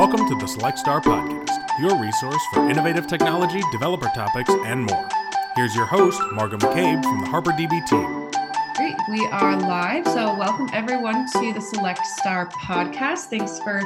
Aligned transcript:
Welcome 0.00 0.26
to 0.28 0.34
the 0.34 0.46
Select 0.46 0.78
Star 0.78 0.98
Podcast, 1.02 1.78
your 1.78 2.00
resource 2.00 2.40
for 2.54 2.70
innovative 2.70 3.06
technology, 3.06 3.60
developer 3.70 4.10
topics, 4.14 4.48
and 4.48 4.86
more. 4.86 5.08
Here's 5.56 5.76
your 5.76 5.84
host, 5.84 6.18
Margot 6.32 6.56
McCabe 6.56 7.02
from 7.02 7.20
the 7.20 7.26
Harper 7.26 7.50
DB 7.50 7.86
team. 7.86 8.30
Great. 8.76 8.96
We 9.10 9.26
are 9.26 9.60
live. 9.60 10.06
So, 10.06 10.34
welcome 10.38 10.70
everyone 10.72 11.30
to 11.32 11.52
the 11.52 11.60
Select 11.60 12.06
Star 12.06 12.48
podcast. 12.48 13.26
Thanks 13.26 13.58
for 13.58 13.82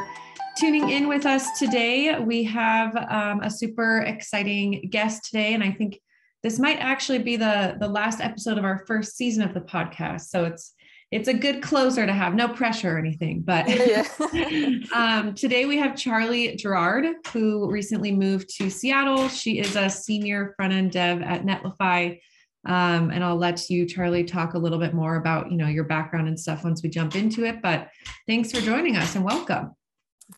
tuning 0.56 0.90
in 0.90 1.08
with 1.08 1.27
us 1.27 1.58
today. 1.58 2.16
We 2.20 2.44
have 2.44 2.94
um, 2.96 3.40
a 3.40 3.50
super 3.50 4.02
exciting 4.02 4.86
guest 4.90 5.24
today, 5.24 5.54
and 5.54 5.64
I 5.64 5.72
think 5.72 6.00
this 6.44 6.60
might 6.60 6.78
actually 6.78 7.24
be 7.24 7.34
the, 7.34 7.76
the 7.80 7.88
last 7.88 8.20
episode 8.20 8.56
of 8.56 8.64
our 8.64 8.84
first 8.86 9.16
season 9.16 9.42
of 9.42 9.52
the 9.52 9.62
podcast. 9.62 10.28
So, 10.28 10.44
it's 10.44 10.74
it's 11.14 11.28
a 11.28 11.32
good 11.32 11.62
closer 11.62 12.04
to 12.04 12.12
have 12.12 12.34
no 12.34 12.48
pressure 12.48 12.96
or 12.96 12.98
anything 12.98 13.40
but 13.40 13.68
yeah. 13.68 14.04
um, 14.94 15.32
today 15.34 15.64
we 15.64 15.76
have 15.76 15.96
charlie 15.96 16.56
gerard 16.56 17.06
who 17.32 17.70
recently 17.70 18.11
moved 18.11 18.50
to 18.56 18.68
seattle. 18.68 19.29
She 19.29 19.61
is 19.61 19.76
a 19.76 19.89
senior 19.89 20.54
front-end 20.56 20.90
dev 20.90 21.22
at 21.22 21.44
netlify. 21.44 22.20
Um, 22.66 23.11
and 23.11 23.22
i'll 23.22 23.36
let 23.36 23.70
you 23.70 23.86
charlie 23.86 24.25
talk 24.25 24.54
a 24.54 24.58
little 24.58 24.79
bit 24.79 24.92
more 24.92 25.16
about 25.16 25.53
you 25.53 25.56
know 25.56 25.68
your 25.68 25.84
background 25.84 26.26
and 26.26 26.39
stuff 26.39 26.64
once 26.64 26.82
we 26.82 26.89
jump 26.89 27.14
into 27.14 27.44
it 27.44 27.62
but 27.62 27.90
thanks 28.26 28.50
for 28.50 28.61
joining 28.61 28.96
us 28.96 29.14
and 29.14 29.25
welcome. 29.25 29.72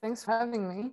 Thanks 0.02 0.24
for 0.24 0.32
having 0.32 0.68
me. 0.68 0.90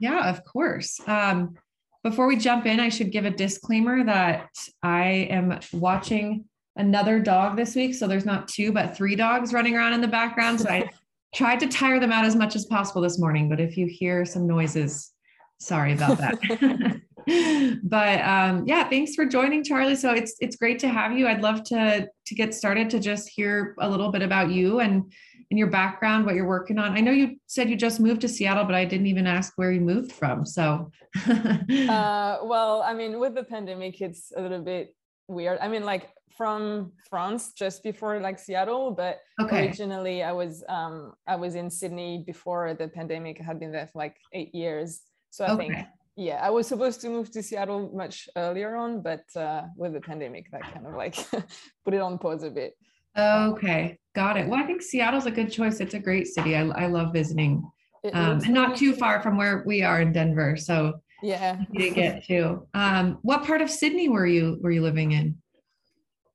Yeah 0.00 0.28
of 0.28 0.44
course. 0.44 1.00
Um, 1.06 1.54
before 2.02 2.26
we 2.26 2.36
jump 2.36 2.66
in 2.66 2.80
i 2.80 2.88
should 2.88 3.12
give 3.12 3.24
a 3.24 3.30
disclaimer 3.30 4.04
that 4.04 4.50
i 4.82 5.28
am 5.30 5.58
watching 5.72 6.44
another 6.76 7.20
dog 7.20 7.56
this 7.56 7.74
week. 7.74 7.94
So 7.94 8.06
there's 8.06 8.24
not 8.24 8.48
two, 8.48 8.72
but 8.72 8.96
three 8.96 9.16
dogs 9.16 9.52
running 9.52 9.76
around 9.76 9.92
in 9.92 10.00
the 10.00 10.08
background. 10.08 10.60
So 10.60 10.68
I 10.68 10.90
tried 11.34 11.60
to 11.60 11.68
tire 11.68 12.00
them 12.00 12.12
out 12.12 12.24
as 12.24 12.36
much 12.36 12.56
as 12.56 12.66
possible 12.66 13.02
this 13.02 13.18
morning. 13.18 13.48
But 13.48 13.60
if 13.60 13.76
you 13.76 13.86
hear 13.86 14.24
some 14.24 14.46
noises, 14.46 15.12
sorry 15.58 15.92
about 15.92 16.18
that. 16.18 17.00
but 17.84 18.20
um, 18.20 18.64
yeah, 18.66 18.88
thanks 18.88 19.14
for 19.14 19.24
joining, 19.24 19.64
Charlie. 19.64 19.96
So 19.96 20.12
it's 20.12 20.36
it's 20.40 20.56
great 20.56 20.78
to 20.80 20.88
have 20.88 21.16
you. 21.16 21.26
I'd 21.26 21.42
love 21.42 21.64
to 21.64 22.08
to 22.26 22.34
get 22.34 22.54
started 22.54 22.90
to 22.90 23.00
just 23.00 23.28
hear 23.28 23.74
a 23.80 23.88
little 23.88 24.10
bit 24.10 24.22
about 24.22 24.50
you 24.50 24.80
and 24.80 25.12
and 25.50 25.58
your 25.58 25.68
background, 25.68 26.24
what 26.26 26.34
you're 26.34 26.48
working 26.48 26.78
on. 26.78 26.96
I 26.96 27.00
know 27.00 27.12
you 27.12 27.36
said 27.46 27.68
you 27.68 27.76
just 27.76 28.00
moved 28.00 28.22
to 28.22 28.28
Seattle, 28.28 28.64
but 28.64 28.74
I 28.74 28.84
didn't 28.84 29.06
even 29.06 29.26
ask 29.26 29.52
where 29.56 29.70
you 29.70 29.80
moved 29.80 30.12
from. 30.12 30.44
So, 30.44 30.90
uh, 31.26 32.38
well, 32.42 32.82
I 32.82 32.94
mean, 32.94 33.20
with 33.20 33.34
the 33.34 33.44
pandemic, 33.44 34.00
it's 34.00 34.32
a 34.36 34.42
little 34.42 34.62
bit 34.62 34.94
weird. 35.28 35.58
I 35.60 35.68
mean, 35.68 35.84
like 35.84 36.08
from 36.36 36.92
France 37.08 37.52
just 37.52 37.82
before 37.82 38.18
like 38.20 38.38
Seattle, 38.38 38.90
but 38.90 39.20
okay. 39.40 39.66
originally 39.66 40.22
I 40.22 40.32
was 40.32 40.64
um 40.68 41.14
I 41.26 41.36
was 41.36 41.54
in 41.54 41.70
Sydney 41.70 42.24
before 42.26 42.74
the 42.74 42.88
pandemic. 42.88 43.40
I 43.40 43.44
had 43.44 43.60
been 43.60 43.72
there 43.72 43.86
for 43.86 43.98
like 43.98 44.16
eight 44.32 44.54
years. 44.54 45.00
So 45.30 45.44
I 45.44 45.52
okay. 45.52 45.68
think 45.68 45.86
yeah, 46.16 46.40
I 46.42 46.50
was 46.50 46.68
supposed 46.68 47.00
to 47.00 47.08
move 47.08 47.30
to 47.32 47.42
Seattle 47.42 47.90
much 47.92 48.28
earlier 48.36 48.76
on, 48.76 49.02
but 49.02 49.24
uh, 49.36 49.62
with 49.76 49.94
the 49.94 50.00
pandemic, 50.00 50.50
that 50.52 50.62
kind 50.72 50.86
of 50.86 50.94
like 50.94 51.16
put 51.84 51.94
it 51.94 52.00
on 52.00 52.18
pause 52.18 52.44
a 52.44 52.50
bit. 52.50 52.74
Okay, 53.16 53.98
got 54.14 54.36
it. 54.36 54.48
Well, 54.48 54.60
I 54.60 54.64
think 54.64 54.82
Seattle's 54.82 55.26
a 55.26 55.30
good 55.30 55.50
choice. 55.50 55.80
It's 55.80 55.94
a 55.94 55.98
great 55.98 56.26
city. 56.26 56.56
I, 56.56 56.62
I 56.66 56.86
love 56.86 57.12
visiting, 57.12 57.68
um, 58.12 58.40
and 58.44 58.50
not 58.50 58.76
too 58.76 58.94
far 58.94 59.22
from 59.22 59.36
where 59.36 59.62
we 59.66 59.82
are 59.82 60.00
in 60.00 60.12
Denver. 60.12 60.56
So 60.56 61.00
yeah, 61.22 61.58
to 61.76 61.90
get 61.90 62.24
to. 62.26 62.66
Um, 62.74 63.18
what 63.22 63.44
part 63.44 63.62
of 63.62 63.70
Sydney 63.70 64.08
were 64.08 64.26
you 64.26 64.58
were 64.62 64.70
you 64.70 64.82
living 64.82 65.12
in? 65.12 65.36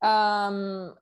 Um, 0.02 0.96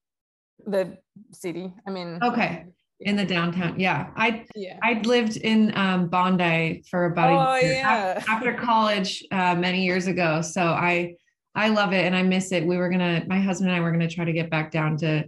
the 0.66 0.98
city. 1.32 1.74
I 1.86 1.92
mean, 1.92 2.20
okay, 2.24 2.66
in 3.00 3.16
the 3.16 3.26
downtown. 3.26 3.80
Yeah, 3.80 4.08
I 4.16 4.46
yeah. 4.56 4.80
I'd 4.84 5.06
lived 5.06 5.38
in 5.38 5.76
um, 5.78 6.10
Bondi 6.10 6.84
for 6.90 7.06
about 7.06 7.32
oh, 7.32 7.54
a 7.54 7.62
year 7.62 7.74
yeah. 7.74 8.24
after 8.28 8.54
college 8.54 9.24
uh, 9.32 9.56
many 9.56 9.86
years 9.86 10.08
ago. 10.08 10.42
So 10.42 10.62
I 10.62 11.16
I 11.58 11.70
love 11.70 11.92
it 11.92 12.06
and 12.06 12.16
I 12.16 12.22
miss 12.22 12.52
it. 12.52 12.66
We 12.66 12.78
were 12.78 12.88
gonna, 12.88 13.24
my 13.28 13.40
husband 13.40 13.72
and 13.72 13.78
I 13.78 13.82
were 13.82 13.92
gonna 13.92 14.08
try 14.08 14.26
to 14.26 14.32
get 14.32 14.52
back 14.52 14.72
down 14.72 14.96
to 14.98 15.26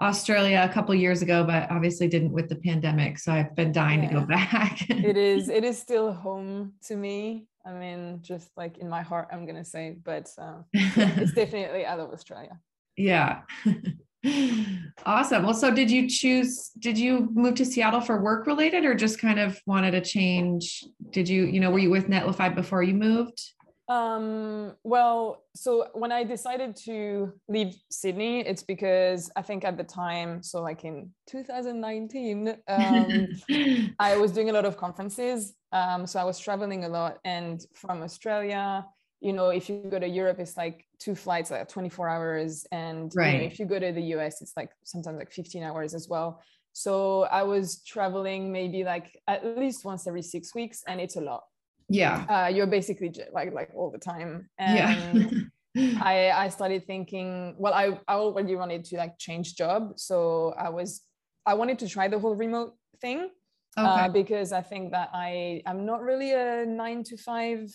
Australia 0.00 0.66
a 0.68 0.72
couple 0.72 0.94
years 0.94 1.20
ago, 1.20 1.44
but 1.44 1.70
obviously 1.70 2.08
didn't 2.08 2.32
with 2.32 2.48
the 2.48 2.56
pandemic. 2.56 3.18
So 3.18 3.30
I've 3.30 3.54
been 3.54 3.72
dying 3.72 4.02
yeah. 4.02 4.08
to 4.08 4.14
go 4.20 4.26
back. 4.26 4.80
it 4.90 5.18
is 5.18 5.50
it 5.50 5.64
is 5.64 5.78
still 5.78 6.12
home 6.12 6.72
to 6.86 6.96
me. 6.96 7.46
I 7.64 7.72
mean, 7.72 8.20
just 8.22 8.50
like 8.56 8.78
in 8.78 8.88
my 8.88 9.02
heart, 9.02 9.28
I'm 9.30 9.44
gonna 9.44 9.64
say, 9.64 9.96
but 10.02 10.30
uh, 10.38 10.62
it's 10.72 11.32
definitely 11.34 11.84
out 11.84 12.00
of 12.00 12.10
Australia. 12.10 12.58
Yeah. 12.96 13.42
awesome. 15.06 15.44
Well, 15.44 15.54
so 15.54 15.72
did 15.72 15.90
you 15.90 16.08
choose, 16.08 16.70
did 16.78 16.98
you 16.98 17.28
move 17.32 17.54
to 17.56 17.64
Seattle 17.64 18.00
for 18.00 18.20
work 18.20 18.46
related 18.46 18.84
or 18.84 18.94
just 18.94 19.18
kind 19.18 19.38
of 19.38 19.60
wanted 19.66 19.94
a 19.94 20.00
change? 20.00 20.84
Did 21.10 21.28
you, 21.28 21.44
you 21.44 21.60
know, 21.60 21.70
were 21.70 21.78
you 21.78 21.90
with 21.90 22.08
Netlify 22.08 22.54
before 22.54 22.82
you 22.82 22.94
moved? 22.94 23.40
Um, 23.88 24.74
well, 24.82 25.44
so 25.54 25.88
when 25.92 26.10
I 26.10 26.24
decided 26.24 26.74
to 26.86 27.32
leave 27.48 27.76
Sydney, 27.90 28.40
it's 28.40 28.62
because 28.62 29.30
I 29.36 29.42
think 29.42 29.64
at 29.64 29.76
the 29.76 29.84
time, 29.84 30.42
so 30.42 30.60
like 30.60 30.84
in 30.84 31.12
2019, 31.28 32.56
um, 32.66 33.28
I 34.00 34.16
was 34.16 34.32
doing 34.32 34.50
a 34.50 34.52
lot 34.52 34.64
of 34.64 34.76
conferences. 34.76 35.54
Um, 35.70 36.06
so 36.06 36.18
I 36.18 36.24
was 36.24 36.38
traveling 36.38 36.84
a 36.84 36.88
lot 36.88 37.18
and 37.24 37.64
from 37.74 38.02
Australia, 38.02 38.84
you 39.20 39.32
know, 39.32 39.50
if 39.50 39.68
you 39.68 39.84
go 39.88 39.98
to 39.98 40.08
Europe, 40.08 40.40
it's 40.40 40.56
like 40.56 40.85
two 40.98 41.14
flights, 41.14 41.50
like 41.50 41.68
24 41.68 42.08
hours. 42.08 42.66
And 42.72 43.12
right. 43.14 43.32
you 43.32 43.38
know, 43.40 43.44
if 43.46 43.58
you 43.58 43.66
go 43.66 43.78
to 43.78 43.92
the 43.92 44.02
US, 44.16 44.42
it's 44.42 44.52
like 44.56 44.70
sometimes 44.84 45.18
like 45.18 45.32
15 45.32 45.62
hours 45.62 45.94
as 45.94 46.08
well. 46.08 46.42
So 46.72 47.22
I 47.24 47.42
was 47.42 47.82
traveling 47.84 48.52
maybe 48.52 48.84
like 48.84 49.18
at 49.26 49.44
least 49.56 49.84
once 49.84 50.06
every 50.06 50.22
six 50.22 50.54
weeks, 50.54 50.82
and 50.86 51.00
it's 51.00 51.16
a 51.16 51.22
lot. 51.22 51.44
Yeah. 51.88 52.26
Uh, 52.28 52.48
you're 52.48 52.66
basically 52.66 53.14
like 53.32 53.54
like 53.54 53.70
all 53.74 53.90
the 53.90 53.98
time. 53.98 54.50
And 54.58 55.48
yeah. 55.74 55.96
I 56.02 56.30
I 56.30 56.48
started 56.48 56.86
thinking, 56.86 57.54
well, 57.58 57.72
I, 57.72 57.98
I 58.08 58.16
already 58.16 58.56
wanted 58.56 58.84
to 58.86 58.96
like 58.96 59.18
change 59.18 59.56
job. 59.56 59.92
So 59.96 60.54
I 60.58 60.68
was 60.68 61.02
I 61.46 61.54
wanted 61.54 61.78
to 61.78 61.88
try 61.88 62.08
the 62.08 62.18
whole 62.18 62.34
remote 62.34 62.74
thing. 63.00 63.30
Uh, 63.76 63.80
okay. 63.80 64.04
Uh, 64.04 64.08
because 64.08 64.52
I 64.52 64.62
think 64.62 64.92
that 64.92 65.10
I 65.14 65.62
I'm 65.66 65.86
not 65.86 66.02
really 66.02 66.32
a 66.32 66.66
nine 66.66 67.04
to 67.04 67.16
five 67.16 67.74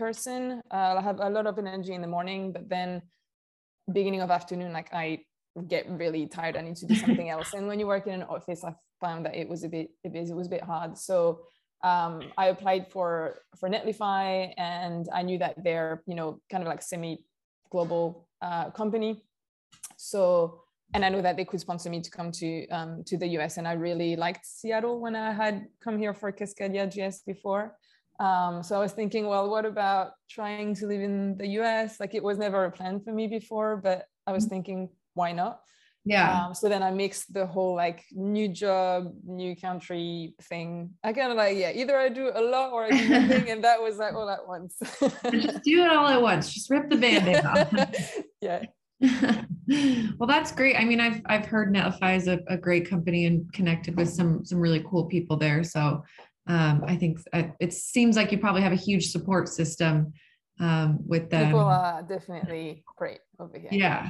person. 0.00 0.62
Uh, 0.76 0.94
I 0.98 1.02
have 1.02 1.20
a 1.20 1.30
lot 1.36 1.46
of 1.46 1.58
energy 1.58 1.94
in 1.98 2.02
the 2.06 2.12
morning, 2.16 2.52
but 2.52 2.64
then 2.74 3.02
beginning 3.98 4.22
of 4.22 4.30
afternoon, 4.30 4.72
like 4.72 4.90
I 4.92 5.06
get 5.68 5.84
really 6.02 6.26
tired. 6.26 6.56
I 6.56 6.62
need 6.62 6.76
to 6.82 6.86
do 6.86 6.96
something 7.04 7.28
else. 7.34 7.48
And 7.54 7.66
when 7.68 7.78
you 7.80 7.86
work 7.86 8.06
in 8.06 8.14
an 8.14 8.22
office, 8.36 8.64
I 8.64 8.72
found 9.04 9.26
that 9.26 9.34
it 9.42 9.48
was 9.52 9.62
a 9.64 9.68
bit 9.68 9.88
it 10.04 10.12
was, 10.40 10.46
a 10.46 10.54
bit 10.56 10.64
hard. 10.72 10.96
So 10.96 11.18
um, 11.90 12.14
I 12.42 12.46
applied 12.54 12.84
for 12.92 13.10
for 13.58 13.68
Netlify, 13.68 14.52
and 14.56 15.02
I 15.18 15.20
knew 15.22 15.38
that 15.44 15.54
they're 15.64 16.02
you 16.10 16.16
know 16.18 16.40
kind 16.50 16.62
of 16.64 16.68
like 16.72 16.82
semi 16.82 17.12
global 17.70 18.26
uh, 18.42 18.70
company. 18.70 19.12
So 19.96 20.62
and 20.94 21.04
I 21.04 21.08
know 21.08 21.22
that 21.22 21.36
they 21.36 21.44
could 21.44 21.60
sponsor 21.60 21.90
me 21.94 22.00
to 22.06 22.10
come 22.10 22.30
to 22.40 22.48
um, 22.76 22.90
to 23.08 23.14
the 23.22 23.28
US, 23.36 23.58
and 23.58 23.66
I 23.72 23.74
really 23.88 24.16
liked 24.16 24.44
Seattle 24.46 24.96
when 25.04 25.14
I 25.14 25.32
had 25.42 25.54
come 25.84 25.96
here 25.98 26.14
for 26.14 26.28
Cascadia 26.32 26.84
JS 26.94 27.16
before. 27.32 27.64
Um, 28.20 28.62
so 28.62 28.76
I 28.76 28.78
was 28.78 28.92
thinking, 28.92 29.26
well, 29.26 29.48
what 29.48 29.64
about 29.64 30.12
trying 30.28 30.74
to 30.76 30.86
live 30.86 31.00
in 31.00 31.38
the 31.38 31.48
US? 31.60 31.98
Like 31.98 32.14
it 32.14 32.22
was 32.22 32.36
never 32.36 32.66
a 32.66 32.70
plan 32.70 33.00
for 33.00 33.12
me 33.12 33.26
before, 33.26 33.78
but 33.78 34.04
I 34.26 34.32
was 34.32 34.44
mm-hmm. 34.44 34.50
thinking, 34.50 34.88
why 35.14 35.32
not? 35.32 35.60
Yeah. 36.04 36.46
Um, 36.46 36.54
so 36.54 36.68
then 36.68 36.82
I 36.82 36.90
mixed 36.90 37.32
the 37.32 37.46
whole 37.46 37.74
like 37.74 38.04
new 38.12 38.48
job, 38.48 39.12
new 39.24 39.56
country 39.56 40.34
thing. 40.42 40.90
I 41.02 41.12
kind 41.12 41.30
of 41.30 41.36
like, 41.36 41.56
yeah, 41.56 41.72
either 41.72 41.96
I 41.96 42.10
do 42.10 42.30
a 42.34 42.40
lot 42.40 42.72
or 42.72 42.84
I 42.84 42.90
do 42.90 43.08
nothing. 43.08 43.50
and 43.50 43.64
that 43.64 43.80
was 43.82 43.96
like 43.96 44.14
all 44.14 44.28
at 44.28 44.46
once. 44.46 44.76
just 45.30 45.62
do 45.62 45.82
it 45.82 45.90
all 45.90 46.08
at 46.08 46.20
once. 46.20 46.52
Just 46.52 46.70
rip 46.70 46.90
the 46.90 46.96
band-aid 46.96 47.44
off. 47.44 47.72
yeah. 48.40 48.64
well, 50.18 50.26
that's 50.26 50.52
great. 50.52 50.76
I 50.76 50.84
mean, 50.84 51.00
I've 51.00 51.22
I've 51.24 51.46
heard 51.46 51.72
Netlify 51.72 52.16
is 52.16 52.28
a, 52.28 52.40
a 52.48 52.58
great 52.58 52.88
company 52.88 53.24
and 53.24 53.50
connected 53.52 53.96
with 53.96 54.10
some 54.10 54.44
some 54.44 54.58
really 54.58 54.84
cool 54.88 55.06
people 55.06 55.38
there. 55.38 55.64
So 55.64 56.04
um, 56.46 56.82
I 56.86 56.96
think 56.96 57.18
uh, 57.32 57.44
it 57.60 57.72
seems 57.72 58.16
like 58.16 58.32
you 58.32 58.38
probably 58.38 58.62
have 58.62 58.72
a 58.72 58.76
huge 58.76 59.10
support 59.10 59.48
system 59.48 60.12
um, 60.58 60.98
with 61.06 61.30
them. 61.30 61.46
People 61.46 61.60
are 61.60 62.02
definitely 62.02 62.84
great 62.96 63.20
over 63.38 63.58
here. 63.58 63.70
Yeah, 63.72 64.08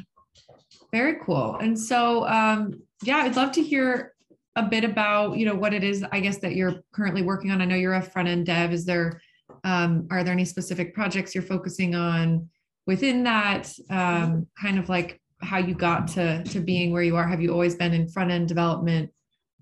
very 0.92 1.16
cool. 1.24 1.56
And 1.56 1.78
so, 1.78 2.26
um, 2.26 2.74
yeah, 3.02 3.18
I'd 3.18 3.36
love 3.36 3.52
to 3.52 3.62
hear 3.62 4.14
a 4.56 4.62
bit 4.62 4.84
about 4.84 5.36
you 5.36 5.46
know 5.46 5.54
what 5.54 5.74
it 5.74 5.84
is. 5.84 6.04
I 6.12 6.20
guess 6.20 6.38
that 6.38 6.54
you're 6.54 6.82
currently 6.92 7.22
working 7.22 7.50
on. 7.50 7.60
I 7.60 7.64
know 7.64 7.76
you're 7.76 7.94
a 7.94 8.02
front 8.02 8.28
end 8.28 8.46
dev. 8.46 8.72
Is 8.72 8.84
there 8.84 9.20
um, 9.64 10.08
are 10.10 10.24
there 10.24 10.32
any 10.32 10.44
specific 10.44 10.94
projects 10.94 11.34
you're 11.34 11.42
focusing 11.42 11.94
on 11.94 12.48
within 12.86 13.22
that? 13.24 13.70
Um, 13.90 14.46
kind 14.60 14.78
of 14.78 14.88
like 14.88 15.20
how 15.42 15.58
you 15.58 15.74
got 15.74 16.08
to 16.08 16.42
to 16.44 16.60
being 16.60 16.92
where 16.92 17.02
you 17.02 17.16
are. 17.16 17.26
Have 17.26 17.40
you 17.40 17.52
always 17.52 17.74
been 17.74 17.92
in 17.92 18.08
front 18.08 18.30
end 18.30 18.48
development? 18.48 19.10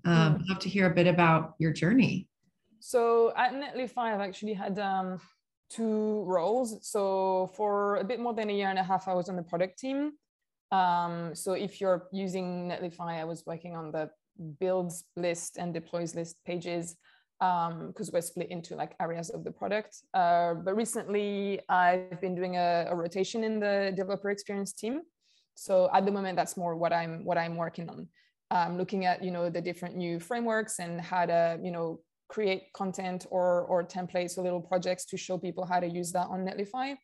Um, 0.05 0.13
mm. 0.13 0.35
I'd 0.35 0.47
love 0.47 0.59
to 0.59 0.69
hear 0.69 0.89
a 0.89 0.93
bit 0.93 1.07
about 1.07 1.55
your 1.59 1.73
journey. 1.73 2.28
So 2.79 3.33
at 3.35 3.53
Netlify, 3.53 4.13
I've 4.13 4.21
actually 4.21 4.53
had 4.53 4.79
um, 4.79 5.19
two 5.69 6.23
roles. 6.25 6.79
So 6.87 7.51
for 7.55 7.97
a 7.97 8.03
bit 8.03 8.19
more 8.19 8.33
than 8.33 8.49
a 8.49 8.53
year 8.53 8.69
and 8.69 8.79
a 8.79 8.83
half, 8.83 9.07
I 9.07 9.13
was 9.13 9.29
on 9.29 9.35
the 9.35 9.43
product 9.43 9.79
team. 9.79 10.13
Um, 10.71 11.33
so 11.33 11.53
if 11.53 11.81
you're 11.81 12.07
using 12.11 12.69
Netlify, 12.69 13.19
I 13.19 13.25
was 13.25 13.45
working 13.45 13.75
on 13.75 13.91
the 13.91 14.09
builds 14.59 15.05
list 15.15 15.57
and 15.57 15.73
deploys 15.73 16.15
list 16.15 16.39
pages. 16.45 16.95
because 17.39 18.07
um, 18.09 18.13
we're 18.13 18.21
split 18.21 18.49
into 18.51 18.75
like 18.75 18.95
areas 18.99 19.29
of 19.29 19.43
the 19.43 19.51
product. 19.51 19.97
Uh, 20.13 20.53
but 20.53 20.75
recently, 20.75 21.59
I've 21.69 22.19
been 22.21 22.35
doing 22.35 22.55
a, 22.57 22.87
a, 22.89 22.95
rotation 22.95 23.43
in 23.43 23.59
the 23.59 23.93
developer 23.95 24.29
experience 24.29 24.73
team. 24.73 25.01
So 25.55 25.89
at 25.93 26.05
the 26.05 26.11
moment, 26.11 26.35
that's 26.35 26.57
more 26.57 26.75
what 26.75 26.93
I'm 26.93 27.25
what 27.25 27.37
I'm 27.37 27.55
working 27.55 27.89
on. 27.89 28.07
I'm 28.51 28.77
looking 28.77 29.05
at 29.05 29.23
you 29.23 29.31
know 29.31 29.49
the 29.49 29.61
different 29.61 29.95
new 29.95 30.19
frameworks 30.19 30.79
and 30.79 30.99
how 30.99 31.25
to 31.25 31.59
you 31.61 31.71
know 31.71 31.99
create 32.29 32.71
content 32.73 33.25
or 33.29 33.63
or 33.63 33.83
templates 33.83 34.37
or 34.37 34.43
little 34.43 34.61
projects 34.61 35.05
to 35.05 35.17
show 35.17 35.37
people 35.37 35.65
how 35.65 35.79
to 35.79 35.87
use 35.87 36.11
that 36.11 36.27
on 36.27 36.45
Netlify. 36.45 36.95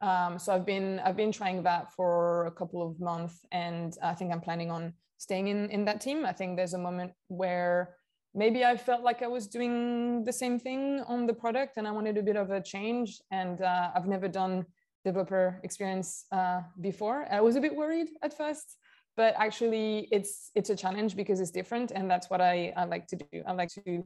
Um, 0.00 0.38
so 0.38 0.52
I've 0.52 0.66
been 0.66 0.98
I've 1.04 1.16
been 1.16 1.30
trying 1.30 1.62
that 1.62 1.92
for 1.92 2.46
a 2.46 2.50
couple 2.50 2.82
of 2.82 2.98
months, 2.98 3.46
and 3.52 3.96
I 4.02 4.14
think 4.14 4.32
I'm 4.32 4.40
planning 4.40 4.70
on 4.70 4.94
staying 5.18 5.48
in 5.48 5.70
in 5.70 5.84
that 5.84 6.00
team. 6.00 6.24
I 6.26 6.32
think 6.32 6.56
there's 6.56 6.74
a 6.74 6.78
moment 6.88 7.12
where 7.28 7.94
maybe 8.34 8.64
I 8.64 8.76
felt 8.76 9.02
like 9.02 9.22
I 9.22 9.28
was 9.28 9.46
doing 9.46 10.24
the 10.24 10.32
same 10.32 10.58
thing 10.58 11.04
on 11.06 11.26
the 11.26 11.34
product, 11.34 11.76
and 11.76 11.86
I 11.86 11.92
wanted 11.92 12.18
a 12.18 12.22
bit 12.22 12.36
of 12.36 12.50
a 12.50 12.60
change. 12.60 13.20
And 13.30 13.62
uh, 13.62 13.90
I've 13.94 14.08
never 14.08 14.26
done 14.26 14.66
developer 15.04 15.60
experience 15.62 16.24
uh, 16.32 16.62
before. 16.80 17.26
I 17.30 17.40
was 17.40 17.56
a 17.56 17.60
bit 17.60 17.74
worried 17.74 18.08
at 18.22 18.36
first, 18.36 18.76
but 19.16 19.34
actually 19.36 20.08
it's 20.10 20.50
it's 20.54 20.70
a 20.70 20.76
challenge 20.76 21.14
because 21.14 21.38
it's 21.40 21.52
different, 21.52 21.92
and 21.92 22.10
that's 22.10 22.28
what 22.30 22.40
I, 22.40 22.72
I 22.76 22.84
like 22.84 23.06
to 23.08 23.16
do. 23.16 23.42
I 23.46 23.52
like 23.52 23.70
to 23.74 24.04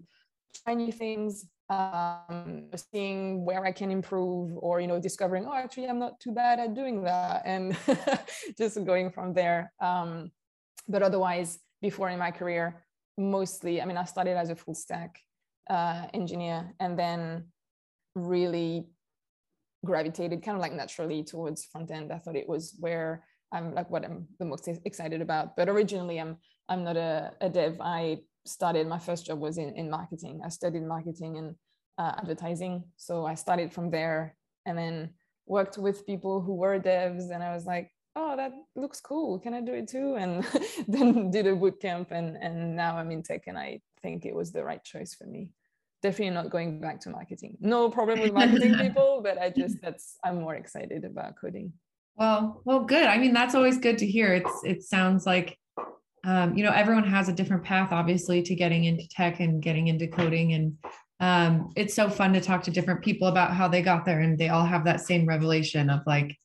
try 0.62 0.74
new 0.74 0.92
things, 0.92 1.46
um, 1.68 2.68
seeing 2.92 3.44
where 3.44 3.64
I 3.64 3.72
can 3.72 3.90
improve, 3.90 4.52
or 4.56 4.80
you 4.80 4.86
know, 4.86 5.00
discovering, 5.00 5.46
oh, 5.46 5.54
actually, 5.54 5.86
I'm 5.86 5.98
not 5.98 6.20
too 6.20 6.32
bad 6.32 6.58
at 6.58 6.74
doing 6.74 7.02
that, 7.04 7.42
and 7.44 7.76
just 8.58 8.82
going 8.84 9.10
from 9.10 9.32
there. 9.32 9.72
Um, 9.80 10.30
but 10.88 11.02
otherwise, 11.02 11.58
before 11.82 12.10
in 12.10 12.18
my 12.18 12.30
career, 12.30 12.84
mostly, 13.18 13.82
I 13.82 13.84
mean, 13.84 13.96
I 13.96 14.04
started 14.04 14.36
as 14.36 14.50
a 14.50 14.56
full 14.56 14.74
stack 14.74 15.18
uh, 15.68 16.06
engineer, 16.14 16.74
and 16.80 16.98
then 16.98 17.46
really 18.14 18.86
gravitated 19.84 20.42
kind 20.42 20.56
of 20.56 20.62
like 20.62 20.72
naturally 20.72 21.22
towards 21.22 21.64
front 21.64 21.90
end. 21.90 22.12
I 22.12 22.18
thought 22.18 22.36
it 22.36 22.48
was 22.48 22.74
where 22.80 23.24
I'm 23.52 23.74
like 23.74 23.90
what 23.90 24.04
I'm 24.04 24.26
the 24.38 24.44
most 24.44 24.68
excited 24.84 25.20
about. 25.20 25.56
But 25.56 25.68
originally, 25.68 26.20
I'm 26.20 26.36
I'm 26.68 26.84
not 26.84 26.96
a, 26.96 27.32
a 27.40 27.48
dev. 27.48 27.78
I 27.80 28.18
started 28.48 28.86
my 28.86 28.98
first 28.98 29.26
job 29.26 29.40
was 29.40 29.58
in, 29.58 29.74
in 29.76 29.90
marketing. 29.90 30.40
I 30.44 30.48
studied 30.48 30.82
marketing 30.82 31.38
and 31.38 31.54
uh, 31.98 32.14
advertising. 32.18 32.84
So 32.96 33.26
I 33.26 33.34
started 33.34 33.72
from 33.72 33.90
there 33.90 34.36
and 34.64 34.76
then 34.76 35.10
worked 35.46 35.78
with 35.78 36.06
people 36.06 36.40
who 36.40 36.54
were 36.54 36.78
devs. 36.78 37.30
And 37.30 37.42
I 37.42 37.54
was 37.54 37.64
like, 37.64 37.90
oh, 38.16 38.36
that 38.36 38.52
looks 38.74 39.00
cool. 39.00 39.38
Can 39.38 39.54
I 39.54 39.60
do 39.60 39.74
it 39.74 39.88
too? 39.88 40.16
And 40.16 40.44
then 40.88 41.30
did 41.30 41.46
a 41.46 41.54
boot 41.54 41.80
camp 41.80 42.08
and, 42.10 42.36
and 42.36 42.76
now 42.76 42.96
I'm 42.96 43.10
in 43.10 43.22
tech 43.22 43.44
and 43.46 43.58
I 43.58 43.80
think 44.02 44.24
it 44.24 44.34
was 44.34 44.52
the 44.52 44.64
right 44.64 44.82
choice 44.82 45.14
for 45.14 45.24
me. 45.24 45.50
Definitely 46.02 46.30
not 46.30 46.50
going 46.50 46.80
back 46.80 47.00
to 47.00 47.10
marketing. 47.10 47.56
No 47.60 47.90
problem 47.90 48.20
with 48.20 48.32
marketing 48.32 48.74
people, 48.80 49.20
but 49.22 49.38
I 49.38 49.50
just 49.50 49.80
that's 49.80 50.16
I'm 50.22 50.40
more 50.40 50.54
excited 50.54 51.04
about 51.04 51.36
coding. 51.36 51.72
Well, 52.16 52.62
well, 52.64 52.80
good. 52.80 53.06
I 53.06 53.18
mean, 53.18 53.32
that's 53.32 53.54
always 53.54 53.78
good 53.78 53.98
to 53.98 54.06
hear. 54.06 54.34
It's 54.34 54.64
it 54.64 54.82
sounds 54.82 55.26
like 55.26 55.58
um, 56.26 56.56
you 56.56 56.64
know, 56.64 56.72
everyone 56.72 57.04
has 57.04 57.28
a 57.28 57.32
different 57.32 57.62
path, 57.62 57.92
obviously, 57.92 58.42
to 58.42 58.54
getting 58.54 58.84
into 58.84 59.08
tech 59.08 59.38
and 59.38 59.62
getting 59.62 59.86
into 59.86 60.08
coding. 60.08 60.52
And 60.54 60.76
um, 61.20 61.72
it's 61.76 61.94
so 61.94 62.10
fun 62.10 62.32
to 62.32 62.40
talk 62.40 62.64
to 62.64 62.72
different 62.72 63.02
people 63.02 63.28
about 63.28 63.52
how 63.52 63.68
they 63.68 63.80
got 63.80 64.04
there. 64.04 64.20
And 64.20 64.36
they 64.36 64.48
all 64.48 64.66
have 64.66 64.84
that 64.84 65.00
same 65.00 65.24
revelation 65.24 65.88
of 65.88 66.00
like, 66.04 66.36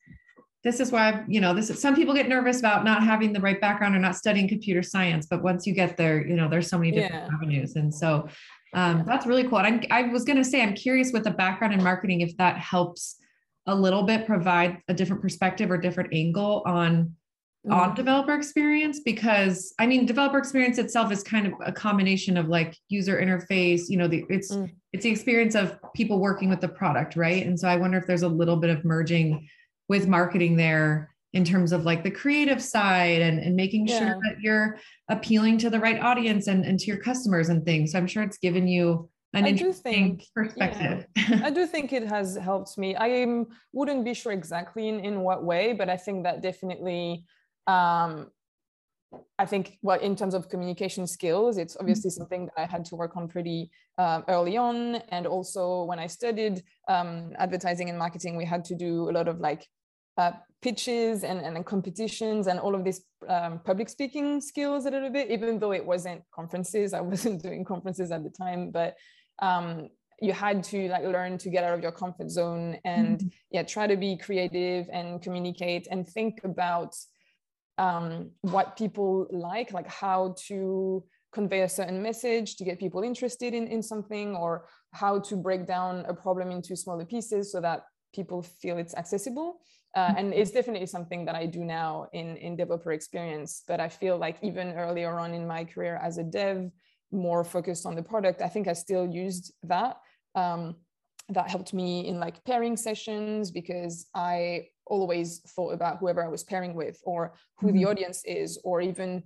this 0.63 0.79
is 0.79 0.91
why, 0.91 1.23
you 1.27 1.41
know, 1.41 1.55
this 1.55 1.71
is 1.71 1.81
some 1.81 1.95
people 1.95 2.13
get 2.13 2.29
nervous 2.29 2.59
about 2.59 2.85
not 2.85 3.03
having 3.03 3.33
the 3.33 3.41
right 3.41 3.59
background 3.59 3.95
or 3.95 3.99
not 3.99 4.15
studying 4.15 4.47
computer 4.47 4.83
science. 4.83 5.25
But 5.25 5.41
once 5.41 5.65
you 5.65 5.73
get 5.73 5.97
there, 5.97 6.25
you 6.25 6.35
know, 6.35 6.47
there's 6.47 6.69
so 6.69 6.77
many 6.77 6.91
different 6.91 7.25
yeah. 7.27 7.35
avenues. 7.35 7.75
And 7.75 7.91
so 7.91 8.27
um, 8.75 9.03
that's 9.07 9.25
really 9.25 9.47
cool. 9.47 9.57
And 9.57 9.67
I'm, 9.67 9.83
I 9.89 10.11
was 10.11 10.23
going 10.23 10.37
to 10.37 10.45
say, 10.45 10.61
I'm 10.61 10.75
curious 10.75 11.11
with 11.11 11.23
the 11.23 11.31
background 11.31 11.73
in 11.73 11.83
marketing, 11.83 12.21
if 12.21 12.37
that 12.37 12.59
helps 12.59 13.17
a 13.65 13.73
little 13.73 14.03
bit 14.03 14.27
provide 14.27 14.77
a 14.87 14.93
different 14.93 15.23
perspective 15.23 15.71
or 15.71 15.77
different 15.77 16.13
angle 16.13 16.61
on 16.67 17.15
mm. 17.67 17.71
on 17.71 17.95
developer 17.95 18.33
experience 18.33 18.99
because 18.99 19.73
I 19.79 19.87
mean 19.87 20.05
developer 20.05 20.37
experience 20.37 20.77
itself 20.77 21.11
is 21.11 21.23
kind 21.23 21.47
of 21.47 21.53
a 21.65 21.71
combination 21.71 22.37
of 22.37 22.47
like 22.47 22.77
user 22.89 23.21
interface, 23.21 23.83
you 23.87 23.97
know, 23.97 24.07
the 24.07 24.25
it's 24.29 24.51
mm. 24.51 24.71
it's 24.93 25.03
the 25.03 25.11
experience 25.11 25.55
of 25.55 25.77
people 25.95 26.19
working 26.19 26.49
with 26.49 26.61
the 26.61 26.69
product, 26.69 27.15
right? 27.15 27.45
And 27.45 27.59
so 27.59 27.67
I 27.67 27.75
wonder 27.75 27.97
if 27.97 28.07
there's 28.07 28.23
a 28.23 28.27
little 28.27 28.57
bit 28.57 28.69
of 28.69 28.83
merging 28.85 29.47
with 29.87 30.07
marketing 30.07 30.55
there 30.55 31.09
in 31.33 31.45
terms 31.45 31.71
of 31.71 31.85
like 31.85 32.03
the 32.03 32.11
creative 32.11 32.61
side 32.61 33.21
and, 33.21 33.39
and 33.39 33.55
making 33.55 33.87
yeah. 33.87 33.99
sure 33.99 34.19
that 34.23 34.41
you're 34.41 34.77
appealing 35.09 35.57
to 35.57 35.69
the 35.69 35.79
right 35.79 35.99
audience 36.01 36.47
and, 36.47 36.65
and 36.65 36.79
to 36.79 36.87
your 36.87 36.97
customers 36.97 37.49
and 37.49 37.63
things. 37.63 37.93
So 37.93 37.97
I'm 37.97 38.07
sure 38.07 38.23
it's 38.23 38.37
given 38.37 38.67
you 38.67 39.09
an 39.33 39.45
I 39.45 39.53
do 39.53 39.71
think 39.71 40.25
perspective. 40.35 41.07
Yeah, 41.15 41.41
I 41.45 41.49
do 41.51 41.65
think 41.65 41.93
it 41.93 42.05
has 42.07 42.35
helped 42.35 42.77
me. 42.77 42.97
I 42.97 43.45
wouldn't 43.71 44.03
be 44.03 44.13
sure 44.13 44.33
exactly 44.33 44.89
in, 44.89 44.99
in 44.99 45.21
what 45.21 45.43
way, 45.43 45.71
but 45.71 45.89
I 45.89 45.95
think 45.95 46.23
that 46.23 46.41
definitely 46.41 47.23
um, 47.67 48.27
I 49.37 49.45
think, 49.45 49.77
well, 49.81 49.99
in 49.99 50.15
terms 50.15 50.33
of 50.33 50.49
communication 50.49 51.05
skills, 51.05 51.57
it's 51.57 51.75
obviously 51.79 52.09
mm-hmm. 52.09 52.17
something 52.17 52.45
that 52.45 52.53
I 52.57 52.65
had 52.65 52.85
to 52.85 52.95
work 52.95 53.17
on 53.17 53.27
pretty 53.27 53.69
um, 53.97 54.23
early 54.27 54.57
on. 54.57 54.95
And 55.09 55.27
also, 55.27 55.83
when 55.83 55.99
I 55.99 56.07
studied 56.07 56.63
um, 56.87 57.33
advertising 57.37 57.89
and 57.89 57.99
marketing, 57.99 58.37
we 58.37 58.45
had 58.45 58.63
to 58.65 58.75
do 58.75 59.09
a 59.09 59.11
lot 59.11 59.27
of 59.27 59.39
like 59.39 59.67
uh, 60.17 60.31
pitches 60.61 61.23
and, 61.23 61.39
and 61.41 61.65
competitions 61.65 62.47
and 62.47 62.59
all 62.59 62.75
of 62.75 62.83
these 62.83 63.01
um, 63.27 63.59
public 63.65 63.89
speaking 63.89 64.39
skills 64.39 64.85
a 64.85 64.91
little 64.91 65.09
bit, 65.09 65.29
even 65.29 65.59
though 65.59 65.73
it 65.73 65.85
wasn't 65.85 66.21
conferences. 66.31 66.93
I 66.93 67.01
wasn't 67.01 67.41
doing 67.47 67.65
conferences 67.65 68.11
at 68.11 68.23
the 68.23 68.29
time, 68.29 68.71
but 68.71 68.95
um, 69.41 69.89
you 70.21 70.33
had 70.33 70.63
to 70.65 70.87
like 70.87 71.03
learn 71.03 71.37
to 71.39 71.49
get 71.49 71.63
out 71.63 71.73
of 71.73 71.81
your 71.81 71.91
comfort 71.91 72.29
zone 72.29 72.77
and 72.85 73.17
mm-hmm. 73.17 73.27
yeah, 73.49 73.63
try 73.63 73.87
to 73.87 73.97
be 73.97 74.15
creative 74.15 74.87
and 74.93 75.21
communicate 75.21 75.87
and 75.89 76.07
think 76.07 76.41
about 76.43 76.95
um, 77.81 78.29
what 78.41 78.77
people 78.77 79.27
like, 79.31 79.73
like 79.73 79.87
how 79.87 80.35
to 80.47 81.03
convey 81.33 81.61
a 81.61 81.69
certain 81.69 82.01
message 82.01 82.55
to 82.57 82.63
get 82.63 82.79
people 82.79 83.01
interested 83.01 83.55
in, 83.55 83.65
in 83.67 83.81
something, 83.81 84.35
or 84.35 84.65
how 84.93 85.19
to 85.19 85.35
break 85.35 85.65
down 85.65 86.05
a 86.07 86.13
problem 86.13 86.51
into 86.51 86.75
smaller 86.75 87.05
pieces 87.05 87.51
so 87.51 87.59
that 87.59 87.79
people 88.13 88.43
feel 88.43 88.77
it's 88.77 88.93
accessible. 88.95 89.61
Uh, 89.95 90.13
and 90.15 90.31
it's 90.33 90.51
definitely 90.51 90.85
something 90.85 91.25
that 91.25 91.35
I 91.35 91.47
do 91.47 91.65
now 91.65 92.07
in, 92.13 92.37
in 92.37 92.55
developer 92.55 92.91
experience. 92.91 93.63
But 93.67 93.79
I 93.79 93.89
feel 93.89 94.15
like 94.17 94.37
even 94.43 94.73
earlier 94.73 95.17
on 95.17 95.33
in 95.33 95.47
my 95.47 95.65
career 95.65 95.99
as 96.01 96.19
a 96.19 96.23
dev, 96.23 96.69
more 97.11 97.43
focused 97.43 97.85
on 97.87 97.95
the 97.95 98.03
product, 98.03 98.41
I 98.41 98.47
think 98.47 98.67
I 98.67 98.73
still 98.73 99.07
used 99.07 99.53
that. 99.63 99.97
Um, 100.35 100.75
that 101.29 101.49
helped 101.49 101.73
me 101.73 102.07
in 102.07 102.19
like 102.19 102.43
pairing 102.43 102.77
sessions 102.77 103.51
because 103.51 104.07
I 104.13 104.67
always 104.91 105.39
thought 105.55 105.73
about 105.73 105.97
whoever 105.97 106.23
I 106.23 106.27
was 106.27 106.43
pairing 106.43 106.73
with 106.75 106.99
or 107.03 107.33
who 107.59 107.67
mm-hmm. 107.67 107.77
the 107.77 107.85
audience 107.85 108.23
is, 108.25 108.59
or 108.63 108.81
even 108.81 109.23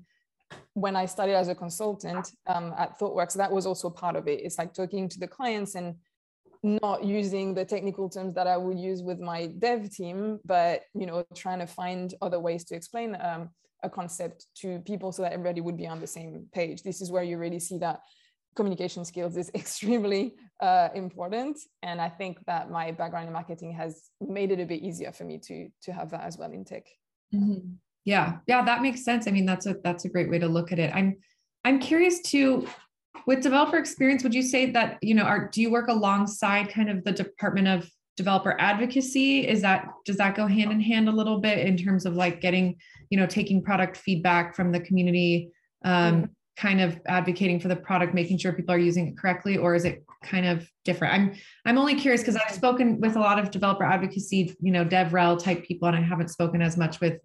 when 0.73 0.95
I 0.95 1.05
started 1.05 1.35
as 1.35 1.47
a 1.47 1.55
consultant 1.55 2.31
um, 2.47 2.73
at 2.77 2.99
ThoughtWorks, 2.99 3.35
that 3.35 3.51
was 3.51 3.65
also 3.65 3.89
part 3.89 4.15
of 4.15 4.27
it. 4.27 4.41
It's 4.45 4.59
like 4.59 4.73
talking 4.73 5.09
to 5.09 5.19
the 5.19 5.27
clients 5.27 5.75
and 5.75 5.95
not 6.63 7.03
using 7.03 7.53
the 7.53 7.65
technical 7.65 8.09
terms 8.09 8.33
that 8.35 8.47
I 8.47 8.57
would 8.57 8.79
use 8.79 9.01
with 9.01 9.19
my 9.19 9.47
dev 9.47 9.89
team, 9.89 10.39
but 10.45 10.83
you 10.93 11.05
know, 11.07 11.25
trying 11.35 11.59
to 11.59 11.67
find 11.67 12.13
other 12.21 12.39
ways 12.39 12.63
to 12.65 12.75
explain 12.75 13.17
um, 13.19 13.49
a 13.83 13.89
concept 13.89 14.45
to 14.61 14.79
people 14.79 15.11
so 15.11 15.21
that 15.23 15.33
everybody 15.33 15.61
would 15.61 15.77
be 15.77 15.87
on 15.87 15.99
the 15.99 16.07
same 16.07 16.45
page. 16.53 16.83
This 16.83 17.01
is 17.01 17.11
where 17.11 17.23
you 17.23 17.37
really 17.37 17.59
see 17.59 17.79
that 17.79 18.01
communication 18.55 19.05
skills 19.05 19.37
is 19.37 19.51
extremely 19.55 20.33
uh, 20.61 20.89
important. 20.95 21.59
And 21.83 21.99
i 21.99 22.09
think 22.09 22.39
that 22.47 22.71
my 22.71 22.91
background 22.91 23.27
in 23.27 23.33
marketing 23.33 23.73
has 23.73 24.09
made 24.21 24.51
it 24.51 24.59
a 24.59 24.65
bit 24.65 24.81
easier 24.81 25.11
for 25.11 25.25
me 25.25 25.37
to 25.39 25.69
to 25.83 25.93
have 25.93 26.09
that 26.11 26.21
as 26.21 26.37
well 26.37 26.51
in 26.51 26.63
tech. 26.65 26.85
Mm-hmm. 27.33 27.73
yeah. 28.05 28.37
Yeah 28.47 28.63
that 28.65 28.81
makes 28.81 29.03
sense. 29.03 29.27
I 29.27 29.31
mean 29.31 29.45
that's 29.45 29.65
a 29.65 29.75
that's 29.83 30.05
a 30.05 30.09
great 30.09 30.29
way 30.29 30.39
to 30.39 30.47
look 30.47 30.71
at 30.71 30.79
it. 30.79 30.91
I'm 30.93 31.17
i'm 31.63 31.79
curious 31.79 32.21
to 32.21 32.67
with 33.27 33.41
developer 33.41 33.77
experience 33.77 34.23
would 34.23 34.35
you 34.35 34.43
say 34.43 34.71
that 34.71 34.97
you 35.01 35.15
know 35.15 35.23
are 35.23 35.49
do 35.49 35.61
you 35.61 35.71
work 35.71 35.87
alongside 35.87 36.69
kind 36.69 36.89
of 36.89 37.03
the 37.03 37.11
department 37.11 37.67
of 37.67 37.89
developer 38.17 38.55
advocacy? 38.59 39.45
Is 39.45 39.61
that 39.61 39.89
does 40.05 40.17
that 40.17 40.35
go 40.35 40.47
hand 40.47 40.71
in 40.71 40.79
hand 40.79 41.09
a 41.09 41.11
little 41.11 41.39
bit 41.39 41.59
in 41.59 41.75
terms 41.75 42.05
of 42.05 42.13
like 42.15 42.39
getting 42.39 42.77
you 43.09 43.17
know 43.19 43.27
taking 43.27 43.61
product 43.61 43.97
feedback 43.97 44.55
from 44.55 44.71
the 44.71 44.79
community 44.79 45.51
um, 45.83 46.13
mm-hmm 46.13 46.25
kind 46.57 46.79
of 46.79 46.99
advocating 47.07 47.59
for 47.59 47.67
the 47.67 47.75
product 47.75 48.13
making 48.13 48.37
sure 48.37 48.53
people 48.53 48.73
are 48.73 48.79
using 48.79 49.07
it 49.07 49.17
correctly 49.17 49.57
or 49.57 49.75
is 49.75 49.83
it 49.83 50.03
kind 50.23 50.45
of 50.45 50.69
different 50.85 51.13
i'm 51.13 51.33
i'm 51.65 51.77
only 51.77 51.95
curious 51.95 52.21
because 52.21 52.35
i've 52.35 52.51
spoken 52.55 52.99
with 53.01 53.15
a 53.15 53.19
lot 53.19 53.37
of 53.37 53.51
developer 53.51 53.83
advocacy 53.83 54.55
you 54.61 54.71
know 54.71 54.85
devrel 54.85 55.41
type 55.41 55.63
people 55.65 55.87
and 55.87 55.97
i 55.97 56.01
haven't 56.01 56.29
spoken 56.29 56.61
as 56.61 56.77
much 56.77 57.01
with 57.01 57.19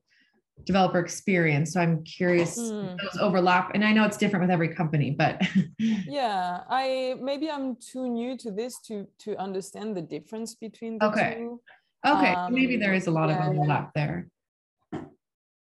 developer 0.65 0.99
experience 0.99 1.73
so 1.73 1.81
i'm 1.81 2.03
curious 2.05 2.59
mm. 2.59 2.97
those 3.01 3.21
overlap 3.21 3.71
and 3.75 3.85
i 3.85 3.93
know 3.93 4.05
it's 4.05 4.17
different 4.17 4.43
with 4.43 4.51
every 4.51 4.69
company 4.69 5.11
but 5.11 5.41
yeah 5.79 6.61
i 6.69 7.15
maybe 7.21 7.51
i'm 7.51 7.77
too 7.77 8.09
new 8.09 8.37
to 8.37 8.51
this 8.51 8.79
to 8.81 9.07
to 9.19 9.37
understand 9.37 9.97
the 9.97 10.03
difference 10.03 10.55
between 10.55 10.99
the 10.99 11.07
okay 11.07 11.37
two. 11.39 11.61
okay 12.07 12.35
um, 12.35 12.53
maybe 12.53 12.77
there 12.77 12.93
is 12.93 13.07
a 13.07 13.11
lot 13.11 13.29
yeah. 13.29 13.47
of 13.47 13.57
overlap 13.57 13.93
there 13.95 14.29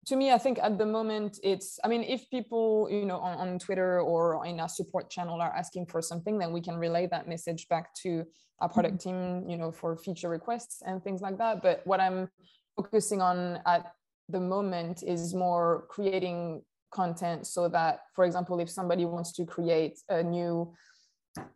to 0.06 0.16
me, 0.16 0.32
I 0.32 0.38
think 0.38 0.58
at 0.60 0.78
the 0.78 0.86
moment 0.86 1.38
it's, 1.42 1.78
I 1.84 1.88
mean, 1.88 2.02
if 2.02 2.28
people, 2.28 2.88
you 2.90 3.04
know, 3.04 3.18
on, 3.18 3.38
on 3.38 3.58
Twitter 3.58 4.00
or 4.00 4.44
in 4.44 4.58
our 4.58 4.68
support 4.68 5.10
channel 5.10 5.40
are 5.40 5.54
asking 5.54 5.86
for 5.86 6.02
something, 6.02 6.38
then 6.38 6.52
we 6.52 6.60
can 6.60 6.76
relay 6.76 7.06
that 7.08 7.28
message 7.28 7.68
back 7.68 7.94
to 8.02 8.24
our 8.60 8.68
product 8.68 8.98
mm-hmm. 8.98 9.42
team, 9.42 9.50
you 9.50 9.56
know, 9.56 9.70
for 9.70 9.96
feature 9.96 10.28
requests 10.28 10.82
and 10.84 11.02
things 11.04 11.20
like 11.20 11.38
that. 11.38 11.62
But 11.62 11.82
what 11.86 12.00
I'm 12.00 12.28
focusing 12.76 13.22
on 13.22 13.60
at 13.64 13.92
the 14.28 14.40
moment 14.40 15.04
is 15.04 15.34
more 15.34 15.84
creating 15.88 16.62
content 16.92 17.46
so 17.46 17.68
that, 17.68 18.00
for 18.14 18.24
example, 18.24 18.58
if 18.58 18.70
somebody 18.70 19.04
wants 19.04 19.32
to 19.32 19.44
create 19.44 20.00
a 20.08 20.22
new 20.22 20.72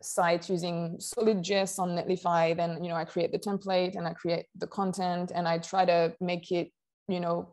site 0.01 0.49
using 0.49 0.95
solid.js 0.99 1.77
on 1.77 1.89
netlify 1.89 2.57
then 2.57 2.83
you 2.83 2.89
know 2.89 2.95
i 2.95 3.05
create 3.05 3.31
the 3.31 3.37
template 3.37 3.95
and 3.95 4.07
i 4.07 4.13
create 4.13 4.47
the 4.55 4.65
content 4.65 5.31
and 5.35 5.47
i 5.47 5.59
try 5.59 5.85
to 5.85 6.11
make 6.19 6.51
it 6.51 6.71
you 7.07 7.19
know 7.19 7.47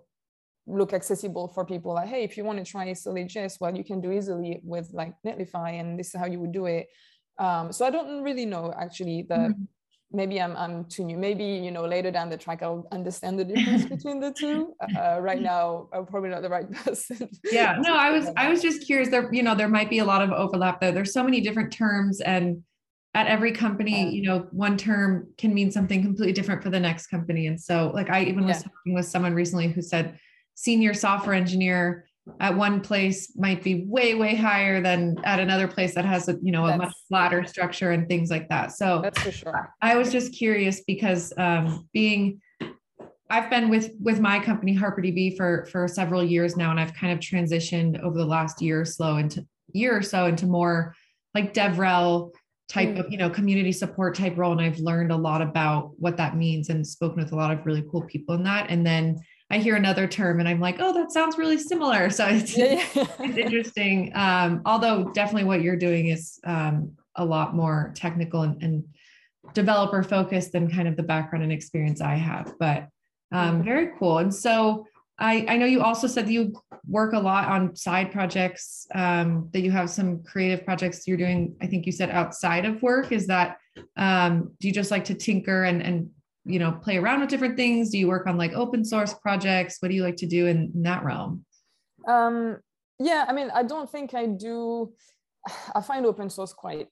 look 0.67 0.93
accessible 0.93 1.49
for 1.49 1.65
people 1.65 1.93
like 1.93 2.09
hey 2.09 2.25
if 2.25 2.37
you 2.37 2.45
want 2.45 2.59
to 2.59 2.65
try 2.65 2.91
solid.js 2.93 3.61
well 3.61 3.77
you 3.77 3.85
can 3.85 4.01
do 4.01 4.11
easily 4.11 4.61
with 4.63 4.89
like 4.93 5.15
netlify 5.27 5.79
and 5.79 5.99
this 5.99 6.09
is 6.09 6.21
how 6.21 6.27
you 6.27 6.41
would 6.41 6.53
do 6.53 6.67
it. 6.67 6.87
Um, 7.39 7.73
so 7.73 7.85
i 7.85 7.91
don't 7.91 8.23
really 8.23 8.47
know 8.47 8.73
actually 8.79 9.23
the 9.29 9.35
mm-hmm. 9.35 9.63
maybe 10.13 10.41
I'm, 10.41 10.57
I'm 10.57 10.85
too 10.85 11.05
new. 11.05 11.19
Maybe 11.19 11.45
you 11.45 11.73
know 11.73 11.85
later 11.85 12.11
down 12.11 12.31
the 12.31 12.37
track 12.37 12.63
i'll 12.63 12.87
understand 12.93 13.39
the 13.39 13.45
difference 13.51 13.85
between 13.87 14.21
the 14.21 14.33
two. 14.33 14.73
Uh, 14.97 15.19
right 15.21 15.43
now 15.43 15.89
i'm 15.93 16.07
probably 16.07 16.31
not 16.31 16.43
the 16.43 16.49
right 16.49 16.71
person. 16.85 17.29
Yeah 17.51 17.77
no 17.81 17.97
i 17.97 18.11
was 18.11 18.31
i 18.37 18.49
was 18.49 18.63
just 18.63 18.87
curious 18.87 19.09
there 19.11 19.29
you 19.35 19.43
know 19.43 19.55
there 19.55 19.69
might 19.69 19.91
be 19.91 19.99
a 19.99 20.05
lot 20.05 20.23
of 20.23 20.31
overlap 20.31 20.81
there 20.81 20.93
there's 20.93 21.13
so 21.13 21.25
many 21.25 21.41
different 21.41 21.73
terms 21.73 22.21
and 22.21 22.63
at 23.15 23.29
every 23.29 23.53
company, 23.53 24.11
you 24.13 24.23
know, 24.23 24.49
one 24.51 24.77
term 24.77 25.29
can 25.39 25.55
mean 25.55 25.71
something 25.71 26.03
completely 26.03 26.33
different 26.33 26.63
for 26.65 26.71
the 26.71 26.81
next 26.81 27.07
company. 27.07 27.47
And 27.47 27.61
so, 27.61 27.93
like, 27.95 28.11
I 28.11 28.25
even 28.25 28.45
was 28.45 28.57
talking 28.57 28.93
with 28.93 29.07
someone 29.07 29.35
recently 29.35 29.69
who 29.69 29.83
said 29.83 30.19
senior 30.55 30.95
software 30.95 31.35
engineer 31.35 32.07
at 32.41 32.57
one 32.57 32.81
place 32.81 33.37
might 33.37 33.63
be 33.63 33.85
way 33.87 34.15
way 34.15 34.35
higher 34.35 34.81
than 34.81 35.17
at 35.25 35.41
another 35.41 35.69
place 35.69 35.95
that 35.95 36.05
has 36.05 36.29
a 36.29 36.37
you 36.43 36.53
know 36.53 36.67
a 36.67 36.77
much 36.77 36.95
flatter 37.09 37.45
structure 37.45 37.91
and 37.91 38.09
things 38.09 38.31
like 38.31 38.49
that. 38.49 38.73
So 38.73 39.01
that's 39.03 39.21
for 39.21 39.31
sure. 39.31 39.75
I 39.83 39.97
was 39.97 40.11
just 40.11 40.33
curious 40.33 40.83
because 40.87 41.33
um, 41.37 41.89
being 41.93 42.41
i've 43.31 43.49
been 43.49 43.71
with 43.71 43.91
with 44.03 44.21
my 44.21 44.39
company 44.39 44.77
harperdb 44.77 45.35
for 45.35 45.65
for 45.73 45.89
several 45.89 46.23
years 46.23 46.59
now 46.59 46.71
and 46.71 46.79
i've 46.79 46.93
kind 46.93 47.11
of 47.11 47.19
transitioned 47.21 47.99
over 48.03 48.19
the 48.19 48.25
last 48.25 48.61
year 48.61 48.83
or 48.83 48.85
so 48.85 49.17
into 49.17 49.43
year 49.73 49.97
or 49.97 50.03
so 50.03 50.27
into 50.27 50.47
more 50.47 50.95
like 51.35 51.55
devrel 51.55 52.33
type 52.69 52.91
mm. 52.91 52.99
of 52.99 53.11
you 53.11 53.19
know 53.19 53.31
community 53.31 53.73
support 53.73 54.15
type 54.15 54.37
role 54.37 54.53
and 54.53 54.61
i've 54.61 54.79
learned 54.79 55.11
a 55.11 55.17
lot 55.17 55.43
about 55.43 55.93
what 55.99 56.17
that 56.17 56.37
means 56.37 56.69
and 56.69 56.87
spoken 56.87 57.23
with 57.23 57.33
a 57.33 57.37
lot 57.37 57.51
of 57.51 57.65
really 57.67 57.85
cool 57.91 58.03
people 58.03 58.35
in 58.35 58.43
that. 58.45 58.67
And 58.69 58.87
then 58.87 59.21
I 59.55 59.59
hear 59.59 59.77
another 59.77 60.09
term 60.09 60.41
and 60.41 60.49
I'm 60.49 60.59
like, 60.59 60.79
oh, 60.81 60.93
that 60.95 61.13
sounds 61.13 61.39
really 61.39 61.59
similar. 61.59 62.11
So 62.15 62.27
it's, 62.27 62.57
yeah. 62.57 62.85
it's 62.95 63.39
interesting. 63.39 64.11
Um, 64.15 64.63
although 64.67 65.13
definitely 65.13 65.45
what 65.45 65.63
you're 65.63 65.77
doing 65.77 66.09
is 66.09 66.41
um, 66.45 66.93
a 67.15 67.25
lot 67.25 67.55
more 67.55 67.93
technical 67.95 68.43
and, 68.43 68.61
and, 68.63 68.85
developer 69.53 70.03
focused 70.03 70.53
than 70.53 70.71
kind 70.71 70.89
of 70.89 70.97
the 70.97 71.03
background 71.03 71.43
and 71.43 71.53
experience 71.53 72.01
I 72.01 72.15
have, 72.15 72.55
but 72.59 72.89
um, 73.31 73.57
mm-hmm. 73.57 73.63
very 73.63 73.91
cool. 73.99 74.19
And 74.19 74.35
so 74.35 74.87
I, 75.19 75.45
I 75.47 75.59
know 75.59 75.67
you 75.67 75.83
also 75.83 76.07
said 76.07 76.27
that 76.27 76.33
you 76.33 76.55
work 76.89 77.13
a 77.13 77.19
lot 77.19 77.49
on 77.49 77.77
side 77.77 78.11
projects, 78.11 78.87
um, 78.95 79.51
that 79.53 79.61
you 79.61 79.71
have 79.71 79.91
some 79.91 80.23
creative 80.25 80.65
projects 80.65 81.07
you're 81.07 81.19
doing, 81.19 81.57
I 81.61 81.67
think 81.67 81.85
you 81.85 81.93
said 81.93 82.11
outside 82.11 82.65
of 82.65 82.83
work. 82.83 83.13
Is 83.13 83.27
that, 83.27 83.59
um, 83.99 84.53
do 84.61 84.67
you 84.67 84.73
just 84.73 84.91
like 84.91 85.05
to 85.05 85.15
tinker 85.15 85.65
and, 85.65 85.83
and 85.83 86.11
you 86.45 86.59
know 86.59 86.73
play 86.73 86.97
around 86.99 87.21
with 87.21 87.31
different 87.31 87.57
things? 87.57 87.91
Do 87.91 87.99
you 87.99 88.09
work 88.09 88.27
on 88.27 88.37
like 88.37 88.53
open 88.53 88.85
source 88.85 89.15
projects? 89.15 89.77
What 89.81 89.89
do 89.89 89.95
you 89.95 90.03
like 90.03 90.17
to 90.17 90.27
do 90.27 90.47
in, 90.47 90.73
in 90.75 90.83
that 90.83 91.05
realm? 91.05 91.45
Um 92.07 92.59
yeah 92.99 93.25
i 93.29 93.33
mean 93.33 93.51
i 93.55 93.63
don't 93.63 93.91
think 93.91 94.15
i 94.15 94.27
do 94.27 94.93
i 95.75 95.81
find 95.81 96.07
open 96.07 96.31
source 96.31 96.53
quite 96.53 96.89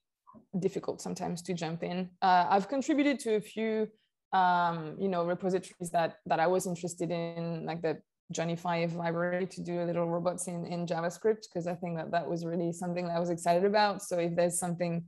difficult 0.59 1.01
sometimes 1.01 1.43
to 1.43 1.55
jump 1.55 1.83
in. 1.83 2.09
Uh, 2.21 2.47
i've 2.51 2.69
contributed 2.69 3.19
to 3.19 3.35
a 3.35 3.41
few 3.41 3.89
um 4.33 4.97
you 4.99 5.09
know 5.09 5.25
repositories 5.25 5.91
that 5.91 6.17
that 6.27 6.41
i 6.41 6.47
was 6.47 6.67
interested 6.67 7.11
in 7.11 7.67
like 7.67 7.83
the 7.83 7.99
johnny 8.31 8.57
5 8.57 8.95
library 8.95 9.47
to 9.47 9.61
do 9.61 9.83
a 9.83 9.85
little 9.85 10.09
robots 10.09 10.49
in 10.49 10.65
in 10.65 10.87
javascript 10.87 11.43
because 11.49 11.67
i 11.67 11.75
think 11.75 11.99
that 11.99 12.11
that 12.11 12.27
was 12.27 12.47
really 12.47 12.73
something 12.73 13.07
that 13.07 13.17
i 13.17 13.21
was 13.21 13.29
excited 13.29 13.65
about. 13.65 14.03
So 14.03 14.19
if 14.19 14.35
there's 14.35 14.59
something 14.59 15.05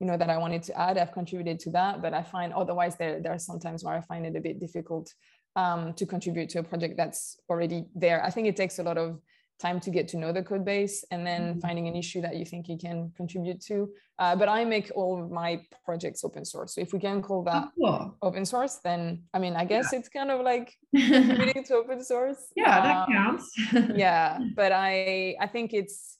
you 0.00 0.06
know 0.06 0.16
that 0.16 0.30
I 0.30 0.38
wanted 0.38 0.62
to 0.64 0.78
add. 0.78 0.98
I've 0.98 1.12
contributed 1.12 1.58
to 1.60 1.70
that, 1.70 2.02
but 2.02 2.12
I 2.12 2.22
find 2.22 2.52
otherwise 2.52 2.96
there 2.96 3.20
there 3.20 3.32
are 3.32 3.38
some 3.38 3.58
times 3.58 3.84
where 3.84 3.94
I 3.94 4.00
find 4.00 4.26
it 4.26 4.36
a 4.36 4.40
bit 4.40 4.60
difficult 4.60 5.12
um, 5.56 5.94
to 5.94 6.06
contribute 6.06 6.50
to 6.50 6.58
a 6.60 6.62
project 6.62 6.96
that's 6.96 7.38
already 7.48 7.86
there. 7.94 8.22
I 8.24 8.30
think 8.30 8.46
it 8.46 8.56
takes 8.56 8.78
a 8.78 8.82
lot 8.82 8.98
of 8.98 9.20
time 9.58 9.80
to 9.80 9.90
get 9.90 10.08
to 10.08 10.18
know 10.18 10.32
the 10.32 10.42
code 10.42 10.64
base 10.64 11.04
and 11.10 11.26
then 11.26 11.42
mm-hmm. 11.42 11.60
finding 11.60 11.88
an 11.88 11.96
issue 11.96 12.20
that 12.20 12.36
you 12.36 12.44
think 12.44 12.68
you 12.68 12.76
can 12.76 13.10
contribute 13.16 13.60
to. 13.62 13.88
Uh, 14.18 14.36
but 14.36 14.48
I 14.48 14.64
make 14.64 14.90
all 14.94 15.22
of 15.22 15.30
my 15.30 15.62
projects 15.84 16.24
open 16.24 16.44
source. 16.44 16.74
So 16.74 16.80
if 16.80 16.92
we 16.92 16.98
can 16.98 17.22
call 17.22 17.42
that 17.44 17.64
oh, 17.64 17.70
cool. 17.78 18.16
open 18.22 18.44
source, 18.44 18.78
then 18.84 19.22
I 19.32 19.38
mean, 19.38 19.56
I 19.56 19.64
guess 19.64 19.90
yeah. 19.92 19.98
it's 19.98 20.08
kind 20.08 20.30
of 20.30 20.42
like 20.42 20.74
contributing 20.94 21.64
to 21.64 21.74
open 21.76 22.04
source. 22.04 22.48
Yeah, 22.54 22.80
that 22.80 22.96
um, 22.96 23.12
counts. 23.12 23.50
yeah, 23.94 24.38
but 24.54 24.72
I 24.72 25.36
I 25.40 25.46
think 25.46 25.72
it's 25.72 26.18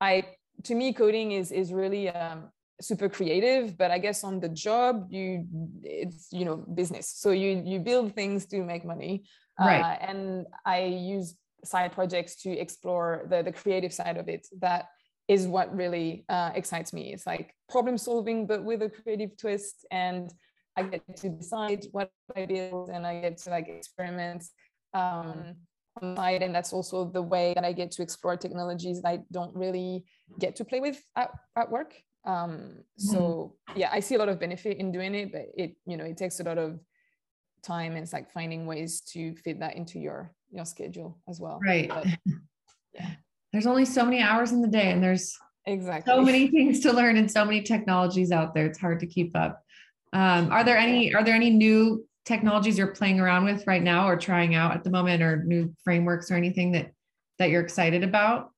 I 0.00 0.24
to 0.64 0.74
me 0.74 0.92
coding 0.92 1.32
is 1.32 1.52
is 1.52 1.72
really 1.72 2.08
um, 2.08 2.50
super 2.80 3.08
creative 3.08 3.76
but 3.78 3.90
i 3.90 3.98
guess 3.98 4.22
on 4.22 4.38
the 4.38 4.48
job 4.48 5.06
you 5.10 5.46
it's 5.82 6.28
you 6.32 6.44
know 6.44 6.56
business. 6.56 7.08
So 7.08 7.30
you 7.30 7.62
you 7.64 7.80
build 7.80 8.14
things 8.14 8.46
to 8.46 8.62
make 8.62 8.84
money. 8.84 9.24
Right. 9.58 9.80
Uh, 9.80 9.96
and 10.10 10.46
i 10.64 10.84
use 10.84 11.36
side 11.64 11.92
projects 11.92 12.36
to 12.42 12.50
explore 12.50 13.26
the 13.30 13.42
the 13.42 13.52
creative 13.52 13.92
side 13.92 14.16
of 14.16 14.28
it. 14.28 14.46
That 14.60 14.86
is 15.28 15.48
what 15.48 15.74
really 15.74 16.24
uh, 16.28 16.50
excites 16.54 16.92
me. 16.92 17.12
It's 17.12 17.26
like 17.26 17.52
problem 17.68 17.98
solving 17.98 18.46
but 18.46 18.62
with 18.62 18.82
a 18.82 18.90
creative 18.90 19.36
twist. 19.36 19.86
And 19.90 20.30
i 20.76 20.82
get 20.82 21.16
to 21.16 21.28
decide 21.30 21.86
what 21.92 22.10
i 22.36 22.44
build 22.44 22.90
and 22.90 23.06
i 23.06 23.20
get 23.20 23.38
to 23.38 23.50
like 23.50 23.68
experiment 23.68 24.44
um, 24.92 25.56
side. 26.16 26.42
And 26.42 26.54
that's 26.54 26.72
also 26.74 27.10
the 27.10 27.22
way 27.22 27.54
that 27.54 27.64
i 27.64 27.72
get 27.72 27.90
to 27.92 28.02
explore 28.02 28.36
technologies 28.36 29.00
that 29.00 29.08
i 29.08 29.18
don't 29.32 29.54
really 29.56 30.04
get 30.38 30.56
to 30.56 30.64
play 30.64 30.80
with 30.80 31.02
at, 31.16 31.30
at 31.56 31.70
work 31.70 31.94
um, 32.26 32.74
so 32.96 33.54
mm-hmm. 33.70 33.80
yeah 33.80 33.88
i 33.92 34.00
see 34.00 34.14
a 34.14 34.18
lot 34.18 34.28
of 34.28 34.38
benefit 34.38 34.78
in 34.78 34.90
doing 34.92 35.14
it 35.14 35.32
but 35.32 35.46
it 35.56 35.76
you 35.86 35.96
know 35.96 36.04
it 36.04 36.16
takes 36.16 36.40
a 36.40 36.42
lot 36.42 36.58
of 36.58 36.78
time 37.66 37.92
and 37.92 38.02
it's 38.02 38.12
like 38.12 38.30
finding 38.30 38.66
ways 38.66 39.00
to 39.00 39.34
fit 39.36 39.60
that 39.60 39.76
into 39.76 39.98
your 39.98 40.32
your 40.50 40.64
schedule 40.64 41.18
as 41.28 41.40
well. 41.40 41.58
Right. 41.64 41.88
But, 41.88 42.06
yeah. 42.94 43.10
There's 43.52 43.66
only 43.66 43.84
so 43.84 44.04
many 44.04 44.22
hours 44.22 44.52
in 44.52 44.62
the 44.62 44.68
day 44.68 44.90
and 44.90 45.02
there's 45.02 45.36
exactly. 45.66 46.12
so 46.12 46.22
many 46.22 46.48
things 46.50 46.80
to 46.80 46.92
learn 46.92 47.16
and 47.16 47.30
so 47.30 47.44
many 47.44 47.62
technologies 47.62 48.30
out 48.30 48.54
there. 48.54 48.66
It's 48.66 48.78
hard 48.78 49.00
to 49.00 49.06
keep 49.06 49.36
up. 49.36 49.62
Um, 50.12 50.50
are 50.52 50.64
there 50.64 50.76
any 50.76 51.14
are 51.14 51.24
there 51.24 51.34
any 51.34 51.50
new 51.50 52.06
technologies 52.24 52.78
you're 52.78 52.88
playing 52.88 53.20
around 53.20 53.44
with 53.44 53.66
right 53.66 53.82
now 53.82 54.08
or 54.08 54.16
trying 54.16 54.54
out 54.54 54.74
at 54.74 54.84
the 54.84 54.90
moment 54.90 55.22
or 55.22 55.44
new 55.44 55.72
frameworks 55.84 56.30
or 56.30 56.34
anything 56.34 56.72
that 56.72 56.92
that 57.38 57.50
you're 57.50 57.62
excited 57.62 58.02
about 58.02 58.50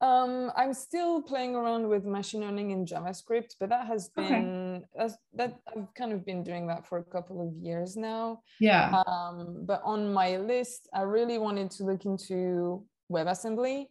Um, 0.00 0.52
I'm 0.56 0.72
still 0.74 1.20
playing 1.22 1.56
around 1.56 1.88
with 1.88 2.04
machine 2.04 2.42
learning 2.42 2.70
in 2.70 2.86
JavaScript, 2.86 3.56
but 3.58 3.68
that 3.70 3.86
has 3.86 4.10
been 4.10 4.84
okay. 4.98 5.14
that 5.34 5.58
I've 5.68 5.92
kind 5.94 6.12
of 6.12 6.24
been 6.24 6.44
doing 6.44 6.68
that 6.68 6.86
for 6.86 6.98
a 6.98 7.04
couple 7.04 7.46
of 7.46 7.52
years 7.60 7.96
now. 7.96 8.40
Yeah. 8.60 9.02
Um, 9.06 9.64
but 9.66 9.82
on 9.84 10.12
my 10.12 10.36
list, 10.36 10.88
I 10.94 11.02
really 11.02 11.38
wanted 11.38 11.72
to 11.72 11.84
look 11.84 12.04
into 12.04 12.84
WebAssembly. 13.10 13.86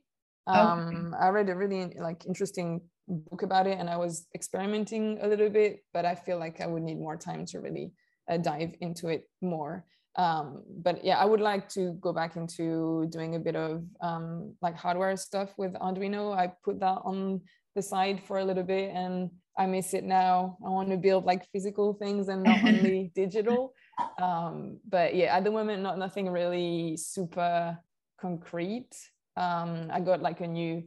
Um, 0.48 1.12
okay. 1.14 1.26
I 1.26 1.30
read 1.30 1.50
a 1.50 1.56
really 1.56 1.94
like 2.00 2.26
interesting 2.26 2.82
book 3.10 3.42
about 3.42 3.68
it, 3.68 3.78
and 3.78 3.90
I 3.90 3.98
was 3.98 4.28
experimenting 4.34 5.20
a 5.22 5.28
little 5.28 5.50
bit, 5.50 5.80
but 5.94 6.06
I 6.06 6.16
feel 6.16 6.40
like 6.40 6.62
I 6.62 6.68
would 6.68 6.84
need 6.84 7.00
more 7.00 7.18
time 7.18 7.46
to 7.48 7.60
really 7.60 7.92
uh, 8.30 8.38
dive 8.38 8.76
into 8.80 9.10
it 9.10 9.30
more 9.42 9.86
um, 10.18 10.64
but 10.84 11.04
yeah 11.06 11.18
i 11.18 11.26
would 11.26 11.40
like 11.40 11.70
to 11.70 11.94
go 12.02 12.12
back 12.12 12.36
into 12.36 13.08
doing 13.10 13.36
a 13.36 13.40
bit 13.40 13.56
of 13.56 13.84
um, 14.02 14.54
like 14.62 14.76
hardware 14.76 15.16
stuff 15.16 15.50
with 15.58 15.74
arduino. 15.74 16.36
I 16.36 16.52
put 16.64 16.80
that 16.80 17.00
on 17.04 17.42
the 17.76 17.82
side 17.82 18.22
for 18.26 18.40
a 18.40 18.46
little 18.46 18.64
bit 18.64 18.92
and 18.94 19.30
i 19.58 19.66
miss 19.66 19.94
it 19.94 20.04
now. 20.04 20.58
I 20.66 20.70
want 20.70 20.90
to 20.90 20.98
build 20.98 21.26
like 21.26 21.48
physical 21.52 21.94
things 21.94 22.28
and 22.28 22.44
not 22.44 22.64
only 22.64 23.12
digital. 23.16 23.74
Um, 24.22 24.80
but 24.88 25.16
yeah 25.16 25.36
at 25.36 25.44
the 25.44 25.52
moment 25.52 25.84
not 25.84 25.98
nothing 25.98 26.30
really 26.30 26.98
super 26.98 27.78
concrete. 28.20 28.94
Um, 29.36 29.90
i 29.92 30.00
got 30.00 30.22
like 30.22 30.42
a 30.42 30.48
new 30.48 30.84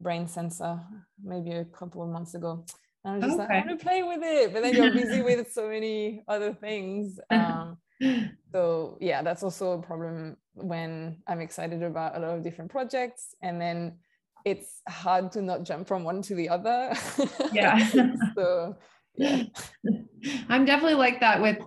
brain 0.00 0.28
sensor 0.28 0.78
maybe 1.24 1.50
a 1.50 1.64
couple 1.64 2.02
of 2.02 2.08
months 2.08 2.34
ago. 2.34 2.64
And 3.04 3.14
i 3.14 3.16
was 3.16 3.24
just 3.26 3.40
okay. 3.40 3.54
like 3.54 3.64
i 3.64 3.66
want 3.66 3.78
to 3.80 3.84
play 3.84 4.02
with 4.04 4.22
it 4.22 4.52
but 4.52 4.62
then 4.62 4.74
you're 4.74 4.92
busy 4.92 5.22
with 5.28 5.52
so 5.52 5.68
many 5.68 6.22
other 6.28 6.52
things. 6.54 7.18
Um, 7.30 7.78
so 8.52 8.96
yeah 9.00 9.22
that's 9.22 9.42
also 9.42 9.72
a 9.72 9.82
problem 9.82 10.36
when 10.54 11.16
i'm 11.26 11.40
excited 11.40 11.82
about 11.82 12.16
a 12.16 12.20
lot 12.20 12.36
of 12.36 12.42
different 12.42 12.70
projects 12.70 13.34
and 13.42 13.60
then 13.60 13.94
it's 14.44 14.82
hard 14.88 15.32
to 15.32 15.42
not 15.42 15.64
jump 15.64 15.86
from 15.86 16.04
one 16.04 16.22
to 16.22 16.34
the 16.34 16.48
other. 16.48 16.94
Yeah. 17.52 17.88
So 18.34 18.76
yeah. 19.16 19.42
I'm 20.48 20.64
definitely 20.64 20.94
like 20.94 21.20
that 21.20 21.42
with 21.42 21.58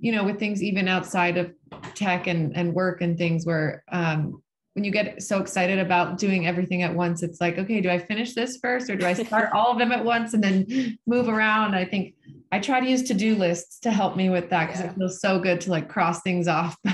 you 0.00 0.10
know, 0.10 0.24
with 0.24 0.40
things 0.40 0.62
even 0.62 0.88
outside 0.88 1.36
of 1.36 1.52
tech 1.94 2.26
and, 2.26 2.56
and 2.56 2.74
work 2.74 3.00
and 3.00 3.16
things 3.16 3.46
where 3.46 3.84
um, 3.92 4.42
when 4.74 4.84
you 4.84 4.90
get 4.90 5.22
so 5.22 5.40
excited 5.40 5.78
about 5.78 6.18
doing 6.18 6.48
everything 6.48 6.82
at 6.82 6.92
once, 6.92 7.22
it's 7.22 7.40
like, 7.40 7.58
okay, 7.58 7.80
do 7.80 7.88
I 7.88 7.98
finish 7.98 8.34
this 8.34 8.58
first 8.60 8.90
or 8.90 8.96
do 8.96 9.06
I 9.06 9.12
start 9.12 9.50
all 9.54 9.70
of 9.70 9.78
them 9.78 9.92
at 9.92 10.04
once 10.04 10.34
and 10.34 10.42
then 10.42 10.98
move 11.06 11.28
around? 11.28 11.76
I 11.76 11.84
think 11.84 12.14
I 12.50 12.58
try 12.58 12.80
to 12.80 12.88
use 12.88 13.02
to-do 13.04 13.34
lists 13.34 13.80
to 13.80 13.90
help 13.90 14.16
me 14.16 14.30
with 14.30 14.50
that 14.50 14.66
because 14.66 14.80
yeah. 14.82 14.90
it 14.90 14.96
feels 14.96 15.20
so 15.20 15.38
good 15.38 15.60
to 15.62 15.70
like 15.70 15.88
cross 15.88 16.22
things 16.22 16.48
off. 16.48 16.76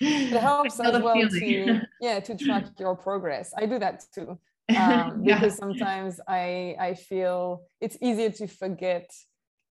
it 0.00 0.40
helps 0.40 0.80
as 0.80 1.02
well 1.02 1.14
to 1.14 1.82
yeah 2.00 2.20
to 2.20 2.36
track 2.36 2.64
your 2.78 2.96
progress. 2.96 3.52
I 3.56 3.66
do 3.66 3.78
that 3.78 4.04
too. 4.14 4.38
Um, 4.74 5.24
because 5.24 5.42
yeah. 5.42 5.48
sometimes 5.50 6.20
I 6.26 6.74
I 6.80 6.94
feel 6.94 7.64
it's 7.82 7.98
easier 8.00 8.30
to 8.30 8.46
forget 8.46 9.10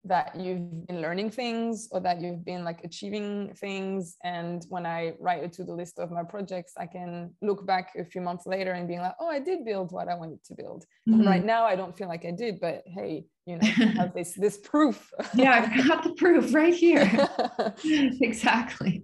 that 0.04 0.36
you've 0.36 0.88
been 0.88 1.02
learning 1.02 1.30
things 1.30 1.88
or 1.92 2.00
that 2.00 2.20
you've 2.22 2.44
been 2.44 2.64
like 2.64 2.84
achieving 2.84 3.54
things. 3.56 4.18
And 4.24 4.66
when 4.70 4.86
i 4.86 5.14
write 5.20 5.44
it 5.44 5.54
to 5.54 5.64
the 5.64 5.74
list 5.74 6.00
of 6.00 6.12
my 6.12 6.24
projects 6.24 6.74
i 6.78 6.86
can 6.86 7.32
look 7.42 7.66
back 7.66 7.92
a 7.98 8.06
few 8.06 8.22
months 8.22 8.46
later 8.46 8.72
and 8.72 8.88
being 8.88 9.00
like 9.00 9.16
oh 9.20 9.28
i 9.28 9.40
did 9.40 9.64
build 9.66 9.92
what 9.92 10.08
i 10.08 10.16
wanted 10.16 10.44
to 10.46 10.54
build. 10.56 10.86
Mm-hmm. 11.08 11.28
right 11.28 11.46
now 11.46 11.66
i 11.66 11.76
don't 11.76 11.98
feel 11.98 12.08
like 12.08 12.26
i 12.26 12.32
did 12.32 12.60
but 12.60 12.84
hey 12.86 13.26
you 13.46 13.58
know 13.58 13.68
have 13.68 14.14
this 14.14 14.34
this 14.34 14.58
proof. 14.58 15.12
Yeah 15.34 15.54
i've 15.54 15.88
got 15.88 16.04
the 16.04 16.14
proof 16.14 16.54
right 16.54 16.74
here. 16.74 17.06
Exactly. 18.22 19.04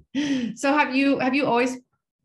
So 0.55 0.73
have 0.73 0.95
you 0.95 1.19
have 1.19 1.33
you 1.33 1.45
always 1.45 1.77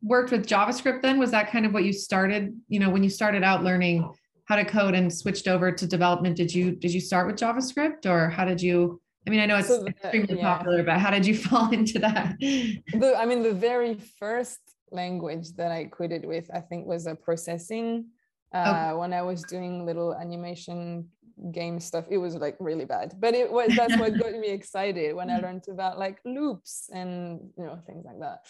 worked 0.02 0.30
with 0.30 0.46
javascript 0.46 1.02
then? 1.02 1.18
Was 1.18 1.30
that 1.30 1.50
kind 1.50 1.64
of 1.66 1.72
what 1.72 1.84
you 1.84 1.92
started 1.92 2.54
you 2.68 2.80
know 2.80 2.90
when 2.90 3.02
you 3.02 3.10
started 3.10 3.42
out 3.42 3.62
learning 3.64 4.08
how 4.44 4.56
to 4.56 4.64
code 4.64 4.94
and 4.94 5.12
switched 5.12 5.48
over 5.48 5.70
to 5.72 5.86
development. 5.86 6.36
Did 6.36 6.54
you 6.54 6.72
did 6.72 6.92
you 6.92 7.00
start 7.00 7.26
with 7.26 7.36
javascript 7.36 8.06
or 8.06 8.28
how 8.28 8.44
did 8.44 8.60
you 8.60 9.00
i 9.26 9.30
mean 9.30 9.40
i 9.40 9.46
know 9.46 9.56
it's 9.56 9.68
so 9.68 9.82
the, 9.82 9.88
extremely 9.88 10.36
yeah. 10.36 10.56
popular 10.56 10.82
but 10.82 10.98
how 10.98 11.10
did 11.10 11.24
you 11.26 11.36
fall 11.46 11.70
into 11.72 11.98
that? 12.00 12.36
The, 12.40 13.14
i 13.16 13.24
mean 13.24 13.42
the 13.42 13.54
very 13.54 13.94
first 13.94 14.60
language 14.90 15.52
that 15.56 15.70
i 15.72 15.84
coded 15.86 16.24
with 16.24 16.50
i 16.52 16.60
think 16.60 16.86
was 16.86 17.06
a 17.06 17.14
processing. 17.14 18.06
Uh, 18.54 18.58
okay. 18.68 18.98
when 18.98 19.14
i 19.14 19.22
was 19.22 19.42
doing 19.44 19.86
little 19.86 20.14
animation 20.14 21.08
game 21.52 21.80
stuff 21.80 22.04
it 22.10 22.18
was 22.18 22.34
like 22.36 22.54
really 22.60 22.84
bad 22.84 23.14
but 23.18 23.32
it 23.32 23.50
was 23.50 23.74
that's 23.74 23.96
what 23.96 24.18
got 24.22 24.32
me 24.32 24.48
excited 24.48 25.16
when 25.16 25.30
i 25.30 25.38
learned 25.38 25.64
about 25.68 25.98
like 25.98 26.18
loops 26.26 26.90
and 26.92 27.40
you 27.56 27.64
know 27.64 27.78
things 27.86 28.04
like 28.04 28.20
that 28.20 28.40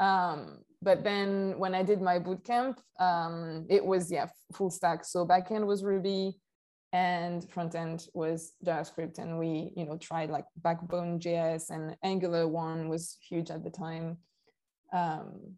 um, 0.00 0.58
but 0.80 1.02
then 1.02 1.58
when 1.58 1.74
I 1.74 1.82
did 1.82 2.00
my 2.00 2.18
bootcamp, 2.18 2.78
um, 3.00 3.66
it 3.68 3.84
was 3.84 4.10
yeah 4.10 4.28
full 4.52 4.70
stack. 4.70 5.04
So 5.04 5.26
backend 5.26 5.66
was 5.66 5.82
Ruby, 5.82 6.38
and 6.92 7.48
front 7.50 7.74
end 7.74 8.06
was 8.14 8.52
JavaScript. 8.64 9.18
And 9.18 9.38
we 9.38 9.72
you 9.76 9.84
know 9.84 9.98
tried 9.98 10.30
like 10.30 10.44
Backbone 10.58 11.18
JS 11.18 11.70
and 11.70 11.96
Angular 12.02 12.46
one 12.46 12.88
was 12.88 13.16
huge 13.28 13.50
at 13.50 13.64
the 13.64 13.70
time. 13.70 14.18
Um, 14.92 15.56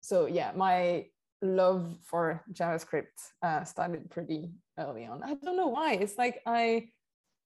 so 0.00 0.26
yeah, 0.26 0.52
my 0.54 1.06
love 1.42 1.96
for 2.04 2.42
JavaScript 2.52 3.16
uh, 3.42 3.64
started 3.64 4.10
pretty 4.10 4.52
early 4.78 5.06
on. 5.06 5.22
I 5.22 5.34
don't 5.34 5.56
know 5.56 5.68
why. 5.68 5.94
It's 5.94 6.16
like 6.16 6.40
I 6.46 6.88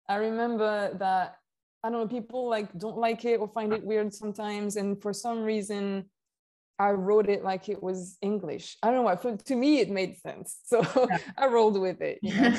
I 0.08 0.16
remember 0.16 0.96
that 1.00 1.38
I 1.84 1.90
don't 1.90 2.02
know, 2.02 2.08
people 2.08 2.50
like 2.50 2.78
don't 2.78 2.98
like 2.98 3.26
it 3.26 3.40
or 3.40 3.48
find 3.48 3.74
it 3.74 3.84
weird 3.84 4.14
sometimes. 4.14 4.76
And 4.76 5.02
for 5.02 5.14
some 5.14 5.44
reason, 5.44 6.06
I 6.78 6.92
wrote 6.92 7.30
it 7.30 7.44
like 7.44 7.70
it 7.70 7.82
was 7.82 8.18
English. 8.22 8.78
I 8.82 8.88
don't 8.88 8.98
know 8.98 9.02
why. 9.04 9.16
For, 9.16 9.38
to 9.38 9.56
me, 9.56 9.80
it 9.80 9.90
made 9.90 10.18
sense. 10.18 10.58
So 10.66 10.82
yeah. 11.10 11.18
I 11.38 11.48
rolled 11.48 11.80
with 11.80 12.02
it. 12.02 12.20
You 12.22 12.42
know? 12.42 12.58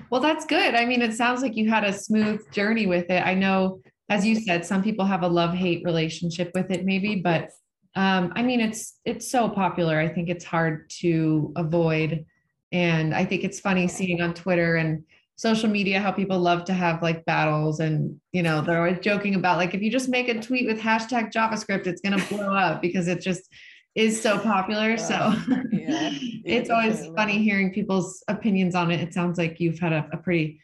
well, 0.10 0.20
that's 0.20 0.46
good. 0.46 0.74
I 0.74 0.84
mean, 0.84 1.02
it 1.02 1.14
sounds 1.14 1.42
like 1.42 1.56
you 1.56 1.68
had 1.68 1.84
a 1.84 1.92
smooth 1.92 2.48
journey 2.52 2.86
with 2.86 3.10
it. 3.10 3.26
I 3.26 3.34
know, 3.34 3.80
as 4.08 4.24
you 4.24 4.36
said, 4.36 4.64
some 4.64 4.82
people 4.82 5.04
have 5.04 5.22
a 5.22 5.28
love 5.28 5.54
hate 5.54 5.82
relationship 5.84 6.52
with 6.54 6.70
it, 6.70 6.84
maybe, 6.84 7.16
but 7.16 7.50
um, 7.96 8.32
I 8.36 8.42
mean, 8.42 8.60
it's 8.60 9.00
it's 9.04 9.28
so 9.28 9.48
popular. 9.48 9.98
I 9.98 10.08
think 10.08 10.28
it's 10.28 10.44
hard 10.44 10.90
to 11.00 11.52
avoid. 11.56 12.26
And 12.70 13.14
I 13.14 13.24
think 13.24 13.42
it's 13.42 13.58
funny 13.58 13.88
seeing 13.88 14.20
on 14.20 14.34
Twitter 14.34 14.76
and 14.76 15.02
social 15.36 15.68
media 15.68 16.00
how 16.00 16.10
people 16.10 16.38
love 16.38 16.64
to 16.64 16.72
have 16.72 17.02
like 17.02 17.24
battles 17.26 17.80
and 17.80 18.18
you 18.32 18.42
know 18.42 18.62
they're 18.62 18.78
always 18.78 18.98
joking 19.00 19.34
about 19.34 19.58
like 19.58 19.74
if 19.74 19.82
you 19.82 19.90
just 19.90 20.08
make 20.08 20.28
a 20.28 20.40
tweet 20.40 20.66
with 20.66 20.80
hashtag 20.80 21.30
javascript 21.30 21.86
it's 21.86 22.00
going 22.00 22.18
to 22.18 22.34
blow 22.34 22.54
up 22.54 22.80
because 22.80 23.06
it 23.06 23.20
just 23.20 23.48
is 23.96 24.20
so 24.20 24.38
popular. 24.38 24.96
So 24.98 25.14
yeah, 25.72 26.10
it's 26.44 26.70
always 26.70 27.06
funny 27.16 27.42
hearing 27.42 27.72
people's 27.72 28.22
opinions 28.28 28.74
on 28.74 28.90
it. 28.92 29.00
It 29.00 29.14
sounds 29.14 29.38
like 29.38 29.58
you've 29.58 29.80
had 29.80 29.92
a, 29.92 30.08
a 30.12 30.18
pretty 30.18 30.60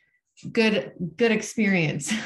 good 0.52 0.92
good 1.16 1.32
experience. 1.32 2.12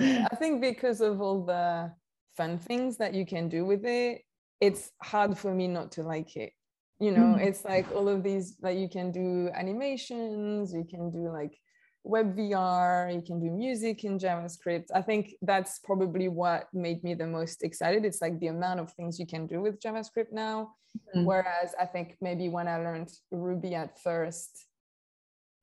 Yeah, 0.00 0.26
i 0.32 0.34
think 0.34 0.60
because 0.60 1.00
of 1.00 1.20
all 1.20 1.44
the 1.44 1.92
fun 2.36 2.58
things 2.58 2.96
that 2.96 3.14
you 3.14 3.24
can 3.24 3.48
do 3.48 3.64
with 3.64 3.84
it 3.84 4.22
it's 4.60 4.90
hard 5.00 5.38
for 5.38 5.54
me 5.54 5.68
not 5.68 5.92
to 5.92 6.02
like 6.02 6.34
it. 6.34 6.52
You 6.98 7.12
know 7.12 7.36
mm. 7.36 7.40
it's 7.40 7.64
like 7.64 7.86
all 7.94 8.08
of 8.08 8.24
these 8.24 8.56
like 8.60 8.76
you 8.76 8.88
can 8.88 9.12
do 9.12 9.50
animations 9.54 10.72
you 10.72 10.84
can 10.90 11.12
do 11.12 11.30
like 11.30 11.56
web 12.04 12.36
VR, 12.36 13.12
you 13.12 13.22
can 13.22 13.40
do 13.40 13.50
music 13.50 14.04
in 14.04 14.18
JavaScript. 14.18 14.88
I 14.94 15.00
think 15.00 15.34
that's 15.40 15.78
probably 15.78 16.28
what 16.28 16.68
made 16.72 17.02
me 17.02 17.14
the 17.14 17.26
most 17.26 17.64
excited. 17.64 18.04
It's 18.04 18.20
like 18.20 18.38
the 18.38 18.48
amount 18.48 18.80
of 18.80 18.92
things 18.92 19.18
you 19.18 19.26
can 19.26 19.46
do 19.46 19.62
with 19.62 19.80
JavaScript 19.80 20.30
now. 20.30 20.74
Mm-hmm. 20.96 21.24
Whereas 21.24 21.74
I 21.80 21.86
think 21.86 22.16
maybe 22.20 22.48
when 22.48 22.68
I 22.68 22.76
learned 22.76 23.10
Ruby 23.30 23.74
at 23.74 23.98
first, 23.98 24.66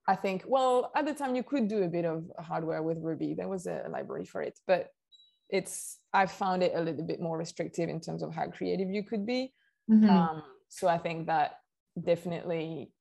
I 0.07 0.15
think, 0.15 0.43
well, 0.47 0.91
at 0.95 1.05
the 1.05 1.13
time 1.13 1.35
you 1.35 1.43
could 1.43 1.67
do 1.67 1.83
a 1.83 1.87
bit 1.87 2.05
of 2.05 2.29
hardware 2.39 2.81
with 2.81 2.97
Ruby. 2.99 3.35
There 3.35 3.47
was 3.47 3.67
a 3.67 3.85
library 3.89 4.25
for 4.25 4.41
it, 4.41 4.59
but 4.65 4.87
it's, 5.49 5.99
I 6.11 6.25
found 6.25 6.63
it 6.63 6.73
a 6.75 6.81
little 6.81 7.05
bit 7.05 7.21
more 7.21 7.37
restrictive 7.37 7.87
in 7.87 8.01
terms 8.01 8.23
of 8.23 8.33
how 8.33 8.47
creative 8.47 8.89
you 8.89 9.03
could 9.03 9.27
be. 9.27 9.53
Mm-hmm. 9.89 10.09
Um, 10.09 10.43
so 10.69 10.87
I 10.87 10.97
think 10.97 11.27
that 11.27 11.57
definitely 12.01 12.91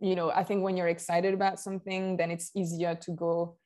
you 0.00 0.14
know 0.14 0.30
i 0.30 0.42
think 0.44 0.62
when 0.62 0.76
you're 0.76 0.88
excited 0.88 1.34
about 1.34 1.58
something 1.58 2.16
then 2.16 2.30
it's 2.30 2.50
easier 2.54 2.94
to 2.94 3.10
go 3.12 3.56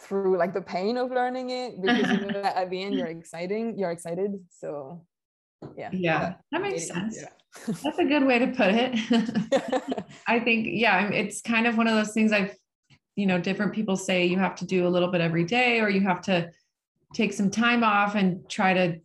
through 0.00 0.36
like 0.38 0.52
the 0.52 0.62
pain 0.62 0.96
of 0.96 1.10
learning 1.10 1.50
it 1.50 1.74
because 1.82 2.10
you 2.10 2.26
know 2.26 2.42
that 2.42 2.56
at 2.56 2.70
the 2.70 2.82
end 2.82 2.94
you're 2.94 3.06
exciting 3.06 3.78
you're 3.78 3.90
excited 3.90 4.32
so 4.50 5.04
yeah. 5.76 5.90
Yeah 5.92 6.18
that, 6.18 6.40
that 6.50 6.62
makes 6.62 6.88
sense. 6.88 7.16
yeah. 7.20 7.74
that's 7.84 7.98
a 7.98 8.04
good 8.04 8.24
way 8.24 8.40
to 8.40 8.48
put 8.48 8.70
it. 8.74 10.04
I 10.26 10.40
think 10.40 10.66
yeah 10.70 11.08
it's 11.10 11.40
kind 11.40 11.68
of 11.68 11.76
one 11.76 11.86
of 11.86 11.94
those 11.94 12.12
things 12.12 12.32
i've 12.32 12.56
you 13.14 13.26
know 13.26 13.38
different 13.38 13.72
people 13.72 13.96
say 13.96 14.26
you 14.26 14.38
have 14.38 14.56
to 14.56 14.66
do 14.66 14.88
a 14.88 14.90
little 14.90 15.10
bit 15.10 15.20
every 15.20 15.44
day 15.44 15.80
or 15.80 15.88
you 15.88 16.00
have 16.00 16.20
to 16.22 16.50
take 17.14 17.32
some 17.32 17.50
time 17.50 17.84
off 17.84 18.14
and 18.14 18.48
try 18.48 18.72
to 18.72 18.96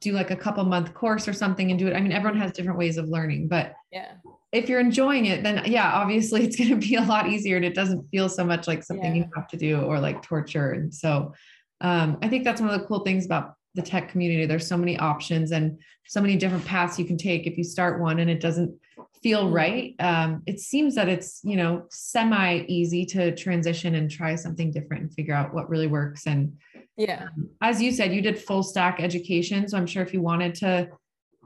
do 0.00 0.12
like 0.12 0.30
a 0.30 0.36
couple 0.36 0.64
month 0.64 0.94
course 0.94 1.26
or 1.26 1.32
something 1.32 1.70
and 1.70 1.78
do 1.78 1.88
it 1.88 1.94
i 1.94 2.00
mean 2.00 2.12
everyone 2.12 2.38
has 2.38 2.52
different 2.52 2.78
ways 2.78 2.96
of 2.96 3.08
learning 3.08 3.48
but 3.48 3.74
yeah 3.90 4.12
if 4.56 4.68
you're 4.68 4.80
enjoying 4.80 5.26
it, 5.26 5.42
then 5.42 5.62
yeah, 5.66 5.92
obviously 5.92 6.44
it's 6.44 6.56
going 6.56 6.70
to 6.70 6.76
be 6.76 6.96
a 6.96 7.02
lot 7.02 7.28
easier 7.28 7.56
and 7.56 7.64
it 7.64 7.74
doesn't 7.74 8.08
feel 8.10 8.28
so 8.28 8.44
much 8.44 8.66
like 8.66 8.82
something 8.82 9.16
yeah. 9.16 9.24
you 9.24 9.30
have 9.34 9.48
to 9.48 9.56
do 9.56 9.80
or 9.80 10.00
like 10.00 10.22
torture. 10.22 10.72
And 10.72 10.92
so 10.92 11.34
um, 11.80 12.18
I 12.22 12.28
think 12.28 12.44
that's 12.44 12.60
one 12.60 12.70
of 12.70 12.80
the 12.80 12.86
cool 12.86 13.00
things 13.00 13.26
about 13.26 13.54
the 13.74 13.82
tech 13.82 14.08
community. 14.08 14.46
There's 14.46 14.66
so 14.66 14.78
many 14.78 14.98
options 14.98 15.52
and 15.52 15.78
so 16.06 16.20
many 16.20 16.36
different 16.36 16.64
paths 16.64 16.98
you 16.98 17.04
can 17.04 17.18
take. 17.18 17.46
If 17.46 17.58
you 17.58 17.64
start 17.64 18.00
one 18.00 18.20
and 18.20 18.30
it 18.30 18.40
doesn't 18.40 18.74
feel 19.22 19.44
mm-hmm. 19.44 19.54
right, 19.54 19.94
um, 19.98 20.42
it 20.46 20.60
seems 20.60 20.94
that 20.94 21.08
it's, 21.08 21.40
you 21.44 21.56
know, 21.56 21.84
semi 21.90 22.64
easy 22.68 23.04
to 23.06 23.34
transition 23.34 23.96
and 23.96 24.10
try 24.10 24.34
something 24.34 24.70
different 24.70 25.02
and 25.02 25.12
figure 25.12 25.34
out 25.34 25.52
what 25.52 25.68
really 25.68 25.88
works. 25.88 26.26
And 26.26 26.56
yeah, 26.96 27.24
um, 27.24 27.50
as 27.60 27.80
you 27.82 27.92
said, 27.92 28.12
you 28.12 28.22
did 28.22 28.38
full 28.38 28.62
stack 28.62 29.00
education. 29.00 29.68
So 29.68 29.76
I'm 29.76 29.86
sure 29.86 30.02
if 30.02 30.12
you 30.12 30.22
wanted 30.22 30.54
to 30.56 30.88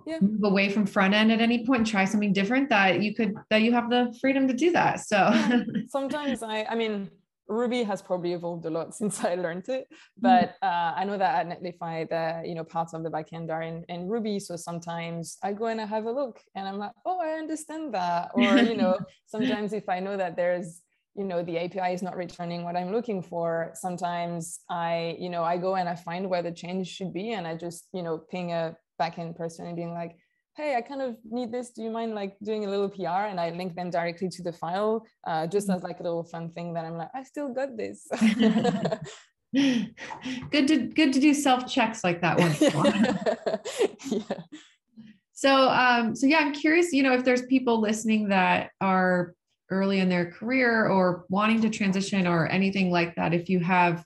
yeah. 0.06 0.18
move 0.20 0.44
away 0.44 0.68
from 0.68 0.86
front 0.86 1.14
end 1.14 1.32
at 1.32 1.40
any 1.40 1.66
point 1.66 1.80
and 1.80 1.86
try 1.86 2.04
something 2.04 2.32
different 2.32 2.68
that 2.68 3.02
you 3.02 3.14
could 3.14 3.34
that 3.50 3.62
you 3.62 3.72
have 3.72 3.90
the 3.90 4.14
freedom 4.20 4.46
to 4.48 4.54
do 4.54 4.70
that 4.72 5.00
so 5.00 5.16
yeah. 5.16 5.62
sometimes 5.88 6.42
i 6.42 6.64
i 6.64 6.74
mean 6.74 7.10
ruby 7.48 7.82
has 7.82 8.00
probably 8.00 8.32
evolved 8.32 8.64
a 8.66 8.70
lot 8.70 8.94
since 9.00 9.24
i 9.24 9.34
learned 9.34 9.68
it 9.68 9.84
mm-hmm. 9.84 10.22
but 10.22 10.54
uh, 10.62 10.92
i 10.96 11.04
know 11.04 11.18
that 11.18 11.46
at 11.46 11.62
netlify 11.62 12.08
the 12.08 12.48
you 12.48 12.54
know 12.54 12.64
parts 12.64 12.92
of 12.94 13.02
the 13.02 13.10
backend 13.10 13.50
are 13.50 13.62
in, 13.62 13.84
in 13.88 14.08
ruby 14.08 14.38
so 14.38 14.56
sometimes 14.56 15.36
i 15.42 15.52
go 15.52 15.66
and 15.66 15.80
i 15.80 15.86
have 15.86 16.06
a 16.06 16.10
look 16.10 16.40
and 16.54 16.66
i'm 16.66 16.78
like 16.78 16.92
oh 17.04 17.20
i 17.20 17.32
understand 17.32 17.92
that 17.92 18.30
or 18.34 18.58
you 18.58 18.76
know 18.76 18.98
sometimes 19.26 19.72
if 19.72 19.88
i 19.88 20.00
know 20.00 20.16
that 20.16 20.36
there's 20.36 20.82
you 21.16 21.24
know 21.24 21.42
the 21.42 21.58
api 21.58 21.92
is 21.92 22.02
not 22.02 22.16
returning 22.16 22.62
what 22.64 22.76
i'm 22.76 22.92
looking 22.92 23.20
for 23.22 23.70
sometimes 23.74 24.60
i 24.70 25.16
you 25.18 25.28
know 25.28 25.42
i 25.42 25.56
go 25.56 25.74
and 25.76 25.88
i 25.88 25.94
find 25.94 26.28
where 26.28 26.42
the 26.42 26.52
change 26.52 26.86
should 26.86 27.12
be 27.12 27.32
and 27.32 27.46
i 27.46 27.54
just 27.56 27.88
you 27.92 28.02
know 28.02 28.18
ping 28.18 28.52
a 28.52 28.76
backend 29.00 29.36
person 29.36 29.66
and 29.66 29.74
being 29.74 29.94
like, 29.94 30.16
hey, 30.56 30.76
I 30.76 30.82
kind 30.82 31.00
of 31.00 31.16
need 31.24 31.50
this. 31.50 31.70
Do 31.70 31.82
you 31.82 31.90
mind 31.90 32.14
like 32.14 32.36
doing 32.42 32.64
a 32.66 32.70
little 32.70 32.88
PR? 32.90 33.24
And 33.30 33.40
I 33.40 33.50
link 33.50 33.74
them 33.74 33.90
directly 33.90 34.28
to 34.28 34.42
the 34.42 34.52
file, 34.52 35.06
uh, 35.26 35.46
just 35.46 35.68
mm-hmm. 35.68 35.76
as 35.76 35.82
like 35.82 36.00
a 36.00 36.02
little 36.02 36.24
fun 36.24 36.50
thing 36.50 36.74
that 36.74 36.84
I'm 36.84 36.96
like, 36.96 37.08
I 37.14 37.22
still 37.22 37.52
got 37.52 37.76
this. 37.76 38.06
good 39.52 40.68
to 40.68 40.86
good 40.94 41.12
to 41.12 41.18
do 41.18 41.34
self 41.34 41.66
checks 41.66 42.04
like 42.04 42.20
that 42.20 42.38
one. 42.38 42.54
yeah. 44.10 44.38
So 45.32 45.68
um, 45.70 46.14
so 46.14 46.26
yeah, 46.26 46.38
I'm 46.38 46.52
curious, 46.52 46.92
you 46.92 47.02
know, 47.02 47.14
if 47.14 47.24
there's 47.24 47.42
people 47.46 47.80
listening 47.80 48.28
that 48.28 48.70
are 48.80 49.34
early 49.70 50.00
in 50.00 50.08
their 50.08 50.30
career 50.30 50.86
or 50.86 51.24
wanting 51.28 51.60
to 51.62 51.70
transition 51.70 52.26
or 52.26 52.46
anything 52.46 52.90
like 52.90 53.14
that, 53.16 53.32
if 53.32 53.48
you 53.48 53.60
have 53.60 54.04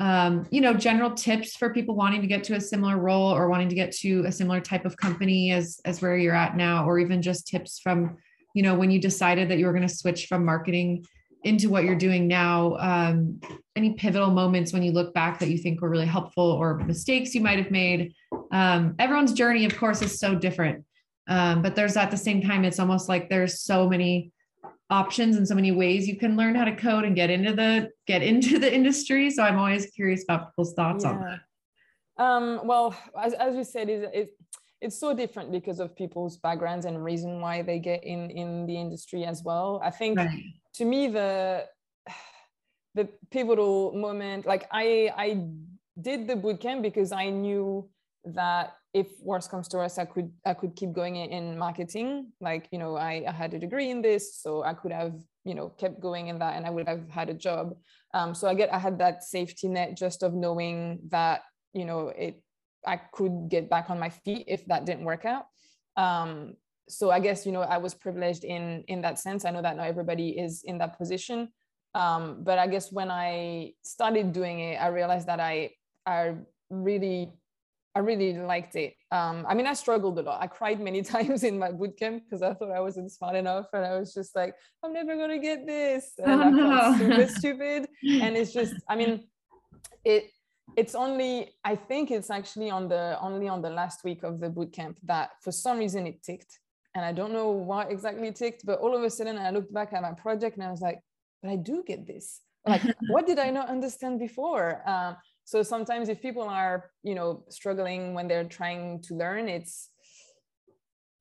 um, 0.00 0.46
you 0.50 0.60
know, 0.60 0.74
general 0.74 1.10
tips 1.10 1.56
for 1.56 1.74
people 1.74 1.96
wanting 1.96 2.20
to 2.20 2.28
get 2.28 2.44
to 2.44 2.54
a 2.54 2.60
similar 2.60 2.96
role 2.98 3.34
or 3.34 3.48
wanting 3.48 3.68
to 3.68 3.74
get 3.74 3.90
to 3.96 4.24
a 4.26 4.32
similar 4.32 4.60
type 4.60 4.84
of 4.84 4.96
company 4.96 5.50
as 5.50 5.80
as 5.84 6.00
where 6.00 6.16
you're 6.16 6.34
at 6.34 6.56
now, 6.56 6.86
or 6.88 7.00
even 7.00 7.20
just 7.20 7.48
tips 7.48 7.80
from, 7.80 8.16
you 8.54 8.62
know, 8.62 8.76
when 8.76 8.92
you 8.92 9.00
decided 9.00 9.48
that 9.48 9.58
you 9.58 9.66
were 9.66 9.72
going 9.72 9.86
to 9.86 9.92
switch 9.92 10.26
from 10.26 10.44
marketing 10.44 11.04
into 11.44 11.68
what 11.68 11.84
you're 11.84 11.94
doing 11.94 12.26
now 12.26 12.76
um, 12.78 13.40
any 13.76 13.94
pivotal 13.94 14.30
moments 14.30 14.72
when 14.72 14.82
you 14.82 14.90
look 14.90 15.14
back 15.14 15.38
that 15.38 15.48
you 15.48 15.58
think 15.58 15.80
were 15.80 15.88
really 15.88 16.06
helpful 16.06 16.44
or 16.44 16.78
mistakes 16.78 17.34
you 17.34 17.40
might 17.40 17.58
have 17.58 17.70
made? 17.70 18.12
Um, 18.50 18.94
everyone's 18.98 19.32
journey 19.32 19.64
of 19.64 19.76
course 19.76 20.02
is 20.02 20.18
so 20.18 20.34
different 20.34 20.84
um, 21.28 21.62
but 21.62 21.76
there's 21.76 21.96
at 21.96 22.10
the 22.10 22.16
same 22.16 22.42
time 22.42 22.64
it's 22.64 22.80
almost 22.80 23.08
like 23.08 23.28
there's 23.28 23.60
so 23.60 23.88
many 23.88 24.32
options 24.90 25.36
and 25.36 25.46
so 25.46 25.54
many 25.54 25.70
ways 25.70 26.08
you 26.08 26.16
can 26.16 26.36
learn 26.36 26.54
how 26.54 26.64
to 26.64 26.74
code 26.74 27.04
and 27.04 27.14
get 27.14 27.28
into 27.28 27.52
the 27.52 27.90
get 28.06 28.22
into 28.22 28.58
the 28.58 28.72
industry 28.72 29.30
so 29.30 29.42
i'm 29.42 29.58
always 29.58 29.86
curious 29.86 30.24
about 30.24 30.50
people's 30.50 30.72
thoughts 30.74 31.04
yeah. 31.04 31.10
on 31.10 31.20
that 31.20 31.40
um, 32.22 32.66
well 32.66 32.96
as, 33.22 33.32
as 33.34 33.54
you 33.54 33.62
said 33.62 33.88
it, 33.88 34.10
it, 34.12 34.30
it's 34.80 34.98
so 34.98 35.14
different 35.14 35.52
because 35.52 35.78
of 35.78 35.94
people's 35.94 36.36
backgrounds 36.38 36.84
and 36.86 37.04
reason 37.04 37.40
why 37.40 37.62
they 37.62 37.78
get 37.78 38.02
in 38.02 38.30
in 38.30 38.66
the 38.66 38.76
industry 38.76 39.24
as 39.24 39.42
well 39.44 39.80
i 39.84 39.90
think 39.90 40.18
right. 40.18 40.42
to 40.72 40.84
me 40.84 41.06
the 41.08 41.66
the 42.94 43.06
pivotal 43.30 43.92
moment 43.92 44.46
like 44.46 44.66
i 44.72 45.10
i 45.16 45.44
did 46.00 46.26
the 46.26 46.34
bootcamp 46.34 46.80
because 46.80 47.12
i 47.12 47.28
knew 47.28 47.88
that 48.34 48.74
if 48.94 49.08
worst 49.20 49.50
comes 49.50 49.68
to 49.68 49.76
worst 49.76 49.98
i 49.98 50.04
could 50.04 50.30
i 50.46 50.54
could 50.54 50.74
keep 50.74 50.92
going 50.92 51.16
in, 51.16 51.30
in 51.30 51.58
marketing 51.58 52.32
like 52.40 52.68
you 52.72 52.78
know 52.78 52.96
I, 52.96 53.24
I, 53.28 53.32
had 53.32 53.54
a 53.54 53.58
degree 53.58 53.90
in 53.90 54.02
this 54.02 54.40
so 54.42 54.64
i 54.64 54.72
could 54.74 54.92
have 54.92 55.14
you 55.44 55.54
know 55.54 55.68
kept 55.68 56.00
going 56.00 56.28
in 56.28 56.38
that 56.38 56.56
and 56.56 56.66
i 56.66 56.70
would 56.70 56.88
have 56.88 57.08
had 57.08 57.28
a 57.30 57.34
job 57.34 57.76
um, 58.14 58.34
so 58.34 58.48
i 58.48 58.54
get 58.54 58.72
i 58.72 58.78
had 58.78 58.98
that 58.98 59.22
safety 59.22 59.68
net 59.68 59.96
just 59.96 60.22
of 60.22 60.34
knowing 60.34 61.00
that 61.08 61.42
you 61.74 61.84
know 61.84 62.08
it 62.08 62.42
I 62.86 62.96
could 62.96 63.48
get 63.48 63.68
back 63.68 63.90
on 63.90 63.98
my 63.98 64.08
feet 64.08 64.44
if 64.48 64.64
that 64.66 64.86
didn't 64.86 65.04
work 65.04 65.24
out. 65.24 65.46
Um, 65.96 66.54
so 66.88 67.10
I 67.10 67.20
guess 67.20 67.44
you 67.44 67.52
know 67.52 67.62
I 67.62 67.76
was 67.78 67.94
privileged 67.94 68.44
in 68.44 68.84
in 68.88 69.02
that 69.02 69.18
sense. 69.18 69.44
I 69.44 69.50
know 69.50 69.62
that 69.62 69.76
not 69.76 69.86
everybody 69.86 70.30
is 70.30 70.62
in 70.64 70.78
that 70.78 70.96
position, 70.96 71.48
um, 71.94 72.42
but 72.42 72.58
I 72.58 72.66
guess 72.66 72.90
when 72.90 73.10
I 73.10 73.74
started 73.82 74.32
doing 74.32 74.60
it, 74.60 74.76
I 74.76 74.88
realized 74.88 75.26
that 75.26 75.40
I 75.40 75.70
I 76.06 76.36
really 76.70 77.32
I 77.98 78.00
really 78.00 78.32
liked 78.34 78.76
it. 78.76 78.94
Um, 79.10 79.44
I 79.48 79.54
mean, 79.54 79.66
I 79.66 79.74
struggled 79.74 80.20
a 80.20 80.22
lot. 80.22 80.40
I 80.40 80.46
cried 80.46 80.78
many 80.78 81.02
times 81.14 81.42
in 81.42 81.58
my 81.58 81.72
bootcamp 81.72 82.22
because 82.22 82.42
I 82.42 82.54
thought 82.54 82.70
I 82.70 82.78
wasn't 82.78 83.10
smart 83.10 83.34
enough, 83.34 83.66
and 83.72 83.84
I 83.84 83.98
was 83.98 84.14
just 84.14 84.36
like, 84.36 84.54
I'm 84.84 84.92
never 84.92 85.16
gonna 85.16 85.40
get 85.40 85.66
this, 85.66 86.12
and 86.18 86.40
oh, 86.40 86.46
I 86.46 86.50
felt 86.52 86.56
no. 86.56 86.98
super 86.98 87.26
stupid. 87.38 87.88
And 88.24 88.36
it's 88.36 88.52
just, 88.52 88.74
I 88.88 88.94
mean, 88.94 89.26
it 90.04 90.30
it's 90.76 90.94
only 90.94 91.32
i 91.64 91.74
think 91.74 92.10
it's 92.10 92.30
actually 92.30 92.68
on 92.68 92.88
the 92.88 93.16
only 93.22 93.48
on 93.48 93.62
the 93.62 93.70
last 93.70 94.04
week 94.04 94.22
of 94.22 94.38
the 94.38 94.50
boot 94.50 94.70
camp 94.70 94.98
that 95.02 95.30
for 95.42 95.50
some 95.50 95.78
reason 95.78 96.06
it 96.06 96.22
ticked 96.22 96.60
and 96.94 97.02
i 97.06 97.10
don't 97.10 97.32
know 97.32 97.48
why 97.50 97.84
exactly 97.84 98.28
it 98.28 98.36
ticked 98.36 98.66
but 98.66 98.78
all 98.78 98.94
of 98.94 99.02
a 99.02 99.08
sudden 99.08 99.38
i 99.38 99.50
looked 99.50 99.72
back 99.72 99.94
at 99.94 100.02
my 100.02 100.12
project 100.12 100.56
and 100.56 100.64
i 100.66 100.70
was 100.70 100.82
like 100.82 101.00
but 101.40 101.50
i 101.50 101.56
do 101.56 101.82
get 101.86 102.06
this 102.06 102.42
like 102.66 102.82
what 103.08 103.26
did 103.26 103.38
i 103.38 103.48
not 103.48 103.70
understand 103.70 104.18
before 104.18 104.66
um, 104.86 105.16
so 105.48 105.62
sometimes 105.62 106.10
if 106.10 106.20
people 106.20 106.42
are 106.42 106.90
you 107.02 107.14
know 107.14 107.42
struggling 107.48 108.12
when 108.12 108.28
they're 108.28 108.44
trying 108.44 109.00
to 109.00 109.14
learn 109.14 109.48
it's 109.48 109.88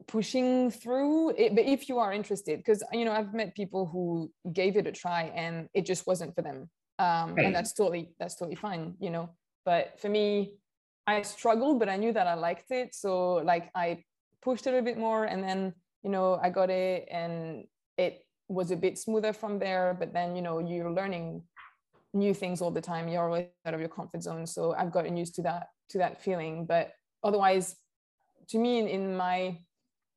pushing 0.07 0.69
through 0.69 1.29
it, 1.37 1.55
but 1.55 1.65
if 1.65 1.87
you 1.87 1.97
are 1.99 2.11
interested 2.13 2.57
because 2.59 2.83
you 2.91 3.05
know 3.05 3.13
i've 3.13 3.33
met 3.33 3.55
people 3.55 3.85
who 3.85 4.29
gave 4.51 4.75
it 4.75 4.85
a 4.85 4.91
try 4.91 5.23
and 5.43 5.69
it 5.73 5.85
just 5.85 6.05
wasn't 6.05 6.33
for 6.35 6.41
them. 6.41 6.69
Um, 6.99 7.35
right. 7.35 7.45
and 7.45 7.55
that's 7.55 7.73
totally 7.73 8.03
that's 8.19 8.35
totally 8.35 8.55
fine 8.55 8.95
you 8.99 9.11
know. 9.11 9.29
But 9.65 9.99
for 10.01 10.09
me 10.09 10.55
i 11.05 11.21
struggled 11.21 11.79
but 11.79 11.87
i 11.87 11.95
knew 11.95 12.11
that 12.11 12.27
i 12.27 12.33
liked 12.33 12.69
it. 12.71 12.95
So 12.95 13.35
like 13.51 13.69
i 13.75 14.03
pushed 14.41 14.67
it 14.67 14.73
a 14.73 14.81
bit 14.81 14.97
more 14.97 15.23
and 15.25 15.41
then 15.41 15.73
you 16.03 16.09
know 16.09 16.39
i 16.43 16.49
got 16.49 16.69
it 16.69 17.07
and 17.09 17.63
it 17.97 18.25
was 18.49 18.71
a 18.71 18.77
bit 18.85 18.97
smoother 18.97 19.33
from 19.33 19.59
there. 19.59 19.95
But 19.99 20.13
then 20.13 20.35
you 20.35 20.41
know 20.41 20.59
you're 20.59 20.91
learning 20.91 21.43
new 22.13 22.33
things 22.33 22.61
all 22.61 22.71
the 22.71 22.81
time 22.81 23.07
you're 23.07 23.23
always 23.23 23.47
out 23.65 23.73
of 23.73 23.79
your 23.79 23.89
comfort 23.89 24.23
zone 24.23 24.45
so 24.45 24.73
i've 24.75 24.91
gotten 24.91 25.17
used 25.17 25.35
to 25.35 25.41
that 25.41 25.69
to 25.89 25.97
that 25.97 26.21
feeling 26.21 26.65
but 26.65 26.91
otherwise 27.23 27.75
to 28.47 28.57
me 28.57 28.79
in, 28.79 28.87
in 28.87 29.17
my 29.17 29.57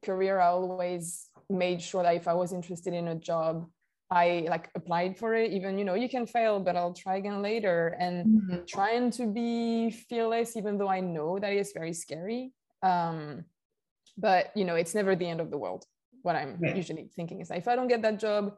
career 0.04 0.40
i 0.40 0.46
always 0.46 1.28
made 1.48 1.82
sure 1.82 2.02
that 2.02 2.14
if 2.14 2.28
i 2.28 2.32
was 2.32 2.52
interested 2.52 2.94
in 2.94 3.08
a 3.08 3.14
job 3.14 3.66
I 4.10 4.46
like 4.48 4.70
applied 4.74 5.16
for 5.16 5.34
it, 5.34 5.52
even, 5.52 5.78
you 5.78 5.84
know, 5.84 5.94
you 5.94 6.08
can 6.08 6.26
fail, 6.26 6.58
but 6.58 6.74
I'll 6.74 6.92
try 6.92 7.16
again 7.16 7.42
later 7.42 7.96
and 8.00 8.26
mm-hmm. 8.26 8.64
trying 8.66 9.12
to 9.12 9.26
be 9.26 9.90
fearless, 9.90 10.56
even 10.56 10.78
though 10.78 10.88
I 10.88 10.98
know 10.98 11.38
that 11.38 11.52
it's 11.52 11.72
very 11.72 11.92
scary. 11.92 12.52
Um, 12.82 13.44
but, 14.18 14.50
you 14.56 14.64
know, 14.64 14.74
it's 14.74 14.96
never 14.96 15.14
the 15.14 15.28
end 15.28 15.40
of 15.40 15.50
the 15.50 15.58
world. 15.58 15.84
What 16.22 16.34
I'm 16.34 16.58
right. 16.60 16.76
usually 16.76 17.08
thinking 17.14 17.40
is 17.40 17.48
that 17.48 17.58
if 17.58 17.68
I 17.68 17.76
don't 17.76 17.86
get 17.86 18.02
that 18.02 18.18
job, 18.18 18.54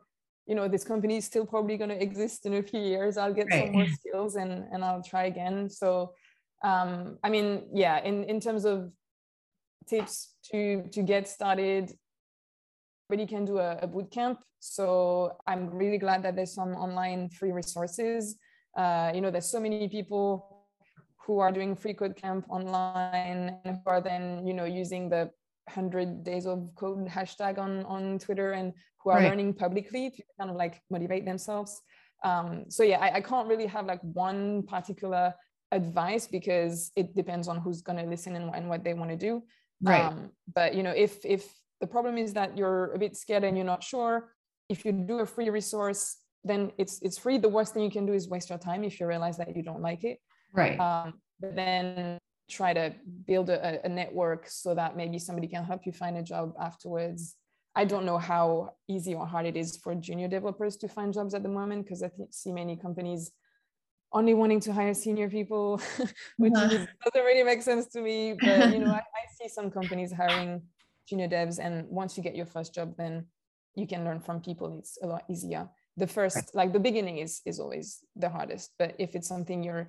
you 0.47 0.55
know, 0.55 0.69
this 0.69 0.85
company 0.85 1.17
is 1.19 1.25
still 1.25 1.47
probably 1.47 1.77
going 1.77 1.91
to 1.91 2.03
exist 2.03 2.47
in 2.47 2.55
a 2.55 2.63
few 2.63 2.81
years. 2.81 3.17
I'll 3.17 3.35
get 3.35 3.49
right. 3.51 3.67
some 3.67 3.73
more 3.73 3.87
skills 4.01 4.37
and, 4.37 4.65
and 4.73 4.85
I'll 4.85 5.03
try 5.03 5.25
again. 5.25 5.71
So, 5.71 6.13
um, 6.65 7.19
I 7.23 7.31
mean, 7.31 7.69
yeah, 7.73 8.03
in, 8.03 8.25
in 8.25 8.41
terms 8.41 8.65
of 8.65 8.91
tips 9.89 10.35
to, 10.51 10.89
to 10.93 11.03
get 11.03 11.29
started, 11.29 11.93
but 13.09 13.19
you 13.19 13.27
can 13.27 13.45
do 13.45 13.59
a, 13.59 13.79
a 13.83 13.87
boot 13.87 14.11
camp. 14.11 14.41
So 14.59 15.37
I'm 15.47 15.71
really 15.71 15.99
glad 15.99 16.23
that 16.23 16.37
there's 16.37 16.55
some 16.55 16.73
online 16.75 17.29
free 17.31 17.53
resources. 17.53 18.37
Uh, 18.77 19.13
you 19.15 19.21
know, 19.21 19.31
there's 19.31 19.51
so 19.51 19.61
many 19.61 19.89
people 19.89 20.67
who 21.27 21.39
are 21.39 21.53
doing 21.53 21.77
free 21.77 21.95
code 21.95 22.17
camp 22.17 22.47
online 22.49 23.61
and 23.65 23.77
who 23.77 23.91
are 23.91 24.01
then, 24.01 24.47
you 24.47 24.55
know, 24.55 24.65
using 24.65 25.09
the 25.09 25.31
100 25.66 26.25
days 26.25 26.46
of 26.46 26.70
code 26.75 27.07
hashtag 27.09 27.59
on, 27.59 27.85
on 27.85 28.18
Twitter 28.18 28.53
and 28.53 28.72
who 29.03 29.11
are 29.11 29.18
right. 29.18 29.29
learning 29.29 29.55
publicly 29.55 30.11
to 30.11 30.22
kind 30.38 30.51
of 30.51 30.57
like 30.57 30.81
motivate 30.90 31.25
themselves. 31.25 31.81
Um, 32.25 32.64
so 32.68 32.83
yeah, 32.83 32.98
I, 32.98 33.16
I 33.16 33.20
can't 33.20 33.48
really 33.48 33.66
have 33.66 33.87
like 33.87 34.01
one 34.03 34.62
particular 34.64 35.35
advice 35.72 36.27
because 36.27 36.92
it 36.96 37.14
depends 37.14 37.48
on 37.48 37.59
who's 37.59 37.83
going 37.83 37.98
to 37.98 38.05
listen 38.05 38.37
and, 38.37 38.55
and 38.55 38.68
what 38.68 38.85
they 38.85 38.94
want 38.94 39.11
to 39.11 39.16
do. 39.16 39.42
Right. 39.83 40.05
Um, 40.05 40.31
but 40.55 40.75
you 40.75 40.83
know, 40.83 40.92
if 40.92 41.25
if 41.25 41.48
the 41.81 41.87
problem 41.87 42.16
is 42.16 42.33
that 42.35 42.57
you're 42.57 42.92
a 42.94 42.98
bit 42.98 43.16
scared 43.16 43.42
and 43.44 43.57
you're 43.57 43.66
not 43.66 43.83
sure. 43.83 44.33
If 44.68 44.85
you 44.85 44.92
do 44.92 45.18
a 45.18 45.27
free 45.27 45.51
resource, 45.51 46.16
then 46.44 46.70
it's 46.79 47.03
it's 47.03 47.18
free. 47.18 47.38
The 47.38 47.48
worst 47.48 47.75
thing 47.75 47.83
you 47.83 47.90
can 47.90 48.07
do 48.07 48.12
is 48.12 48.29
waste 48.29 48.51
your 48.51 48.59
time 48.59 48.85
if 48.85 49.01
you 49.01 49.07
realize 49.07 49.37
that 49.38 49.55
you 49.57 49.62
don't 49.62 49.83
like 49.83 50.05
it. 50.05 50.18
Right. 50.55 50.79
Um, 50.79 51.14
but 51.40 51.57
then 51.57 52.18
try 52.51 52.73
to 52.73 52.95
build 53.27 53.51
a, 53.51 53.85
a 53.85 53.89
network 53.89 54.49
so 54.49 54.75
that 54.75 54.97
maybe 54.97 55.19
somebody 55.19 55.47
can 55.47 55.65
help 55.65 55.87
you 55.87 55.93
find 55.93 56.17
a 56.17 56.23
job 56.23 56.55
afterwards. 56.61 57.37
I 57.75 57.85
don't 57.85 58.05
know 58.05 58.19
how 58.19 58.75
easy 58.89 59.15
or 59.15 59.27
hard 59.27 59.47
it 59.47 59.57
is 59.57 59.79
for 59.79 59.95
junior 59.95 60.29
developers 60.29 60.77
to 60.79 60.89
find 60.89 61.13
jobs 61.13 61.35
at 61.35 61.43
the 61.43 61.49
moment 61.49 61.85
because 61.85 62.03
I 62.03 62.11
see 62.31 62.53
many 62.53 62.77
companies 62.77 63.33
only 64.13 64.35
wanting 64.35 64.61
to 64.61 64.73
hire 64.75 64.93
senior 64.93 65.31
people, 65.31 65.81
which 66.37 66.53
uh-huh. 66.55 66.69
doesn't 67.05 67.27
really 67.27 67.45
make 67.45 67.63
sense 67.63 67.87
to 67.89 68.03
me. 68.03 68.35
But 68.39 68.73
you 68.73 68.81
know, 68.81 68.93
I, 68.93 68.99
I, 68.99 69.25
see 69.41 69.49
some 69.49 69.71
companies 69.71 70.13
hiring 70.13 70.63
junior 71.09 71.29
devs 71.29 71.59
and 71.59 71.89
once 71.89 72.17
you 72.17 72.23
get 72.23 72.37
your 72.37 72.47
first 72.47 72.75
job 72.75 72.95
then 72.97 73.27
you 73.75 73.87
can 73.87 74.05
learn 74.05 74.21
from 74.21 74.41
people 74.41 74.79
it's 74.79 74.99
a 75.03 75.07
lot 75.07 75.25
easier 75.29 75.69
the 75.97 76.07
first 76.07 76.55
like 76.55 76.73
the 76.73 76.81
beginning 76.81 77.19
is 77.19 77.41
is 77.45 77.59
always 77.59 77.99
the 78.17 78.29
hardest 78.29 78.71
but 78.79 78.95
if 78.99 79.15
it's 79.15 79.29
something 79.29 79.63
you're 79.63 79.89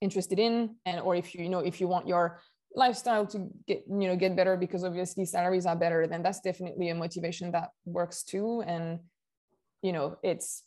interested 0.00 0.38
in 0.38 0.76
and 0.84 1.00
or 1.00 1.14
if 1.14 1.34
you, 1.34 1.42
you 1.42 1.48
know 1.48 1.60
if 1.60 1.80
you 1.80 1.88
want 1.88 2.06
your 2.06 2.40
lifestyle 2.74 3.26
to 3.26 3.48
get 3.66 3.82
you 3.88 4.06
know 4.06 4.16
get 4.16 4.36
better 4.36 4.56
because 4.56 4.84
obviously 4.84 5.24
salaries 5.24 5.64
are 5.64 5.76
better 5.76 6.06
then 6.06 6.22
that's 6.22 6.40
definitely 6.40 6.90
a 6.90 6.94
motivation 6.94 7.50
that 7.50 7.70
works 7.84 8.22
too. 8.22 8.62
And 8.66 9.00
you 9.82 9.92
know 9.92 10.16
it's 10.22 10.64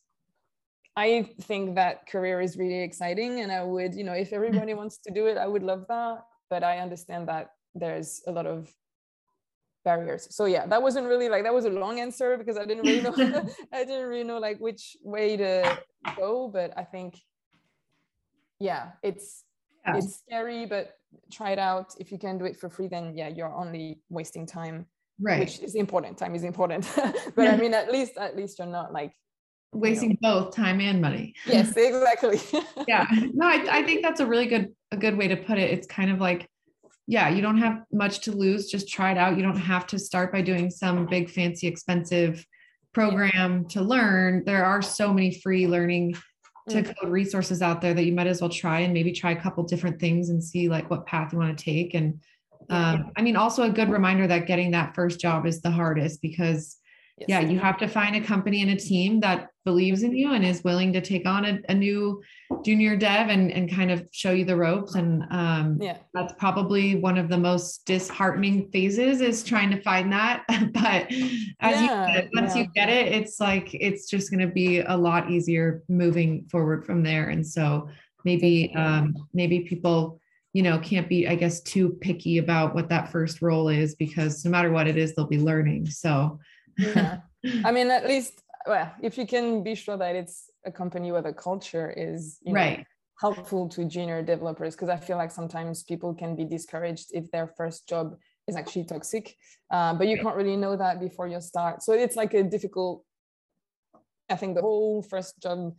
i 0.96 1.30
think 1.42 1.76
that 1.76 2.08
career 2.08 2.42
is 2.42 2.58
really 2.58 2.82
exciting 2.82 3.42
and 3.42 3.52
i 3.52 3.64
would 3.64 3.94
you 3.94 4.04
know 4.04 4.14
if 4.14 4.34
everybody 4.34 4.74
wants 4.74 4.98
to 4.98 5.14
do 5.14 5.28
it 5.28 5.38
i 5.38 5.48
would 5.48 5.64
love 5.64 5.86
that. 5.88 6.24
But 6.50 6.64
i 6.64 6.80
understand 6.80 7.28
that 7.30 7.52
there's 7.76 8.22
a 8.26 8.32
lot 8.32 8.48
of 8.48 8.74
barriers. 9.86 10.28
So 10.36 10.46
yeah 10.46 10.66
that 10.66 10.82
wasn't 10.82 11.08
really 11.08 11.30
like 11.30 11.44
that 11.44 11.54
was 11.54 11.66
a 11.66 11.70
long 11.70 12.00
answer 12.00 12.38
because 12.38 12.58
i 12.58 12.66
didn't 12.66 12.86
really 12.86 13.02
know 13.02 13.14
i 13.74 13.86
didn't 13.86 14.08
really 14.08 14.24
know 14.24 14.40
like 14.40 14.58
which 14.60 14.98
way 15.04 15.38
to 15.38 15.78
go. 16.18 16.50
But 16.52 16.74
i 16.76 16.84
think 16.84 17.16
yeah 18.60 18.92
it's 19.04 19.44
yeah. 19.86 19.98
it's 19.98 20.20
scary 20.20 20.66
but 20.66 20.96
try 21.32 21.52
it 21.52 21.60
out 21.60 21.94
if 22.00 22.12
you 22.12 22.18
can 22.18 22.38
do 22.38 22.46
it 22.46 22.58
for 22.58 22.70
free 22.70 22.88
then 22.88 23.16
yeah 23.16 23.28
you're 23.28 23.54
only 23.54 24.02
wasting 24.10 24.46
time 24.46 24.86
right 25.20 25.40
which 25.40 25.60
is 25.60 25.76
important 25.76 26.18
time 26.18 26.36
is 26.36 26.44
important 26.44 26.88
but 27.36 27.48
i 27.48 27.56
mean 27.56 27.74
at 27.74 27.92
least 27.92 28.18
at 28.18 28.36
least 28.36 28.60
you're 28.60 28.68
not 28.68 28.94
like 28.94 29.14
wasting 29.72 30.12
you 30.12 30.18
know. 30.22 30.44
both 30.44 30.56
time 30.56 30.80
and 30.82 31.02
money 31.02 31.34
yes 31.46 31.76
exactly 31.76 32.40
yeah 32.88 33.06
no 33.34 33.48
I, 33.48 33.80
I 33.80 33.84
think 33.84 34.02
that's 34.02 34.20
a 34.20 34.26
really 34.26 34.48
good 34.48 34.74
a 34.92 34.98
good 34.98 35.18
way 35.18 35.28
to 35.28 35.36
put 35.36 35.58
it 35.58 35.72
it's 35.72 35.88
kind 35.88 36.12
of 36.12 36.20
like 36.20 36.50
yeah, 37.10 37.28
you 37.30 37.42
don't 37.42 37.58
have 37.58 37.82
much 37.92 38.20
to 38.22 38.32
lose. 38.32 38.70
Just 38.70 38.88
try 38.88 39.12
it 39.12 39.18
out. 39.18 39.36
You 39.36 39.42
don't 39.42 39.58
have 39.58 39.88
to 39.88 39.98
start 39.98 40.32
by 40.32 40.44
doing 40.44 40.70
some 40.70 41.08
big, 41.08 41.28
fancy, 41.32 41.66
expensive 41.66 42.46
program 42.94 43.68
to 43.70 43.82
learn. 43.82 44.44
There 44.46 44.64
are 44.64 44.84
so 44.84 45.12
many 45.12 45.34
free 45.40 45.66
learning 45.66 46.14
to 46.70 46.84
mm. 46.84 47.00
code 47.00 47.12
resources 47.12 47.62
out 47.62 47.82
there 47.82 47.94
that 47.94 48.04
you 48.04 48.14
might 48.14 48.28
as 48.28 48.42
well 48.42 48.50
try 48.50 48.82
and 48.82 48.94
maybe 48.94 49.12
try 49.12 49.32
a 49.32 49.42
couple 49.42 49.64
different 49.64 50.00
things 50.00 50.30
and 50.30 50.44
see 50.44 50.70
like 50.70 50.90
what 50.90 51.06
path 51.06 51.34
you 51.34 51.40
want 51.40 51.58
to 51.58 51.64
take 51.64 51.94
and 51.94 52.20
um, 52.70 53.12
i 53.16 53.22
mean 53.22 53.36
also 53.36 53.64
a 53.64 53.70
good 53.70 53.90
reminder 53.90 54.28
that 54.28 54.48
getting 54.48 54.72
that 54.72 54.96
first 54.96 55.20
job 55.20 55.46
is 55.46 55.62
the 55.62 55.72
hardest 55.72 56.22
because 56.22 56.79
Yes. 57.20 57.28
Yeah, 57.28 57.40
you 57.42 57.60
have 57.60 57.78
to 57.80 57.88
find 57.88 58.16
a 58.16 58.22
company 58.22 58.62
and 58.62 58.72
a 58.72 58.76
team 58.76 59.20
that 59.20 59.50
believes 59.66 60.04
in 60.04 60.16
you 60.16 60.34
and 60.34 60.46
is 60.46 60.64
willing 60.64 60.94
to 60.94 61.02
take 61.02 61.28
on 61.28 61.46
a, 61.46 61.60
a 61.68 61.74
new 61.74 62.22
junior 62.64 62.96
dev 62.96 63.30
and, 63.30 63.52
and 63.52 63.70
kind 63.70 63.92
of 63.92 64.08
show 64.12 64.32
you 64.32 64.46
the 64.46 64.56
ropes. 64.56 64.96
And 64.96 65.24
um, 65.30 65.78
yeah, 65.82 65.98
that's 66.14 66.34
probably 66.34 66.96
one 66.96 67.18
of 67.18 67.30
the 67.30 67.38
most 67.38 67.86
disheartening 67.86 68.70
phases 68.72 69.22
is 69.22 69.44
trying 69.44 69.70
to 69.72 69.82
find 69.82 70.12
that. 70.14 70.44
but 70.74 71.12
as 71.60 71.82
yeah, 71.82 72.08
you 72.08 72.14
said, 72.14 72.30
once 72.34 72.56
yeah. 72.56 72.62
you 72.62 72.68
get 72.74 72.90
it, 72.90 73.12
it's 73.12 73.40
like 73.40 73.74
it's 73.74 74.10
just 74.10 74.32
going 74.32 74.48
to 74.48 74.54
be 74.54 74.80
a 74.80 74.96
lot 74.96 75.30
easier 75.30 75.84
moving 75.90 76.46
forward 76.50 76.86
from 76.86 77.04
there. 77.04 77.30
And 77.30 77.46
so 77.46 77.90
maybe 78.24 78.74
um, 78.76 79.14
maybe 79.34 79.62
people 79.62 80.20
you 80.54 80.64
know 80.64 80.80
can't 80.80 81.08
be 81.08 81.28
i 81.28 81.36
guess 81.36 81.62
too 81.62 81.90
picky 82.02 82.40
about 82.40 82.74
what 82.74 82.90
that 82.90 83.12
first 83.12 83.42
role 83.42 83.70
is 83.70 83.94
because 83.96 84.44
no 84.44 84.50
matter 84.50 84.72
what 84.72 84.88
it 84.88 84.98
is 84.98 85.14
they'll 85.14 85.28
be 85.28 85.38
learning 85.38 85.86
so 85.86 86.40
yeah. 86.80 87.20
I 87.66 87.72
mean, 87.72 87.90
at 87.92 88.08
least, 88.08 88.42
well, 88.66 88.92
if 89.02 89.18
you 89.18 89.26
can 89.26 89.64
be 89.64 89.76
sure 89.76 89.98
that 89.98 90.16
it's 90.16 90.50
a 90.66 90.72
company 90.72 91.12
where 91.12 91.22
the 91.22 91.34
culture 91.34 91.94
is 91.96 92.40
you 92.44 92.54
know, 92.54 92.60
right. 92.60 92.86
helpful 93.20 93.70
to 93.70 93.86
junior 93.86 94.22
developers, 94.22 94.76
because 94.76 94.90
I 94.90 94.98
feel 94.98 95.18
like 95.18 95.32
sometimes 95.32 95.84
people 95.84 96.14
can 96.14 96.36
be 96.36 96.46
discouraged 96.46 97.12
if 97.14 97.32
their 97.32 97.48
first 97.48 97.88
job 97.88 98.18
is 98.48 98.56
actually 98.56 98.86
toxic, 98.86 99.36
uh, 99.72 99.94
but 99.94 100.08
you 100.08 100.18
can't 100.22 100.36
really 100.36 100.58
know 100.58 100.76
that 100.76 101.00
before 101.00 101.28
you 101.28 101.40
start. 101.40 101.84
So 101.84 101.94
it's 101.94 102.16
like 102.16 102.34
a 102.34 102.44
difficult. 102.44 103.06
I 104.30 104.36
think 104.36 104.56
the 104.56 104.62
whole 104.62 105.02
first 105.02 105.42
job 105.42 105.74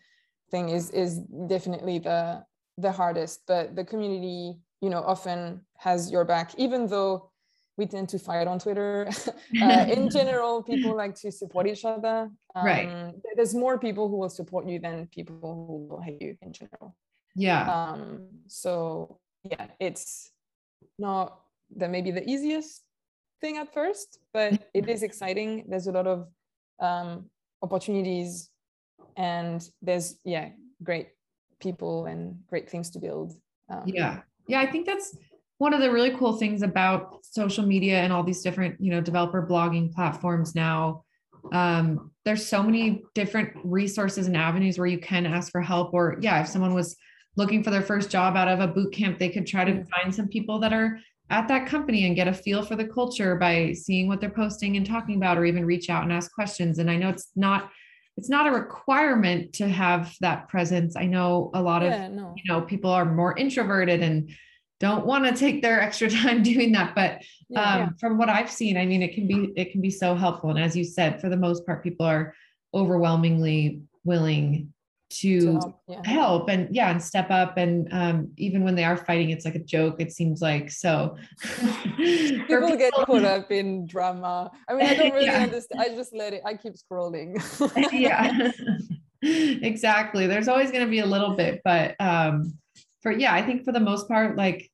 thing 0.51 0.71
is 0.71 0.91
is 0.91 1.19
definitely 1.47 1.99
the 1.99 2.45
the 2.79 2.93
hardest, 2.93 3.43
but 3.47 3.77
the 3.77 3.85
community, 3.85 4.59
you 4.81 4.91
know, 4.91 5.03
often 5.03 5.61
has 5.79 6.11
your 6.11 6.25
back, 6.25 6.55
even 6.57 6.87
though 6.87 7.30
we 7.81 7.87
tend 7.87 8.11
to 8.11 8.19
fight 8.19 8.47
on 8.47 8.59
Twitter. 8.59 9.09
uh, 9.63 9.87
in 9.89 10.11
general, 10.11 10.63
people 10.63 10.95
like 10.95 11.15
to 11.23 11.33
support 11.33 11.67
each 11.67 11.85
other. 11.87 12.31
Um, 12.55 12.65
right. 12.65 13.15
There's 13.37 13.55
more 13.55 13.79
people 13.79 14.05
who 14.11 14.19
will 14.19 14.29
support 14.29 14.69
you 14.69 14.79
than 14.79 15.07
people 15.07 15.35
who 15.41 15.89
will 15.89 16.03
hate 16.03 16.21
you 16.21 16.37
in 16.43 16.53
general. 16.53 16.95
Yeah. 17.35 17.63
Um, 17.75 18.29
so 18.49 19.19
yeah, 19.45 19.69
it's 19.81 20.31
not 20.99 21.41
that 21.77 21.91
maybe 21.91 22.11
the 22.11 22.29
easiest 22.29 22.83
thing 23.41 23.57
at 23.57 23.73
first, 23.73 24.19
but 24.35 24.51
it 24.75 24.87
is 24.87 25.03
exciting. 25.03 25.65
There's 25.67 25.87
a 25.87 25.93
lot 25.93 26.07
of 26.07 26.29
um, 26.81 27.31
opportunities, 27.63 28.51
and 29.17 29.67
there's 29.81 30.19
yeah, 30.25 30.51
great 30.83 31.09
people 31.61 32.05
and 32.05 32.41
great 32.47 32.69
things 32.69 32.91
to 32.91 32.99
build. 32.99 33.33
Um, 33.71 33.85
yeah, 33.87 34.21
yeah, 34.49 34.61
I 34.61 34.67
think 34.67 34.85
that's 34.85 35.17
one 35.61 35.75
of 35.75 35.81
the 35.83 35.93
really 35.93 36.11
cool 36.17 36.39
things 36.39 36.63
about 36.63 37.19
social 37.23 37.67
media 37.67 37.99
and 38.01 38.15
all 38.15 38.23
these 38.23 38.41
different 38.41 38.81
you 38.81 38.91
know 38.91 39.01
developer 39.01 39.47
blogging 39.47 39.93
platforms 39.93 40.55
now 40.55 41.05
um, 41.53 42.11
there's 42.25 42.47
so 42.47 42.63
many 42.63 43.03
different 43.15 43.53
resources 43.63 44.27
and 44.27 44.37
avenues 44.39 44.79
where 44.79 44.87
you 44.87 44.99
can 44.99 45.27
ask 45.27 45.53
for 45.53 45.61
help 45.61 45.93
or 45.93 46.17
yeah 46.23 46.41
if 46.41 46.49
someone 46.49 46.73
was 46.73 46.97
looking 47.37 47.63
for 47.63 47.71
their 47.71 47.83
first 47.83 48.11
job 48.11 48.37
out 48.37 48.49
of 48.49 48.61
a 48.61 48.67
boot 48.67 48.91
camp 48.91 49.19
they 49.19 49.29
could 49.29 49.47
try 49.47 49.63
to 49.63 49.73
mm. 49.73 49.87
find 49.91 50.15
some 50.15 50.29
people 50.29 50.59
that 50.59 50.73
are 50.73 50.99
at 51.29 51.47
that 51.47 51.67
company 51.69 52.07
and 52.07 52.17
get 52.17 52.27
a 52.27 52.33
feel 52.33 52.63
for 52.63 52.75
the 52.75 52.89
culture 52.89 53.37
by 53.37 53.71
seeing 53.75 54.09
what 54.09 54.19
they're 54.19 54.31
posting 54.31 54.79
and 54.79 54.87
talking 54.87 55.17
about 55.17 55.37
or 55.37 55.45
even 55.45 55.67
reach 55.67 55.91
out 55.91 56.05
and 56.05 56.13
ask 56.13 56.33
questions 56.33 56.79
and 56.79 56.91
i 56.91 56.97
know 56.97 57.11
it's 57.11 57.33
not 57.37 57.71
it's 58.17 58.31
not 58.31 58.47
a 58.47 58.51
requirement 58.51 59.53
to 59.53 59.69
have 59.69 60.17
that 60.23 60.49
presence 60.49 60.97
i 60.97 61.05
know 61.05 61.51
a 61.53 61.61
lot 61.61 61.83
yeah, 61.83 62.07
of 62.07 62.13
no. 62.13 62.35
you 62.35 62.51
know 62.51 62.63
people 62.63 62.91
are 62.91 63.05
more 63.05 63.37
introverted 63.37 64.03
and 64.03 64.31
don't 64.81 65.07
want 65.07 65.25
to 65.25 65.33
take 65.33 65.63
their 65.63 65.81
extra 65.81 66.11
time 66.21 66.43
doing 66.43 66.73
that 66.73 66.95
but 66.95 67.23
yeah, 67.49 67.61
um, 67.63 67.81
yeah. 67.81 67.89
from 68.01 68.19
what 68.19 68.29
i've 68.29 68.51
seen 68.51 68.77
i 68.77 68.85
mean 68.85 69.03
it 69.03 69.15
can 69.15 69.27
be 69.27 69.53
it 69.57 69.71
can 69.73 69.81
be 69.81 69.91
so 69.91 70.15
helpful. 70.15 70.51
And 70.51 70.59
as 70.59 70.77
you 70.77 70.85
said 70.85 71.21
for 71.21 71.29
the 71.29 71.37
most 71.37 71.67
part 71.67 71.83
people 71.83 72.07
are 72.07 72.35
overwhelmingly 72.75 73.83
willing 74.05 74.73
to, 75.11 75.41
to 75.41 75.53
help, 75.53 75.81
yeah. 75.89 76.01
help, 76.05 76.49
and 76.49 76.75
yeah 76.75 76.91
and 76.91 77.03
step 77.03 77.31
up. 77.31 77.57
And 77.57 77.93
um, 77.93 78.31
even 78.37 78.63
when 78.63 78.77
they 78.77 78.85
are 78.85 78.97
fighting 78.97 79.31
it's 79.31 79.45
like 79.45 79.57
a 79.57 79.65
joke 79.65 79.97
it 80.01 80.13
seems 80.13 80.41
like. 80.41 80.71
So 80.71 81.17
people, 81.97 82.47
people 82.47 82.77
get 82.77 82.93
caught 82.93 83.25
up 83.25 83.51
in 83.51 83.87
drama. 83.87 84.51
I 84.69 84.75
mean 84.75 84.87
i 84.87 84.95
don't 84.95 85.13
really 85.13 85.29
understand 85.47 85.81
i 85.81 85.89
just 85.89 86.15
let 86.15 86.33
it 86.33 86.43
i 86.45 86.55
keep 86.55 86.75
scrolling. 86.75 87.31
Yeah. 87.93 88.53
Exactly. 89.23 90.27
There's 90.27 90.49
always 90.49 90.71
going 90.71 90.85
to 90.85 90.91
be 90.91 91.01
a 91.01 91.07
little 91.07 91.37
bit 91.37 91.61
but 91.65 91.95
um 92.01 92.59
for 93.01 93.13
yeah, 93.13 93.35
I 93.35 93.43
think 93.43 93.65
for 93.65 93.73
the 93.73 93.81
most 93.81 94.09
part, 94.09 94.37
like 94.37 94.71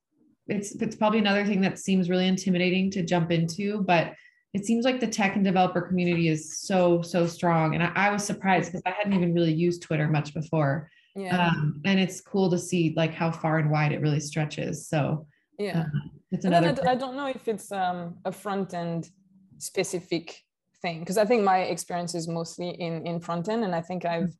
it's 0.48 0.72
it's 0.76 0.96
probably 0.96 1.18
another 1.18 1.44
thing 1.44 1.60
that 1.62 1.78
seems 1.78 2.10
really 2.10 2.26
intimidating 2.26 2.90
to 2.92 3.02
jump 3.02 3.30
into, 3.30 3.82
but 3.82 4.14
it 4.54 4.64
seems 4.64 4.84
like 4.84 5.00
the 5.00 5.06
tech 5.06 5.36
and 5.36 5.44
developer 5.44 5.82
community 5.82 6.28
is 6.28 6.60
so 6.60 7.02
so 7.02 7.26
strong, 7.26 7.74
and 7.74 7.82
I, 7.82 7.92
I 7.94 8.10
was 8.10 8.24
surprised 8.24 8.72
because 8.72 8.82
I 8.86 8.90
hadn't 8.90 9.12
even 9.12 9.34
really 9.34 9.52
used 9.52 9.82
Twitter 9.82 10.08
much 10.08 10.34
before. 10.34 10.90
Yeah. 11.14 11.48
Um, 11.48 11.80
and 11.86 11.98
it's 11.98 12.20
cool 12.20 12.50
to 12.50 12.58
see 12.58 12.92
like 12.94 13.14
how 13.14 13.30
far 13.30 13.58
and 13.58 13.70
wide 13.70 13.92
it 13.92 14.02
really 14.02 14.20
stretches. 14.20 14.86
So 14.86 15.26
yeah, 15.58 15.80
uh, 15.80 16.08
it's 16.30 16.44
another. 16.44 16.74
I, 16.86 16.92
I 16.92 16.94
don't 16.94 17.16
know 17.16 17.26
if 17.26 17.48
it's 17.48 17.72
um, 17.72 18.16
a 18.24 18.32
front 18.32 18.74
end 18.74 19.10
specific 19.58 20.42
thing 20.82 21.00
because 21.00 21.16
I 21.16 21.24
think 21.24 21.42
my 21.42 21.60
experience 21.60 22.14
is 22.14 22.28
mostly 22.28 22.70
in 22.70 23.06
in 23.06 23.20
front 23.20 23.48
end, 23.48 23.64
and 23.64 23.74
I 23.74 23.80
think 23.80 24.04
I've 24.04 24.34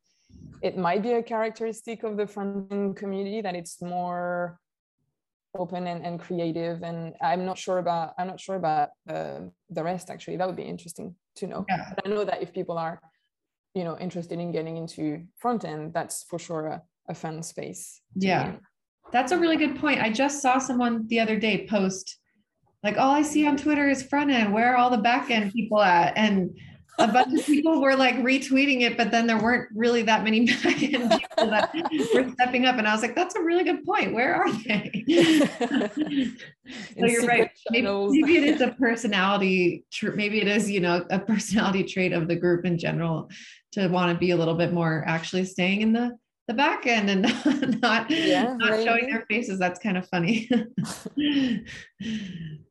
it 0.62 0.76
might 0.76 1.02
be 1.02 1.12
a 1.12 1.22
characteristic 1.22 2.02
of 2.02 2.16
the 2.16 2.26
front 2.26 2.70
end 2.72 2.96
community 2.96 3.40
that 3.40 3.54
it's 3.54 3.80
more 3.82 4.58
open 5.56 5.86
and, 5.86 6.04
and 6.04 6.20
creative 6.20 6.82
and 6.82 7.14
i'm 7.22 7.46
not 7.46 7.56
sure 7.56 7.78
about 7.78 8.12
i'm 8.18 8.26
not 8.26 8.38
sure 8.38 8.56
about 8.56 8.90
uh, 9.08 9.40
the 9.70 9.82
rest 9.82 10.10
actually. 10.10 10.36
That 10.36 10.46
would 10.46 10.56
be 10.56 10.62
interesting 10.62 11.14
to 11.36 11.46
know. 11.46 11.64
Yeah. 11.68 11.92
but 11.94 12.06
i 12.06 12.10
know 12.10 12.24
that 12.24 12.42
if 12.42 12.52
people 12.52 12.78
are 12.78 13.00
you 13.74 13.84
know 13.84 13.98
interested 13.98 14.38
in 14.38 14.52
getting 14.52 14.76
into 14.76 15.22
front 15.36 15.64
end 15.64 15.92
that's 15.92 16.24
for 16.24 16.38
sure 16.38 16.66
a, 16.66 16.82
a 17.08 17.14
fun 17.14 17.42
space 17.42 18.00
yeah. 18.14 18.56
that's 19.12 19.32
a 19.32 19.38
really 19.38 19.56
good 19.56 19.76
point. 19.76 20.00
I 20.00 20.10
just 20.10 20.42
saw 20.42 20.58
someone 20.58 21.06
the 21.08 21.20
other 21.20 21.38
day 21.38 21.66
post 21.66 22.18
like 22.82 22.98
all 22.98 23.12
i 23.12 23.22
see 23.22 23.46
on 23.46 23.56
twitter 23.56 23.88
is 23.88 24.02
front 24.02 24.30
end 24.30 24.52
where 24.52 24.72
are 24.72 24.76
all 24.76 24.90
the 24.90 24.98
back 24.98 25.30
end 25.30 25.52
people 25.52 25.80
at? 25.80 26.16
And 26.16 26.56
a 26.98 27.08
bunch 27.08 27.38
of 27.38 27.46
people 27.46 27.80
were 27.80 27.94
like 27.94 28.16
retweeting 28.16 28.82
it, 28.82 28.96
but 28.96 29.10
then 29.10 29.26
there 29.26 29.40
weren't 29.40 29.68
really 29.74 30.02
that 30.02 30.24
many 30.24 30.46
people 30.46 31.08
that 31.36 31.70
were 32.14 32.30
stepping 32.32 32.64
up. 32.64 32.76
And 32.76 32.88
I 32.88 32.92
was 32.92 33.02
like, 33.02 33.14
that's 33.14 33.34
a 33.34 33.42
really 33.42 33.64
good 33.64 33.84
point. 33.84 34.14
Where 34.14 34.34
are 34.34 34.52
they? 34.52 35.04
so 35.08 37.06
you're 37.06 37.26
right. 37.26 37.50
Maybe, 37.70 37.86
maybe, 37.86 38.36
it 38.38 38.44
is 38.44 38.60
a 38.60 38.72
personality, 38.72 39.84
maybe 40.02 40.40
it 40.40 40.48
is, 40.48 40.70
you 40.70 40.80
know, 40.80 41.04
a 41.10 41.18
personality 41.18 41.84
trait 41.84 42.12
of 42.12 42.28
the 42.28 42.36
group 42.36 42.64
in 42.64 42.78
general 42.78 43.30
to 43.72 43.88
want 43.88 44.12
to 44.12 44.18
be 44.18 44.30
a 44.30 44.36
little 44.36 44.54
bit 44.54 44.72
more 44.72 45.04
actually 45.06 45.44
staying 45.44 45.82
in 45.82 45.92
the 45.92 46.16
the 46.48 46.54
back 46.54 46.86
end 46.86 47.10
and 47.10 47.22
not 47.82 48.08
yeah, 48.08 48.54
not 48.56 48.82
showing 48.84 49.10
their 49.10 49.24
faces 49.28 49.58
that's 49.58 49.80
kind 49.80 49.98
of 49.98 50.08
funny 50.08 50.48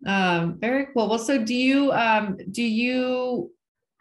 um 0.05 0.57
very 0.59 0.87
cool 0.93 1.09
well 1.09 1.19
so 1.19 1.43
do 1.43 1.53
you 1.53 1.91
um 1.91 2.37
do 2.51 2.63
you 2.63 3.51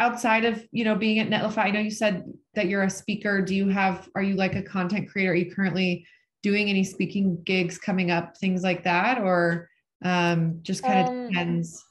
outside 0.05 0.45
of 0.45 0.55
you 0.71 0.85
know 0.85 0.95
being 0.95 1.19
at 1.19 1.29
netlify 1.29 1.65
i 1.65 1.71
know 1.71 1.81
you 1.81 1.91
said 1.91 2.25
that 2.55 2.69
you're 2.69 2.85
a 2.85 2.91
speaker. 2.91 3.43
Do 3.43 3.55
you 3.55 3.69
have 3.69 4.09
are 4.15 4.23
you 4.23 4.35
like 4.37 4.55
a 4.55 4.63
content 4.63 5.11
creator? 5.11 5.33
Are 5.33 5.35
you 5.35 5.53
currently 5.55 6.07
doing 6.43 6.69
any 6.69 6.85
speaking 6.85 7.43
gigs 7.45 7.79
coming 7.79 8.11
up 8.11 8.37
things 8.37 8.63
like 8.63 8.85
that? 8.85 9.19
Or 9.19 9.69
um, 10.05 10.59
just 10.63 10.83
kind 10.83 11.01
of 11.01 11.09
um, 11.09 11.29
depends. 11.29 11.83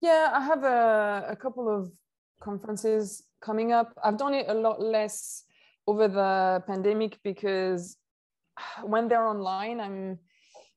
yeah 0.00 0.30
i 0.32 0.40
have 0.40 0.64
a, 0.64 1.26
a 1.28 1.36
couple 1.36 1.68
of 1.68 1.92
conferences 2.40 3.22
coming 3.40 3.72
up. 3.72 3.92
I've 4.02 4.18
done 4.18 4.34
it 4.34 4.46
a 4.48 4.54
lot 4.54 4.80
less 4.80 5.44
over 5.86 6.08
the 6.08 6.62
pandemic 6.66 7.18
because 7.22 7.96
when 8.82 9.08
they're 9.08 9.26
online 9.26 9.80
i'm 9.80 10.18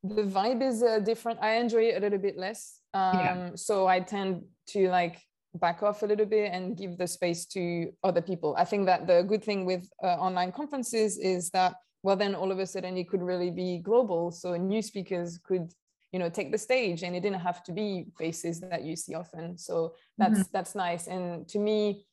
the 0.04 0.24
vibe 0.24 0.62
is 0.62 0.84
uh, 0.84 1.00
different. 1.00 1.40
I 1.42 1.56
enjoy 1.56 1.86
it 1.90 1.98
a 1.98 2.00
little 2.00 2.20
bit 2.20 2.38
less. 2.38 2.80
Um, 2.94 3.18
yeah. 3.20 3.50
so 3.56 3.88
i 3.88 4.00
tend 4.00 4.44
to 4.74 4.90
like 4.90 5.18
back 5.60 5.84
off 5.84 6.04
a 6.04 6.06
little 6.06 6.26
bit 6.26 6.52
and 6.52 6.78
give 6.78 6.98
the 6.98 7.08
space 7.08 7.46
to 7.48 7.92
other 8.04 8.22
people. 8.22 8.56
I 8.58 8.66
think 8.66 8.86
that 8.86 9.08
the 9.08 9.24
good 9.24 9.44
thing 9.44 9.66
with 9.66 9.90
uh, 10.04 10.08
online 10.08 10.52
conferences 10.52 11.18
is 11.18 11.50
that, 11.52 11.76
well, 12.04 12.16
then 12.16 12.36
all 12.36 12.52
of 12.52 12.60
a 12.60 12.66
sudden 12.66 12.98
it 12.98 13.10
could 13.10 13.22
really 13.22 13.52
be 13.52 13.80
global. 13.80 14.32
So 14.32 14.56
new 14.56 14.82
speakers 14.82 15.40
could, 15.44 15.72
you 16.12 16.20
know, 16.20 16.30
take 16.30 16.52
the 16.52 16.58
stage 16.58 17.04
and 17.04 17.16
it 17.16 17.22
didn't 17.22 17.40
have 17.40 17.64
to 17.64 17.72
be 17.72 18.06
faces 18.18 18.60
that 18.62 18.84
you 18.84 18.96
see 18.96 19.16
often. 19.16 19.58
So 19.58 19.96
that's, 20.18 20.40
mm-hmm. 20.40 20.50
that's 20.54 20.76
nice. 20.76 21.08
And 21.08 21.48
to 21.50 21.60
me, 21.60 22.06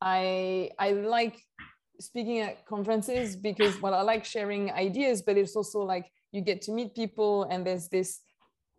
I, 0.00 0.70
I 0.78 0.92
like 0.92 1.40
speaking 2.00 2.40
at 2.40 2.66
conferences 2.66 3.36
because, 3.36 3.80
well, 3.80 3.94
I 3.94 4.02
like 4.02 4.24
sharing 4.24 4.72
ideas, 4.72 5.22
but 5.22 5.36
it's 5.36 5.54
also 5.54 5.80
like 5.80 6.10
you 6.32 6.40
get 6.40 6.62
to 6.62 6.72
meet 6.72 6.94
people 6.94 7.44
and 7.44 7.64
there's 7.66 7.88
this 7.88 8.20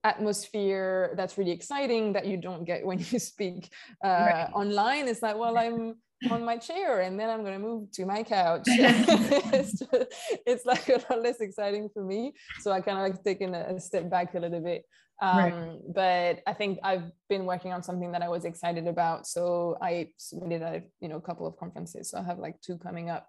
atmosphere 0.04 1.14
that's 1.16 1.38
really 1.38 1.52
exciting 1.52 2.14
that 2.14 2.26
you 2.26 2.38
don't 2.38 2.66
get 2.66 2.86
when 2.86 3.00
you 3.12 3.20
speak 3.20 3.70
uh, 4.04 4.08
right. 4.08 4.50
online. 4.54 5.08
It's 5.08 5.22
like, 5.22 5.38
well, 5.38 5.58
I'm 5.58 5.96
on 6.32 6.46
my 6.46 6.58
chair 6.58 7.02
and 7.02 7.20
then 7.20 7.30
I'm 7.30 7.42
going 7.42 7.54
to 7.54 7.60
move 7.60 7.92
to 7.92 8.06
my 8.06 8.24
couch. 8.24 8.64
it's, 8.68 9.80
just, 9.80 10.14
it's 10.46 10.66
like 10.66 10.88
a 10.90 11.04
lot 11.10 11.22
less 11.22 11.42
exciting 11.42 11.90
for 11.94 12.04
me. 12.04 12.34
So 12.62 12.72
I 12.72 12.82
kind 12.82 12.98
of 12.98 13.04
like 13.04 13.24
taking 13.24 13.54
a 13.54 13.80
step 13.80 14.10
back 14.10 14.34
a 14.36 14.40
little 14.40 14.62
bit. 14.62 14.86
Um, 15.22 15.38
right. 15.38 15.80
But 15.96 16.42
I 16.48 16.54
think 16.54 16.80
I've 16.84 17.12
been 17.30 17.46
working 17.46 17.72
on 17.72 17.84
something 17.84 18.12
that 18.12 18.22
I 18.22 18.30
was 18.30 18.46
excited 18.46 18.88
about. 18.88 19.28
So 19.28 19.78
I 19.82 20.10
submitted 20.18 20.62
a 20.64 20.82
you 21.00 21.08
know 21.08 21.18
a 21.18 21.22
couple 21.22 21.48
of 21.48 21.56
conferences. 21.56 22.10
So 22.10 22.18
I 22.18 22.24
have 22.24 22.40
like 22.40 22.60
two 22.62 22.78
coming 22.78 23.10
up. 23.10 23.28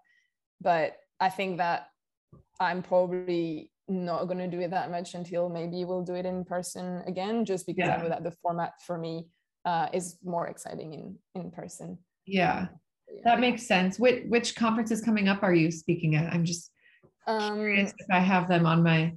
But 0.59 0.97
I 1.19 1.29
think 1.29 1.57
that 1.57 1.87
I'm 2.59 2.81
probably 2.81 3.71
not 3.87 4.25
going 4.25 4.39
to 4.39 4.47
do 4.47 4.59
it 4.61 4.71
that 4.71 4.91
much 4.91 5.13
until 5.13 5.49
maybe 5.49 5.85
we'll 5.85 6.03
do 6.03 6.15
it 6.15 6.25
in 6.25 6.43
person 6.43 7.03
again, 7.05 7.45
just 7.45 7.65
because 7.65 7.87
yeah. 7.87 7.95
I 7.95 8.01
know 8.01 8.09
that 8.09 8.23
the 8.23 8.31
format 8.31 8.73
for 8.85 8.97
me 8.97 9.27
uh, 9.65 9.87
is 9.93 10.17
more 10.23 10.47
exciting 10.47 10.93
in 10.93 11.15
in 11.35 11.51
person. 11.51 11.97
Yeah, 12.25 12.67
yeah. 13.07 13.21
that 13.23 13.39
makes 13.39 13.67
sense. 13.67 13.99
Which 13.99 14.23
which 14.27 14.55
conferences 14.55 15.01
coming 15.01 15.27
up 15.27 15.43
are 15.43 15.53
you 15.53 15.71
speaking 15.71 16.15
at? 16.15 16.33
I'm 16.33 16.45
just 16.45 16.71
um, 17.27 17.55
curious 17.55 17.93
if 17.97 18.07
I 18.11 18.19
have 18.19 18.47
them 18.47 18.65
on 18.65 18.83
my 18.83 19.13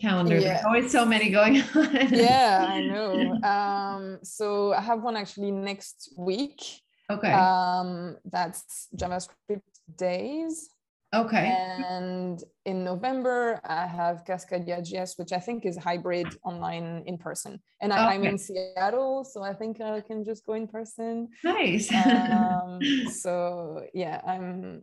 calendar. 0.00 0.36
Yeah. 0.36 0.54
There's 0.54 0.64
always 0.64 0.90
so 0.90 1.04
many 1.04 1.30
going 1.30 1.62
on. 1.74 2.08
yeah, 2.10 2.66
I 2.68 2.80
know. 2.86 3.34
Um, 3.42 4.18
so 4.22 4.72
I 4.72 4.80
have 4.80 5.02
one 5.02 5.16
actually 5.16 5.50
next 5.50 6.12
week. 6.16 6.62
Okay. 7.10 7.32
Um, 7.32 8.16
that's 8.24 8.88
JavaScript 8.96 9.60
Days. 9.96 10.70
Okay. 11.14 11.46
And 11.88 12.42
in 12.64 12.84
November, 12.84 13.60
I 13.64 13.86
have 13.86 14.24
Cascadia 14.24 14.80
JS, 14.80 15.18
which 15.18 15.32
I 15.32 15.38
think 15.38 15.64
is 15.64 15.76
hybrid 15.76 16.26
online 16.44 17.04
in 17.06 17.18
person. 17.18 17.60
And 17.80 17.92
I, 17.92 18.14
am 18.14 18.24
in 18.24 18.38
Seattle, 18.38 19.24
so 19.24 19.42
I 19.42 19.52
think 19.52 19.80
I 19.80 20.00
can 20.00 20.24
just 20.24 20.44
go 20.44 20.54
in 20.54 20.66
person. 20.66 21.28
Nice. 21.42 21.92
um, 21.92 22.80
so 23.10 23.84
yeah, 23.94 24.20
I'm 24.26 24.82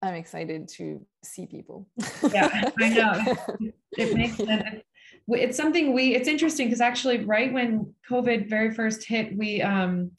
I'm 0.00 0.14
excited 0.14 0.68
to 0.76 1.04
see 1.24 1.46
people. 1.46 1.88
yeah, 2.32 2.70
I 2.80 2.88
know. 2.88 3.70
It 3.96 4.16
makes 4.16 4.36
sense. 4.36 4.82
It's 5.28 5.56
something 5.56 5.92
we, 5.92 6.14
it's 6.14 6.28
interesting 6.28 6.68
because 6.68 6.80
actually, 6.80 7.24
right 7.24 7.52
when 7.52 7.94
COVID 8.08 8.48
very 8.48 8.70
first 8.70 9.04
hit, 9.04 9.36
we, 9.36 9.60
um, 9.60 10.12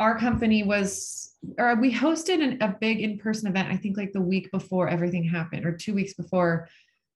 our 0.00 0.18
company 0.18 0.62
was, 0.62 1.34
or 1.58 1.74
we 1.76 1.92
hosted 1.92 2.42
an, 2.42 2.58
a 2.62 2.76
big 2.80 3.00
in 3.00 3.18
person 3.18 3.48
event, 3.48 3.68
I 3.68 3.76
think 3.76 3.96
like 3.96 4.12
the 4.12 4.20
week 4.20 4.50
before 4.50 4.88
everything 4.88 5.24
happened, 5.24 5.66
or 5.66 5.72
two 5.72 5.94
weeks 5.94 6.14
before 6.14 6.68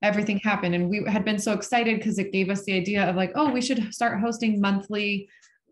everything 0.03 0.39
happened. 0.39 0.75
And 0.75 0.89
we 0.89 1.05
had 1.07 1.25
been 1.25 1.39
so 1.39 1.53
excited 1.53 1.99
because 1.99 2.19
it 2.19 2.33
gave 2.33 2.51
us 2.51 2.65
the 2.65 2.75
idea 2.75 3.09
of 3.09 3.17
like, 3.17 3.33
oh, 3.35 3.51
we 3.51 3.61
should 3.61 3.95
start 3.95 4.21
hosting 4.21 4.61
monthly 4.61 5.29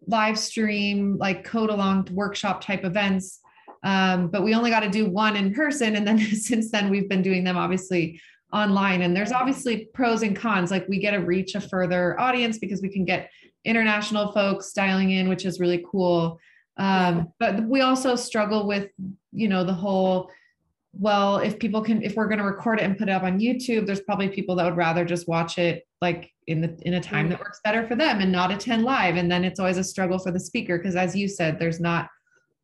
live 0.07 0.39
stream, 0.39 1.19
like 1.19 1.45
code 1.45 1.71
along 1.71 2.09
workshop 2.13 2.63
type 2.63 2.85
events 2.85 3.41
um, 3.83 4.29
but 4.29 4.43
we 4.43 4.55
only 4.55 4.71
got 4.71 4.81
to 4.81 4.91
do 4.91 5.07
one 5.07 5.37
in 5.37 5.55
person. 5.55 5.97
And 5.97 6.07
then 6.07 6.19
since 6.35 6.71
then, 6.71 6.91
we've 6.91 7.09
been 7.09 7.23
doing 7.23 7.45
them 7.45 7.57
obviously 7.57 8.21
online. 8.53 9.03
And 9.03 9.17
there's 9.17 9.33
obviously 9.33 9.89
pros 9.95 10.23
and 10.23 10.37
cons. 10.37 10.71
Like 10.71 10.87
we 10.89 10.99
get 10.99 11.13
to 11.13 11.19
reach 11.19 11.55
a 11.55 11.61
further 11.61 12.19
audience 12.21 12.59
because 12.59 12.83
we 12.83 12.89
can 12.89 13.05
get 13.05 13.31
international 13.65 14.33
folks 14.33 14.73
dialing 14.73 15.11
in, 15.11 15.29
which 15.29 15.45
is 15.45 15.61
really 15.61 15.85
cool. 15.91 16.39
Um, 16.77 17.33
but 17.39 17.65
we 17.65 17.81
also 17.83 18.17
struggle 18.17 18.67
with, 18.67 18.89
you 19.33 19.49
know, 19.49 19.65
the 19.65 19.75
whole, 19.75 20.31
well, 20.93 21.39
if 21.39 21.59
people 21.59 21.83
can, 21.83 22.03
if 22.03 22.15
we're 22.17 22.27
going 22.27 22.39
to 22.39 22.45
record 22.45 22.81
it 22.81 22.85
and 22.85 22.99
put 22.99 23.09
it 23.09 23.13
up 23.13 23.23
on 23.23 23.39
YouTube, 23.39 23.87
there's 23.87 24.01
probably 24.01 24.29
people 24.29 24.57
that 24.57 24.65
would 24.65 24.77
rather 24.77 25.05
just 25.05 25.29
watch 25.29 25.59
it 25.59 25.87
like 26.01 26.33
in 26.47 26.61
the 26.61 26.77
in 26.83 26.95
a 26.95 27.01
time 27.01 27.29
that 27.29 27.39
works 27.39 27.61
better 27.63 27.87
for 27.87 27.95
them 27.95 28.21
and 28.21 28.33
not 28.33 28.51
attend 28.51 28.85
live. 28.85 29.17
And 29.17 29.31
then 29.31 29.45
it's 29.45 29.61
always 29.61 29.77
a 29.77 29.85
struggle 29.85 30.19
for 30.19 30.31
the 30.31 30.41
speaker 30.41 30.79
because, 30.79 30.97
as 30.97 31.15
you 31.15 31.29
said, 31.29 31.59
there's 31.59 31.81
not 31.81 32.09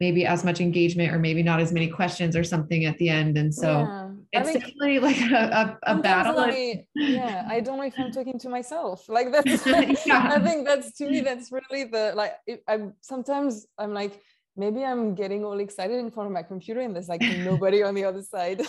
maybe 0.00 0.26
as 0.26 0.44
much 0.44 0.60
engagement 0.60 1.12
or 1.12 1.18
maybe 1.18 1.42
not 1.42 1.60
as 1.60 1.72
many 1.72 1.88
questions 1.88 2.36
or 2.36 2.44
something 2.44 2.84
at 2.84 2.98
the 2.98 3.08
end. 3.08 3.38
And 3.38 3.54
so 3.54 3.80
yeah. 3.80 4.10
It's 4.32 4.48
think, 4.48 4.64
definitely 4.64 4.98
like 4.98 5.20
a, 5.20 5.78
a, 5.86 5.94
a 5.94 5.98
battle. 5.98 6.38
I, 6.38 6.86
yeah, 6.94 7.46
I 7.48 7.60
don't 7.60 7.78
know 7.78 7.84
if 7.84 7.94
I'm 7.98 8.10
talking 8.10 8.38
to 8.38 8.48
myself. 8.48 9.08
Like 9.08 9.32
that's, 9.32 9.66
yeah. 10.06 10.32
I 10.36 10.40
think 10.40 10.66
that's 10.66 10.92
to 10.98 11.08
me, 11.08 11.20
that's 11.20 11.52
really 11.52 11.84
the, 11.84 12.12
like, 12.14 12.34
I'm 12.68 12.94
sometimes 13.00 13.66
I'm 13.78 13.94
like, 13.94 14.20
maybe 14.56 14.84
I'm 14.84 15.14
getting 15.14 15.44
all 15.44 15.58
excited 15.60 15.98
in 15.98 16.10
front 16.10 16.28
of 16.28 16.32
my 16.32 16.42
computer 16.42 16.80
and 16.80 16.94
there's 16.94 17.08
like 17.08 17.20
nobody 17.20 17.82
on 17.82 17.94
the 17.94 18.04
other 18.04 18.22
side. 18.22 18.62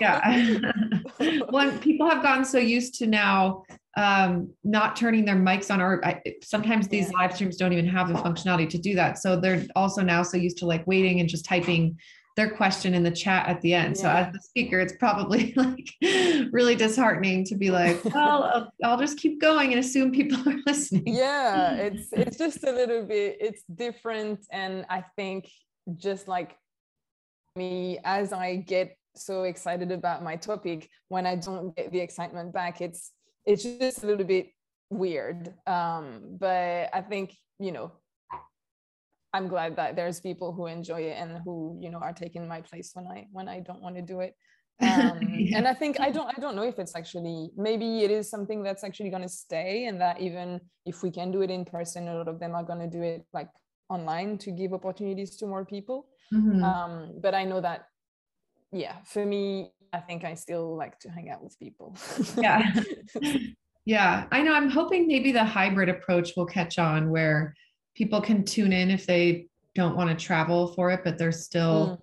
yeah. 0.00 0.58
when 1.50 1.78
people 1.80 2.08
have 2.08 2.22
gotten 2.22 2.44
so 2.44 2.58
used 2.58 2.94
to 2.94 3.06
now 3.06 3.62
um, 3.96 4.50
not 4.64 4.96
turning 4.96 5.24
their 5.24 5.36
mics 5.36 5.70
on, 5.70 5.80
or 5.80 6.04
I, 6.04 6.20
sometimes 6.42 6.88
these 6.88 7.10
yeah. 7.10 7.18
live 7.18 7.34
streams 7.34 7.56
don't 7.56 7.72
even 7.72 7.86
have 7.86 8.08
the 8.08 8.14
functionality 8.14 8.68
to 8.70 8.78
do 8.78 8.94
that. 8.94 9.18
So 9.18 9.38
they're 9.38 9.64
also 9.76 10.02
now 10.02 10.22
so 10.22 10.36
used 10.36 10.58
to 10.58 10.66
like 10.66 10.86
waiting 10.86 11.20
and 11.20 11.28
just 11.28 11.44
typing 11.44 11.96
their 12.36 12.50
question 12.50 12.94
in 12.94 13.02
the 13.02 13.10
chat 13.10 13.46
at 13.46 13.60
the 13.60 13.74
end. 13.74 13.96
Yeah. 13.96 14.02
So 14.02 14.08
as 14.08 14.32
the 14.32 14.40
speaker, 14.40 14.80
it's 14.80 14.94
probably 14.96 15.52
like 15.56 15.88
really 16.52 16.74
disheartening 16.74 17.44
to 17.46 17.54
be 17.54 17.70
like, 17.70 18.04
well, 18.14 18.44
I'll, 18.44 18.72
I'll, 18.82 18.98
just 18.98 19.18
keep 19.18 19.40
going 19.40 19.70
and 19.70 19.80
assume 19.80 20.10
people 20.10 20.38
are 20.48 20.58
listening. 20.66 21.04
Yeah, 21.06 21.74
it's 21.74 22.12
it's 22.12 22.36
just 22.36 22.64
a 22.64 22.72
little 22.72 23.04
bit 23.04 23.36
it's 23.40 23.62
different, 23.72 24.40
and 24.50 24.84
I 24.88 25.04
think 25.16 25.48
just 25.96 26.26
like 26.26 26.56
me, 27.56 27.98
as 28.04 28.32
I 28.32 28.56
get 28.56 28.96
so 29.14 29.44
excited 29.44 29.92
about 29.92 30.24
my 30.24 30.34
topic, 30.34 30.88
when 31.08 31.26
I 31.26 31.36
don't 31.36 31.74
get 31.76 31.92
the 31.92 32.00
excitement 32.00 32.52
back, 32.52 32.80
it's 32.80 33.12
it's 33.46 33.62
just 33.62 34.02
a 34.02 34.06
little 34.06 34.26
bit 34.26 34.48
weird. 34.90 35.54
Um, 35.66 36.36
but 36.40 36.90
I 36.92 37.00
think 37.08 37.36
you 37.60 37.70
know 37.70 37.92
I'm 39.34 39.48
glad 39.48 39.76
that 39.76 39.96
there's 39.96 40.20
people 40.20 40.52
who 40.52 40.66
enjoy 40.66 41.00
it 41.10 41.16
and 41.18 41.38
who 41.44 41.76
you 41.80 41.90
know 41.90 41.98
are 41.98 42.12
taking 42.12 42.48
my 42.48 42.60
place 42.60 42.92
when 42.94 43.06
I 43.06 43.26
when 43.32 43.48
I 43.48 43.60
don't 43.60 43.82
want 43.82 43.96
to 43.96 44.02
do 44.02 44.20
it. 44.20 44.34
Um, 44.80 45.20
yeah. 45.30 45.58
And 45.58 45.68
I 45.68 45.74
think 45.74 46.00
I 46.00 46.10
don't 46.10 46.26
I 46.36 46.40
don't 46.40 46.56
know 46.56 46.64
if 46.64 46.80
it's 46.80 46.96
actually 46.96 47.50
maybe 47.56 48.02
it 48.02 48.10
is 48.10 48.28
something 48.28 48.60
that's 48.64 48.82
actually 48.82 49.10
going 49.10 49.22
to 49.22 49.28
stay 49.28 49.86
and 49.86 50.00
that 50.00 50.20
even 50.20 50.60
if 50.84 51.04
we 51.04 51.12
can 51.12 51.30
do 51.30 51.42
it 51.42 51.50
in 51.50 51.64
person, 51.64 52.08
a 52.08 52.14
lot 52.16 52.26
of 52.26 52.40
them 52.40 52.56
are 52.56 52.64
going 52.64 52.80
to 52.80 52.88
do 52.88 53.00
it 53.00 53.24
like 53.32 53.48
online 53.88 54.36
to 54.38 54.50
give 54.50 54.72
opportunities 54.72 55.36
to 55.36 55.46
more 55.46 55.64
people. 55.64 56.08
Mm-hmm. 56.32 56.64
Um, 56.64 56.92
but 57.22 57.36
I 57.36 57.44
know 57.44 57.60
that 57.60 57.86
yeah, 58.72 58.96
for 59.06 59.24
me, 59.24 59.70
I 59.92 60.00
think 60.00 60.24
I 60.24 60.34
still 60.34 60.76
like 60.76 60.98
to 61.00 61.08
hang 61.08 61.30
out 61.30 61.44
with 61.44 61.56
people. 61.60 61.96
yeah. 62.36 62.74
Yeah, 63.86 64.24
I 64.32 64.42
know. 64.42 64.54
I'm 64.54 64.70
hoping 64.70 65.06
maybe 65.06 65.30
the 65.30 65.44
hybrid 65.44 65.90
approach 65.90 66.32
will 66.36 66.46
catch 66.46 66.78
on 66.78 67.10
where 67.10 67.54
people 67.94 68.20
can 68.20 68.44
tune 68.44 68.72
in 68.72 68.90
if 68.90 69.06
they 69.06 69.46
don't 69.74 69.96
want 69.96 70.16
to 70.16 70.24
travel 70.24 70.68
for 70.68 70.90
it, 70.90 71.00
but 71.04 71.18
there's 71.18 71.44
still 71.44 71.86
mm. 71.86 71.98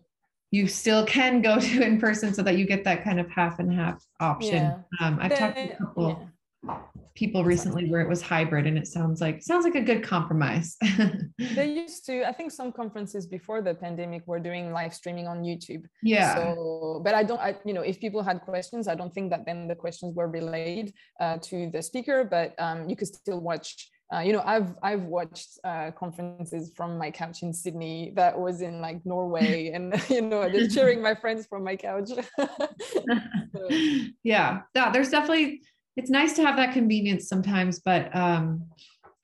you 0.51 0.67
still 0.67 1.05
can 1.05 1.41
go 1.41 1.59
to 1.59 1.81
in 1.81 1.99
person 1.99 2.33
so 2.33 2.41
that 2.43 2.57
you 2.57 2.65
get 2.65 2.83
that 2.83 3.03
kind 3.03 3.19
of 3.19 3.29
half 3.29 3.59
and 3.59 3.73
half 3.73 4.03
option. 4.19 4.55
Yeah. 4.55 4.77
Um, 4.99 5.17
I've 5.21 5.37
talked 5.37 5.55
to 5.55 5.73
a 5.73 5.77
couple 5.77 6.29
yeah. 6.67 6.77
people 7.15 7.43
recently 7.45 7.89
where 7.89 8.01
it 8.01 8.09
was 8.09 8.21
hybrid 8.21 8.67
and 8.67 8.77
it 8.77 8.87
sounds 8.87 9.21
like 9.21 9.41
sounds 9.41 9.63
like 9.63 9.75
a 9.75 9.81
good 9.81 10.03
compromise. 10.03 10.75
they 11.37 11.69
used 11.71 12.05
to, 12.07 12.27
I 12.27 12.33
think 12.33 12.51
some 12.51 12.71
conferences 12.71 13.25
before 13.25 13.61
the 13.61 13.73
pandemic 13.73 14.27
were 14.27 14.39
doing 14.39 14.73
live 14.73 14.93
streaming 14.93 15.27
on 15.27 15.43
YouTube. 15.43 15.85
Yeah. 16.03 16.35
So, 16.35 17.01
but 17.03 17.15
I 17.15 17.23
don't, 17.23 17.39
I, 17.39 17.55
you 17.63 17.73
know, 17.73 17.81
if 17.81 17.99
people 17.99 18.21
had 18.21 18.41
questions, 18.41 18.89
I 18.89 18.95
don't 18.95 19.13
think 19.13 19.29
that 19.31 19.45
then 19.45 19.67
the 19.67 19.75
questions 19.75 20.15
were 20.15 20.27
relayed 20.27 20.93
uh, 21.19 21.37
to 21.43 21.69
the 21.71 21.81
speaker, 21.81 22.25
but 22.25 22.53
um, 22.59 22.89
you 22.89 22.97
could 22.97 23.07
still 23.07 23.39
watch 23.39 23.89
uh, 24.13 24.19
you 24.19 24.33
know 24.33 24.41
i've 24.45 24.75
i've 24.83 25.03
watched 25.03 25.59
uh, 25.63 25.91
conferences 25.91 26.71
from 26.75 26.97
my 26.97 27.09
couch 27.09 27.43
in 27.43 27.53
sydney 27.53 28.11
that 28.15 28.37
was 28.37 28.61
in 28.61 28.81
like 28.81 29.03
norway 29.05 29.69
and 29.73 29.93
you 30.09 30.21
know 30.21 30.49
just 30.49 30.75
cheering 30.75 31.01
my 31.01 31.15
friends 31.15 31.45
from 31.45 31.63
my 31.63 31.75
couch 31.75 32.09
so. 32.39 33.69
yeah 34.23 34.61
yeah 34.75 34.91
there's 34.91 35.09
definitely 35.09 35.61
it's 35.97 36.09
nice 36.09 36.33
to 36.33 36.41
have 36.41 36.55
that 36.55 36.73
convenience 36.73 37.27
sometimes 37.27 37.79
but 37.79 38.13
um 38.15 38.65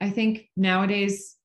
i 0.00 0.08
think 0.10 0.48
nowadays 0.56 1.36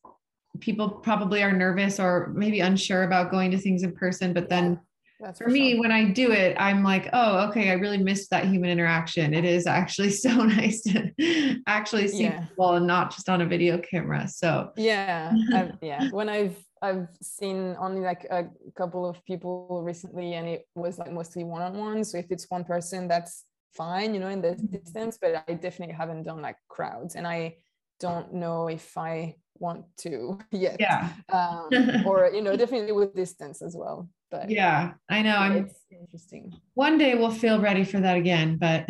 people 0.59 0.89
probably 0.89 1.41
are 1.41 1.51
nervous 1.51 1.99
or 1.99 2.31
maybe 2.35 2.59
unsure 2.59 3.03
about 3.03 3.31
going 3.31 3.51
to 3.51 3.57
things 3.57 3.83
in 3.83 3.91
person 3.93 4.33
but 4.33 4.49
then 4.49 4.79
that's 5.23 5.39
for, 5.39 5.45
for 5.45 5.49
me, 5.51 5.71
sure. 5.71 5.81
when 5.81 5.91
I 5.91 6.05
do 6.05 6.31
it, 6.31 6.55
I'm 6.59 6.83
like, 6.83 7.09
oh, 7.13 7.47
okay, 7.47 7.69
I 7.69 7.73
really 7.73 7.97
missed 7.97 8.29
that 8.31 8.45
human 8.45 8.69
interaction. 8.69 9.33
It 9.33 9.45
is 9.45 9.65
actually 9.65 10.09
so 10.25 10.43
nice 10.43 10.81
to 10.83 11.61
actually 11.67 12.07
see 12.09 12.23
yeah. 12.23 12.41
people 12.41 12.73
and 12.73 12.85
not 12.85 13.11
just 13.11 13.29
on 13.29 13.41
a 13.41 13.45
video 13.45 13.77
camera. 13.77 14.27
So 14.27 14.71
yeah, 14.75 15.33
I've, 15.53 15.71
yeah. 15.81 16.09
When 16.11 16.29
I've 16.29 16.57
I've 16.81 17.07
seen 17.21 17.77
only 17.79 18.01
like 18.01 18.25
a 18.29 18.45
couple 18.75 19.05
of 19.05 19.23
people 19.25 19.81
recently, 19.83 20.33
and 20.33 20.47
it 20.47 20.67
was 20.75 20.99
like 20.99 21.11
mostly 21.11 21.45
one-on-one. 21.45 22.03
So 22.03 22.17
if 22.17 22.29
it's 22.29 22.45
one 22.49 22.65
person, 22.65 23.07
that's 23.07 23.45
fine, 23.73 24.13
you 24.13 24.19
know, 24.19 24.27
in 24.27 24.41
the 24.41 24.49
mm-hmm. 24.49 24.77
distance. 24.77 25.17
But 25.19 25.45
I 25.47 25.53
definitely 25.53 25.95
haven't 25.95 26.23
done 26.23 26.41
like 26.41 26.57
crowds, 26.67 27.15
and 27.15 27.25
I 27.25 27.55
don't 28.01 28.33
know 28.33 28.67
if 28.67 28.97
I 28.97 29.35
want 29.55 29.85
to 29.99 30.39
yet. 30.51 30.77
Yeah. 30.79 31.09
Um, 31.31 31.69
or 32.05 32.29
you 32.33 32.41
know, 32.41 32.55
definitely 32.57 32.91
with 32.91 33.15
distance 33.15 33.61
as 33.61 33.75
well. 33.77 34.09
But 34.33 34.49
yeah, 34.49 34.93
I 35.11 35.21
know. 35.21 35.35
I'm 35.35 35.69
interesting. 35.91 36.51
One 36.73 36.97
day 36.97 37.13
we'll 37.13 37.29
feel 37.29 37.61
ready 37.61 37.83
for 37.83 37.99
that 37.99 38.17
again, 38.17 38.57
but 38.57 38.89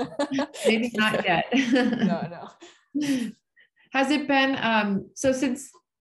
maybe 0.66 0.90
not 0.94 1.24
yet. 1.24 1.44
no, 1.54 2.50
no. 2.96 3.30
has 3.92 4.10
it 4.10 4.26
been 4.26 4.58
um, 4.60 5.08
so 5.14 5.30
since 5.30 5.70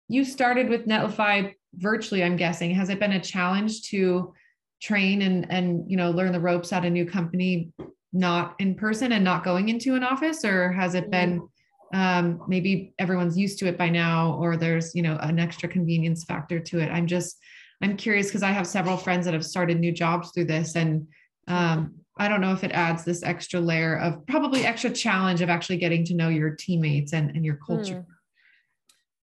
you 0.08 0.26
started 0.26 0.68
with 0.68 0.86
Netlify 0.86 1.54
virtually? 1.72 2.22
I'm 2.22 2.36
guessing 2.36 2.74
has 2.74 2.90
it 2.90 3.00
been 3.00 3.12
a 3.12 3.20
challenge 3.20 3.88
to 3.88 4.34
train 4.82 5.22
and 5.22 5.50
and 5.50 5.90
you 5.90 5.96
know 5.96 6.10
learn 6.10 6.32
the 6.32 6.40
ropes 6.40 6.70
at 6.70 6.84
a 6.84 6.90
new 6.90 7.06
company 7.06 7.72
not 8.12 8.56
in 8.58 8.74
person 8.74 9.12
and 9.12 9.24
not 9.24 9.42
going 9.42 9.70
into 9.70 9.94
an 9.94 10.04
office 10.04 10.44
or 10.44 10.70
has 10.70 10.94
it 10.94 11.10
been 11.10 11.40
mm-hmm. 11.40 11.98
um, 11.98 12.42
maybe 12.46 12.92
everyone's 12.98 13.38
used 13.38 13.58
to 13.58 13.66
it 13.66 13.78
by 13.78 13.88
now 13.88 14.34
or 14.34 14.54
there's 14.54 14.94
you 14.94 15.00
know 15.00 15.16
an 15.22 15.38
extra 15.38 15.66
convenience 15.66 16.24
factor 16.24 16.60
to 16.60 16.78
it 16.78 16.90
i'm 16.90 17.06
just 17.06 17.38
i'm 17.82 17.96
curious 17.96 18.26
because 18.26 18.42
i 18.42 18.50
have 18.50 18.66
several 18.66 18.96
friends 18.96 19.24
that 19.24 19.34
have 19.34 19.44
started 19.44 19.78
new 19.78 19.92
jobs 19.92 20.30
through 20.32 20.44
this 20.44 20.76
and 20.76 21.06
um, 21.48 21.94
i 22.18 22.28
don't 22.28 22.40
know 22.40 22.52
if 22.52 22.64
it 22.64 22.72
adds 22.72 23.04
this 23.04 23.22
extra 23.22 23.60
layer 23.60 23.98
of 23.98 24.26
probably 24.26 24.64
extra 24.64 24.90
challenge 24.90 25.40
of 25.40 25.48
actually 25.48 25.76
getting 25.76 26.04
to 26.04 26.14
know 26.14 26.28
your 26.28 26.50
teammates 26.50 27.12
and, 27.12 27.30
and 27.30 27.44
your 27.44 27.56
culture 27.56 28.04
mm 28.08 28.16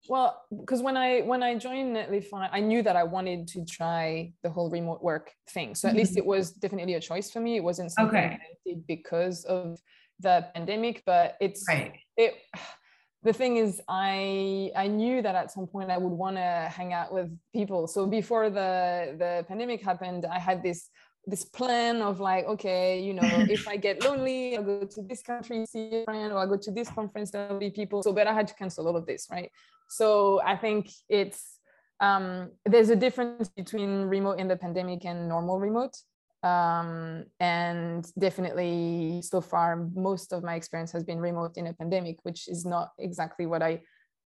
well 0.07 0.43
because 0.59 0.81
when 0.81 0.97
i 0.97 1.21
when 1.21 1.41
i 1.41 1.55
joined 1.55 1.95
netlify 1.95 2.49
i 2.51 2.59
knew 2.59 2.81
that 2.81 2.95
i 2.95 3.03
wanted 3.03 3.47
to 3.47 3.65
try 3.65 4.31
the 4.43 4.49
whole 4.49 4.69
remote 4.69 5.01
work 5.01 5.31
thing 5.49 5.73
so 5.73 5.87
at 5.87 5.91
mm-hmm. 5.91 5.99
least 5.99 6.17
it 6.17 6.25
was 6.25 6.51
definitely 6.51 6.93
a 6.93 6.99
choice 6.99 7.31
for 7.31 7.39
me 7.39 7.55
it 7.55 7.63
wasn't 7.63 7.91
something 7.91 8.17
okay. 8.17 8.39
i 8.39 8.55
did 8.65 8.85
because 8.87 9.45
of 9.45 9.79
the 10.19 10.45
pandemic 10.53 11.01
but 11.05 11.35
it's 11.41 11.65
right. 11.67 11.93
it 12.17 12.35
the 13.25 13.33
thing 13.33 13.57
is 13.57 13.81
i 13.89 14.71
i 14.75 14.87
knew 14.87 15.21
that 15.21 15.35
at 15.35 15.51
some 15.51 15.67
point 15.67 15.89
i 15.89 15.97
would 15.97 16.15
want 16.23 16.35
to 16.35 16.49
hang 16.77 16.93
out 16.93 17.09
with 17.11 17.29
people 17.53 17.87
so 17.87 18.07
before 18.19 18.49
the 18.49 18.71
the 19.21 19.31
pandemic 19.47 19.79
happened 19.81 20.25
i 20.37 20.39
had 20.39 20.63
this 20.63 20.89
this 21.27 21.43
plan 21.43 22.01
of 22.01 22.19
like, 22.19 22.45
okay, 22.45 23.01
you 23.01 23.13
know, 23.13 23.23
if 23.49 23.67
I 23.67 23.77
get 23.77 24.03
lonely, 24.03 24.57
I'll 24.57 24.63
go 24.63 24.85
to 24.85 25.01
this 25.01 25.21
country, 25.23 25.65
see 25.65 26.01
a 26.01 26.03
friend, 26.03 26.31
or 26.31 26.37
I'll 26.39 26.47
go 26.47 26.57
to 26.57 26.71
this 26.71 26.89
conference, 26.89 27.31
there'll 27.31 27.59
be 27.59 27.71
people. 27.71 28.03
So, 28.03 28.13
but 28.13 28.27
I 28.27 28.33
had 28.33 28.47
to 28.47 28.53
cancel 28.53 28.87
all 28.87 28.95
of 28.95 29.05
this, 29.05 29.27
right? 29.31 29.51
So 29.89 30.41
I 30.45 30.55
think 30.55 30.89
it's 31.09 31.59
um, 31.99 32.51
there's 32.65 32.89
a 32.89 32.95
difference 32.95 33.49
between 33.49 34.01
remote 34.03 34.39
in 34.39 34.47
the 34.47 34.55
pandemic 34.55 35.05
and 35.05 35.29
normal 35.29 35.59
remote. 35.59 35.95
Um, 36.45 37.25
and 37.39 38.05
definitely 38.19 39.21
so 39.23 39.41
far, 39.41 39.89
most 39.95 40.31
of 40.31 40.43
my 40.43 40.53
experience 40.53 40.91
has 40.91 41.03
been 41.03 41.19
remote 41.19 41.57
in 41.57 41.65
a 41.67 41.73
pandemic, 41.73 42.17
which 42.21 42.47
is 42.47 42.65
not 42.65 42.91
exactly 42.99 43.47
what 43.47 43.63
I 43.63 43.81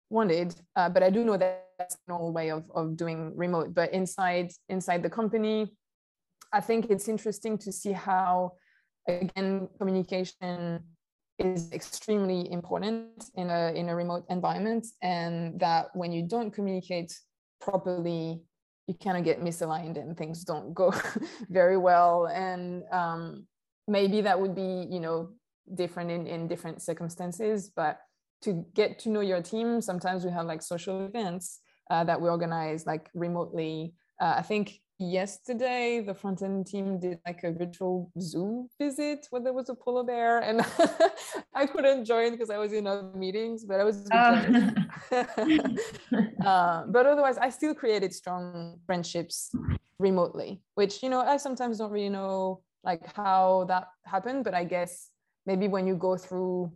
wanted. 0.09 0.55
Uh, 0.75 0.89
but 0.89 1.03
I 1.03 1.11
do 1.11 1.23
know 1.23 1.37
that 1.37 1.67
that's 1.77 1.97
an 2.07 2.15
old 2.15 2.33
way 2.33 2.49
of, 2.49 2.63
of 2.73 2.97
doing 2.97 3.37
remote. 3.37 3.75
But 3.75 3.93
inside 3.93 4.51
inside 4.69 5.03
the 5.03 5.09
company, 5.09 5.71
I 6.51 6.61
think 6.61 6.89
it's 6.89 7.07
interesting 7.07 7.59
to 7.59 7.71
see 7.71 7.91
how, 7.91 8.53
again, 9.07 9.69
communication 9.77 10.79
is 11.37 11.71
extremely 11.71 12.51
important 12.51 13.29
in 13.35 13.51
a 13.51 13.71
in 13.73 13.87
a 13.87 13.95
remote 13.95 14.25
environment, 14.29 14.87
and 15.03 15.59
that 15.59 15.95
when 15.95 16.11
you 16.11 16.23
don't 16.23 16.49
communicate 16.49 17.13
properly, 17.61 18.41
you 18.89 18.95
kind 18.95 19.17
of 19.17 19.23
get 19.23 19.39
misaligned 19.39 19.97
and 19.97 20.17
things 20.17 20.43
don't 20.43 20.73
go 20.73 20.91
very 21.49 21.77
well. 21.77 22.25
And 22.25 22.83
um, 22.91 23.45
maybe 23.87 24.21
that 24.21 24.41
would 24.41 24.55
be 24.55 24.87
you 24.89 24.99
know 24.99 25.29
different 25.75 26.09
in 26.09 26.25
in 26.25 26.47
different 26.47 26.81
circumstances, 26.81 27.71
but 27.75 27.99
to 28.41 28.65
get 28.73 28.97
to 28.99 29.09
know 29.09 29.19
your 29.21 29.43
team, 29.43 29.79
sometimes 29.79 30.25
we 30.25 30.31
have 30.31 30.47
like 30.47 30.63
social 30.63 31.05
events 31.05 31.59
uh, 31.91 32.03
that 32.05 32.19
we 32.19 32.29
organize 32.29 32.87
like 32.87 33.09
remotely. 33.13 33.93
Uh, 34.19 34.35
I 34.37 34.41
think 34.41 34.81
yesterday 34.99 36.01
the 36.05 36.13
front 36.13 36.41
end 36.41 36.67
team 36.67 36.99
did 36.99 37.19
like 37.25 37.41
a 37.45 37.53
virtual 37.53 38.11
zoom 38.19 38.67
visit 38.77 39.25
where 39.29 39.41
there 39.41 39.53
was 39.53 39.69
a 39.69 39.73
polar 39.73 40.03
bear 40.03 40.39
and 40.39 40.61
i 41.55 41.65
couldn't 41.65 42.03
join 42.03 42.31
because 42.31 42.49
i 42.49 42.57
was 42.57 42.73
in 42.73 42.85
other 42.85 43.09
meetings 43.15 43.63
but 43.63 43.79
i 43.79 43.83
was 43.85 44.05
uh. 44.11 44.71
uh, 46.45 46.83
but 46.87 47.05
otherwise 47.05 47.37
i 47.37 47.49
still 47.49 47.73
created 47.73 48.13
strong 48.13 48.77
friendships 48.85 49.55
remotely 49.99 50.61
which 50.75 51.01
you 51.01 51.09
know 51.09 51.21
i 51.21 51.37
sometimes 51.37 51.77
don't 51.77 51.91
really 51.91 52.09
know 52.09 52.61
like 52.83 53.05
how 53.15 53.63
that 53.69 53.87
happened 54.03 54.43
but 54.43 54.53
i 54.53 54.65
guess 54.65 55.11
maybe 55.45 55.69
when 55.69 55.87
you 55.87 55.95
go 55.95 56.17
through 56.17 56.69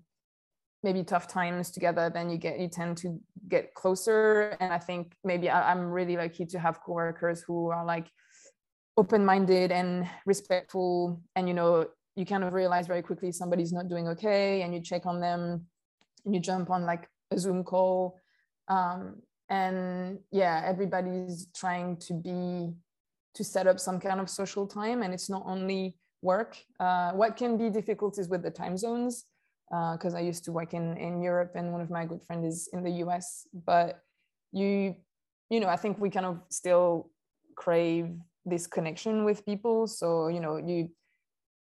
maybe 0.83 1.03
tough 1.03 1.27
times 1.27 1.71
together 1.71 2.11
then 2.13 2.29
you 2.29 2.37
get 2.37 2.59
you 2.59 2.67
tend 2.67 2.97
to 2.97 3.19
get 3.47 3.73
closer. 3.73 4.55
And 4.59 4.73
i 4.73 4.77
think 4.77 5.13
maybe 5.23 5.49
I, 5.49 5.71
am 5.71 5.91
really 5.91 6.17
lucky 6.17 6.45
to 6.45 6.59
have 6.59 6.81
coworkers 6.81 7.41
who 7.41 7.69
are 7.71 7.85
like 7.85 8.07
open-minded 8.97 9.71
and 9.71 10.07
respectful. 10.25 11.21
And 11.35 11.47
you 11.47 11.53
know 11.53 11.87
you 12.15 12.25
kind 12.25 12.43
of 12.43 12.53
realize 12.53 12.85
very 12.87 13.01
quickly 13.01 13.31
somebody's 13.31 13.73
not 13.73 13.87
doing 13.87 14.07
okay 14.09 14.61
and 14.61 14.73
you 14.73 14.81
check 14.81 15.05
on 15.05 15.19
them 15.19 15.65
and 16.25 16.35
you 16.35 16.39
jump 16.39 16.69
on 16.69 16.85
like 16.85 17.07
a 17.31 17.37
zoom 17.37 17.63
call. 17.63 18.19
Um, 18.67 19.21
and 19.49 20.19
yeah 20.31 20.61
everybody's 20.65 21.47
trying 21.55 21.97
to 21.97 22.13
be 22.13 22.73
to 23.35 23.43
set 23.43 23.67
up 23.67 23.79
some 23.79 23.99
kind 23.99 24.19
of 24.19 24.29
social 24.29 24.67
time 24.67 25.01
and 25.01 25.13
it's 25.13 25.29
not 25.29 25.43
only 25.45 25.97
work. 26.21 26.57
Uh, 26.79 27.11
what 27.11 27.35
can 27.35 27.57
be 27.57 27.69
difficulties 27.69 28.29
with 28.29 28.43
the 28.43 28.51
time 28.51 28.77
zones 28.77 29.25
because 29.93 30.13
uh, 30.13 30.17
I 30.17 30.21
used 30.21 30.43
to 30.45 30.51
work 30.51 30.73
in 30.73 30.97
in 30.97 31.21
Europe 31.21 31.53
and 31.55 31.71
one 31.71 31.81
of 31.81 31.89
my 31.89 32.05
good 32.05 32.21
friends 32.27 32.45
is 32.45 32.69
in 32.73 32.83
the 32.83 32.91
US. 33.03 33.47
But 33.53 33.99
you, 34.51 34.95
you 35.49 35.59
know, 35.59 35.67
I 35.67 35.77
think 35.77 35.97
we 35.97 36.09
kind 36.11 36.27
of 36.27 36.41
still 36.49 37.09
crave 37.55 38.13
this 38.45 38.67
connection 38.67 39.25
with 39.25 39.45
people. 39.45 39.87
So 39.87 40.27
you 40.27 40.39
know, 40.39 40.57
you 40.57 40.89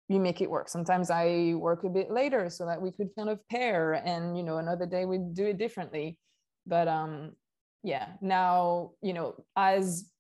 you 0.09 0.18
make 0.18 0.40
it 0.40 0.50
work. 0.50 0.68
Sometimes 0.68 1.11
I 1.11 1.55
work 1.55 1.84
a 1.84 1.88
bit 1.88 2.11
later 2.11 2.50
so 2.50 2.66
that 2.66 2.82
we 2.82 2.90
could 2.90 3.14
kind 3.16 3.28
of 3.28 3.38
pair, 3.48 3.94
and 3.94 4.36
you 4.36 4.42
know, 4.42 4.59
another 4.59 4.86
day 4.86 5.05
we 5.05 5.18
do 5.18 5.46
it 5.46 5.59
differently. 5.59 6.18
But 6.66 6.88
um, 6.88 7.36
yeah, 7.84 8.09
now 8.20 8.92
you 9.00 9.12
know, 9.12 9.36
as 9.57 10.11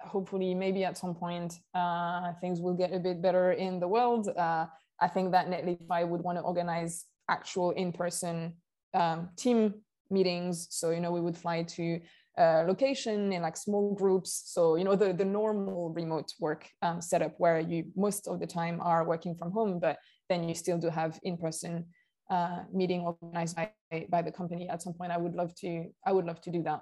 hopefully 0.00 0.54
maybe 0.54 0.84
at 0.84 0.96
some 0.96 1.14
point 1.14 1.54
uh, 1.74 2.32
things 2.40 2.60
will 2.60 2.74
get 2.74 2.92
a 2.92 2.98
bit 2.98 3.20
better 3.20 3.52
in 3.52 3.80
the 3.80 3.88
world. 3.88 4.28
Uh, 4.28 4.66
I 5.00 5.08
think 5.08 5.32
that 5.32 5.48
Netlify 5.48 6.08
would 6.08 6.22
want 6.22 6.38
to 6.38 6.42
organize 6.42 7.04
actual 7.28 7.70
in-person 7.72 8.54
um, 8.94 9.28
team 9.36 9.74
meetings. 10.10 10.68
So, 10.70 10.90
you 10.90 11.00
know, 11.00 11.12
we 11.12 11.20
would 11.20 11.36
fly 11.36 11.62
to 11.62 12.00
a 12.38 12.64
location 12.66 13.32
in 13.32 13.42
like 13.42 13.56
small 13.56 13.94
groups. 13.94 14.42
So, 14.46 14.76
you 14.76 14.84
know, 14.84 14.94
the, 14.94 15.12
the 15.12 15.24
normal 15.24 15.90
remote 15.90 16.32
work 16.40 16.68
um, 16.82 17.00
setup 17.00 17.34
where 17.38 17.60
you 17.60 17.84
most 17.96 18.28
of 18.28 18.40
the 18.40 18.46
time 18.46 18.80
are 18.80 19.04
working 19.04 19.34
from 19.34 19.50
home, 19.50 19.80
but 19.80 19.98
then 20.28 20.48
you 20.48 20.54
still 20.54 20.78
do 20.78 20.88
have 20.88 21.18
in-person 21.22 21.86
uh, 22.30 22.60
meeting 22.72 23.00
organized 23.02 23.56
by, 23.56 23.70
by 24.10 24.22
the 24.22 24.32
company 24.32 24.68
at 24.68 24.82
some 24.82 24.92
point. 24.92 25.12
I 25.12 25.18
would 25.18 25.34
love 25.34 25.54
to, 25.56 25.86
I 26.04 26.12
would 26.12 26.26
love 26.26 26.40
to 26.42 26.50
do 26.50 26.62
that. 26.64 26.80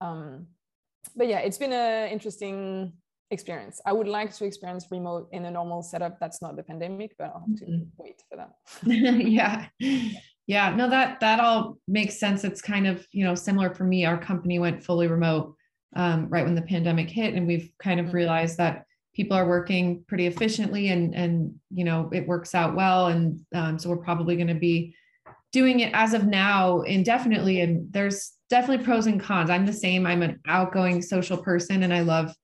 Um, 0.00 0.46
but 1.16 1.28
yeah, 1.28 1.38
it's 1.38 1.58
been 1.58 1.72
an 1.72 2.10
interesting 2.10 2.92
experience. 3.30 3.80
I 3.84 3.92
would 3.92 4.08
like 4.08 4.34
to 4.34 4.44
experience 4.44 4.86
remote 4.90 5.28
in 5.32 5.44
a 5.44 5.50
normal 5.50 5.82
setup. 5.82 6.18
That's 6.20 6.42
not 6.42 6.56
the 6.56 6.62
pandemic, 6.62 7.14
but 7.18 7.32
I'll 7.34 7.44
have 7.46 7.58
to 7.58 7.64
mm-hmm. 7.64 7.82
wait 7.96 8.22
for 8.28 8.36
that. 8.36 8.54
yeah. 9.26 9.66
Yeah. 10.46 10.74
No, 10.74 10.88
that 10.90 11.20
that 11.20 11.40
all 11.40 11.78
makes 11.88 12.18
sense. 12.18 12.44
It's 12.44 12.60
kind 12.60 12.86
of, 12.86 13.06
you 13.12 13.24
know, 13.24 13.34
similar 13.34 13.74
for 13.74 13.84
me. 13.84 14.04
Our 14.04 14.18
company 14.18 14.58
went 14.58 14.84
fully 14.84 15.06
remote 15.06 15.54
um, 15.96 16.28
right 16.28 16.44
when 16.44 16.54
the 16.54 16.62
pandemic 16.62 17.08
hit. 17.08 17.34
And 17.34 17.46
we've 17.46 17.70
kind 17.78 17.98
of 17.98 18.06
mm-hmm. 18.06 18.16
realized 18.16 18.58
that 18.58 18.84
people 19.14 19.36
are 19.36 19.48
working 19.48 20.04
pretty 20.08 20.26
efficiently 20.26 20.88
and 20.88 21.14
and 21.14 21.54
you 21.72 21.84
know 21.84 22.10
it 22.12 22.26
works 22.26 22.54
out 22.54 22.74
well. 22.74 23.06
And 23.06 23.40
um, 23.54 23.78
so 23.78 23.88
we're 23.88 23.96
probably 23.96 24.36
going 24.36 24.48
to 24.48 24.54
be 24.54 24.94
doing 25.52 25.80
it 25.80 25.92
as 25.94 26.14
of 26.14 26.26
now 26.26 26.80
indefinitely. 26.80 27.60
And 27.60 27.92
there's 27.92 28.32
definitely 28.50 28.84
pros 28.84 29.06
and 29.06 29.20
cons. 29.20 29.50
I'm 29.50 29.64
the 29.64 29.72
same. 29.72 30.04
I'm 30.04 30.22
an 30.22 30.40
outgoing 30.46 31.00
social 31.00 31.38
person 31.38 31.84
and 31.84 31.94
I 31.94 32.00
love 32.00 32.34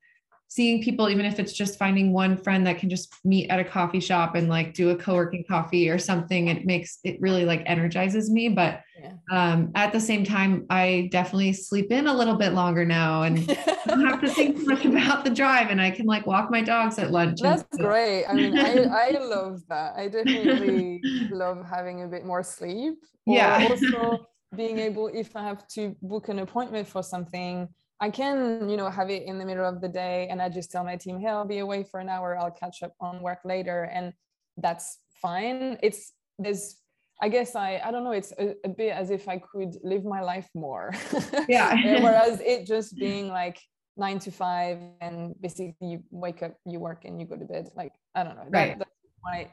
seeing 0.50 0.82
people, 0.82 1.08
even 1.08 1.24
if 1.24 1.38
it's 1.38 1.52
just 1.52 1.78
finding 1.78 2.12
one 2.12 2.36
friend 2.36 2.66
that 2.66 2.76
can 2.76 2.90
just 2.90 3.14
meet 3.24 3.48
at 3.50 3.60
a 3.60 3.64
coffee 3.64 4.00
shop 4.00 4.34
and 4.34 4.48
like 4.48 4.74
do 4.74 4.90
a 4.90 4.96
co-working 4.96 5.44
coffee 5.48 5.88
or 5.88 5.96
something, 5.96 6.48
it 6.48 6.66
makes 6.66 6.98
it 7.04 7.20
really 7.20 7.44
like 7.44 7.62
energizes 7.66 8.28
me. 8.28 8.48
But 8.48 8.80
yeah. 9.00 9.12
um, 9.30 9.70
at 9.76 9.92
the 9.92 10.00
same 10.00 10.24
time, 10.24 10.66
I 10.68 11.08
definitely 11.12 11.52
sleep 11.52 11.92
in 11.92 12.08
a 12.08 12.12
little 12.12 12.34
bit 12.34 12.52
longer 12.52 12.84
now 12.84 13.22
and 13.22 13.46
don't 13.86 14.04
have 14.04 14.20
to 14.22 14.28
think 14.28 14.66
much 14.66 14.84
about 14.84 15.22
the 15.24 15.30
drive 15.30 15.70
and 15.70 15.80
I 15.80 15.92
can 15.92 16.06
like 16.06 16.26
walk 16.26 16.50
my 16.50 16.62
dogs 16.62 16.98
at 16.98 17.12
lunch. 17.12 17.40
That's 17.40 17.62
great. 17.76 18.24
I 18.24 18.34
mean, 18.34 18.58
I, 18.58 18.86
I 18.86 19.10
love 19.20 19.62
that. 19.68 19.94
I 19.96 20.08
definitely 20.08 21.00
love 21.30 21.64
having 21.64 22.02
a 22.02 22.08
bit 22.08 22.26
more 22.26 22.42
sleep. 22.42 22.94
yeah. 23.24 23.68
Also 23.70 24.26
being 24.56 24.80
able, 24.80 25.06
if 25.14 25.36
I 25.36 25.44
have 25.44 25.68
to 25.68 25.94
book 26.02 26.28
an 26.28 26.40
appointment 26.40 26.88
for 26.88 27.04
something, 27.04 27.68
I 28.00 28.08
can, 28.08 28.68
you 28.68 28.76
know, 28.76 28.88
have 28.88 29.10
it 29.10 29.24
in 29.24 29.38
the 29.38 29.44
middle 29.44 29.68
of 29.68 29.80
the 29.80 29.88
day 29.88 30.26
and 30.30 30.40
I 30.40 30.48
just 30.48 30.72
tell 30.72 30.84
my 30.84 30.96
team, 30.96 31.20
hey, 31.20 31.28
I'll 31.28 31.44
be 31.44 31.58
away 31.58 31.84
for 31.84 32.00
an 32.00 32.08
hour. 32.08 32.36
I'll 32.36 32.50
catch 32.50 32.82
up 32.82 32.94
on 32.98 33.20
work 33.20 33.40
later. 33.44 33.90
And 33.92 34.14
that's 34.56 34.98
fine. 35.20 35.78
It's, 35.82 36.12
there's, 36.38 36.76
I 37.20 37.28
guess 37.28 37.54
I, 37.54 37.82
I 37.84 37.90
don't 37.90 38.02
know, 38.02 38.12
it's 38.12 38.32
a, 38.38 38.54
a 38.64 38.70
bit 38.70 38.92
as 38.92 39.10
if 39.10 39.28
I 39.28 39.38
could 39.38 39.76
live 39.84 40.04
my 40.04 40.22
life 40.22 40.48
more. 40.54 40.94
Yeah. 41.46 41.74
Whereas 42.02 42.40
it 42.40 42.66
just 42.66 42.96
being 42.96 43.28
like 43.28 43.60
nine 43.98 44.18
to 44.20 44.30
five 44.30 44.78
and 45.02 45.34
basically 45.38 45.74
you 45.82 46.02
wake 46.10 46.42
up, 46.42 46.56
you 46.64 46.80
work 46.80 47.04
and 47.04 47.20
you 47.20 47.26
go 47.26 47.36
to 47.36 47.44
bed. 47.44 47.68
Like, 47.76 47.92
I 48.14 48.24
don't 48.24 48.36
know. 48.36 48.46
Right. 48.48 48.78
That, 48.78 48.88
that 48.88 48.88
might 49.22 49.50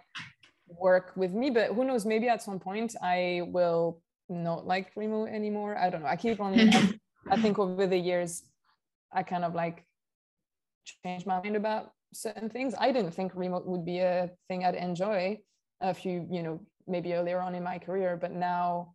work 0.69 1.11
with 1.17 1.33
me, 1.33 1.49
but 1.49 1.73
who 1.73 1.83
knows, 1.83 2.05
maybe 2.05 2.29
at 2.29 2.41
some 2.41 2.59
point 2.59 2.95
I 3.03 3.41
will 3.47 4.01
not 4.29 4.65
like 4.65 4.91
remote 4.95 5.27
anymore. 5.27 5.77
I 5.77 5.89
don't 5.89 6.01
know. 6.01 6.07
I 6.07 6.15
keep 6.15 6.39
on. 6.39 6.57
I, 7.30 7.41
think 7.41 7.59
over 7.59 7.88
the 7.88 7.97
years, 7.97 8.43
I 9.11 9.23
kind 9.23 9.43
of 9.43 9.53
like 9.53 9.86
changed 11.03 11.25
my 11.25 11.41
mind 11.41 11.55
about 11.55 11.91
certain 12.13 12.49
things. 12.49 12.73
I 12.78 12.91
didn't 12.91 13.11
think 13.11 13.34
remote 13.36 13.65
would 13.65 13.86
be 13.86 13.99
a 13.99 14.32
thing 14.47 14.63
I'd 14.63 14.75
enjoy 14.75 15.39
a 15.82 15.93
few, 15.93 16.28
you 16.32 16.43
know, 16.43 16.59
maybe 16.88 17.13
earlier 17.13 17.39
on 17.39 17.55
in 17.55 17.63
my 17.63 17.78
career, 17.80 18.17
but 18.19 18.32
now 18.32 18.93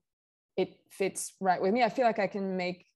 it 0.56 0.78
fits 0.90 1.34
right 1.40 1.60
with 1.60 1.72
me. 1.72 1.82
I 1.82 1.88
feel 1.88 2.06
like 2.06 2.18
I 2.18 2.26
can 2.26 2.56
make 2.56 2.86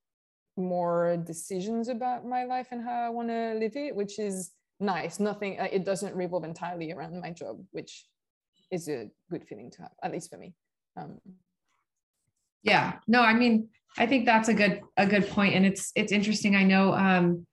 more 0.57 1.19
decisions 1.25 1.89
about 1.89 2.27
my 2.27 2.45
life 2.45 2.69
and 2.71 2.83
how 2.83 3.07
I 3.07 3.11
want 3.11 3.29
to 3.29 3.55
live 3.55 3.77
it, 3.77 3.95
which 3.95 4.19
is 4.19 4.53
nice. 4.81 5.21
Nothing, 5.21 5.61
uh, 5.61 5.69
it 5.71 5.85
doesn't 5.85 6.15
revolve 6.15 6.45
entirely 6.45 6.93
around 6.93 7.21
my 7.21 7.31
job, 7.31 7.63
which 7.73 8.07
is 8.71 8.89
a 8.89 9.11
good 9.31 9.45
feeling 9.47 9.71
to 9.73 9.83
have, 9.83 9.93
at 10.03 10.13
least 10.13 10.31
for 10.31 10.39
me. 10.39 10.55
Um, 10.97 11.19
yeah, 12.67 12.95
no, 13.07 13.23
I 13.23 13.33
mean, 13.33 13.69
I 13.97 14.07
think 14.07 14.27
that's 14.27 14.49
a 14.49 14.55
good 14.55 14.81
a 14.97 15.07
good 15.07 15.29
point, 15.31 15.55
and 15.55 15.65
it's 15.65 15.93
it's 15.95 16.13
interesting. 16.13 16.57
I 16.57 16.65
know 16.65 16.93
um, 16.93 17.47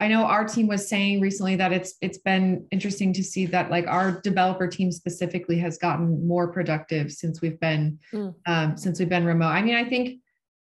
I 0.00 0.06
know 0.06 0.24
our 0.24 0.44
team 0.44 0.68
was 0.68 0.88
saying 0.88 1.20
recently 1.20 1.56
that 1.56 1.72
it's 1.72 1.94
it's 2.00 2.18
been 2.18 2.66
interesting 2.70 3.12
to 3.14 3.24
see 3.24 3.46
that 3.46 3.68
like 3.68 3.88
our 3.88 4.20
developer 4.20 4.68
team 4.68 4.92
specifically 4.92 5.58
has 5.58 5.76
gotten 5.76 6.26
more 6.26 6.52
productive 6.52 7.10
since 7.10 7.40
we've 7.40 7.58
been 7.58 7.98
mm. 8.14 8.32
um, 8.46 8.76
since 8.76 9.00
we've 9.00 9.08
been 9.08 9.24
remote. 9.24 9.48
I 9.48 9.60
mean, 9.60 9.74
I 9.74 9.84
think 9.84 10.20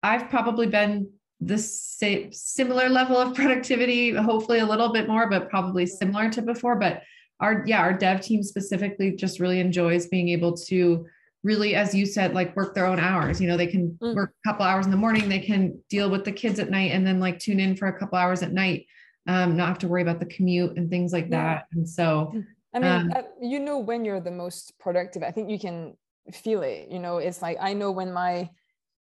I've 0.03 0.30
probably 0.30 0.67
been 0.67 1.09
the 1.39 1.57
same 1.57 2.34
similar 2.34 2.89
level 2.89 3.17
of 3.17 3.34
productivity, 3.36 4.13
hopefully 4.13 4.59
a 4.59 4.65
little 4.65 4.91
bit 4.91 5.07
more, 5.07 5.30
but 5.30 5.49
probably 5.49 5.86
similar 5.86 6.30
to 6.32 6.41
before. 6.41 6.76
But 6.76 7.03
our 7.39 7.63
yeah, 7.65 7.80
our 7.80 7.93
dev 7.93 8.19
team 8.19 8.43
specifically 8.43 9.15
just 9.15 9.39
really 9.39 9.61
enjoys 9.61 10.07
being 10.07 10.28
able 10.28 10.57
to 10.57 11.07
really 11.44 11.76
as 11.76 11.96
you 11.96 12.06
said 12.06 12.34
like 12.34 12.56
work 12.56 12.76
their 12.76 12.86
own 12.86 13.00
hours 13.00 13.42
you 13.42 13.48
know 13.48 13.58
they 13.58 13.68
can 13.68 13.98
mm. 14.02 14.16
work 14.16 14.34
a 14.46 14.50
couple 14.50 14.66
hours 14.66 14.86
in 14.86 14.92
the 14.92 14.98
morning 14.98 15.28
they 15.28 15.39
can 15.39 15.78
deal 15.89 16.10
with 16.10 16.24
the 16.24 16.32
kids 16.32 16.60
at 16.60 16.70
night 16.70 16.92
and 16.92 17.06
then 17.06 17.20
like 17.20 17.39
tune 17.39 17.60
in 17.60 17.76
for 17.76 17.88
a 17.88 17.98
couple 17.98 18.18
hours 18.18 18.44
at 18.44 18.52
night 18.52 18.86
um, 19.28 19.56
not 19.56 19.68
have 19.68 19.80
to 19.80 19.88
worry 19.88 20.02
about 20.02 20.20
the 20.20 20.26
commute 20.26 20.78
and 20.78 20.89
things 20.89 21.14
like 21.14 21.28
yeah. 21.30 21.56
that. 21.56 21.68
And 21.74 21.88
so, 21.88 22.34
I 22.74 22.80
mean, 22.80 22.92
um, 22.92 23.14
uh, 23.16 23.22
you 23.42 23.60
know, 23.60 23.78
when 23.78 24.06
you're 24.06 24.20
the 24.20 24.32
most 24.32 24.74
productive, 24.80 25.24
I 25.24 25.32
think 25.32 25.50
you 25.50 25.60
can 25.60 25.96
feel 26.34 26.64
it. 26.64 26.88
You 26.89 27.00
know, 27.00 27.18
it's 27.18 27.42
like 27.42 27.58
I 27.62 27.74
know 27.74 27.92
when 27.92 28.12
my 28.12 28.50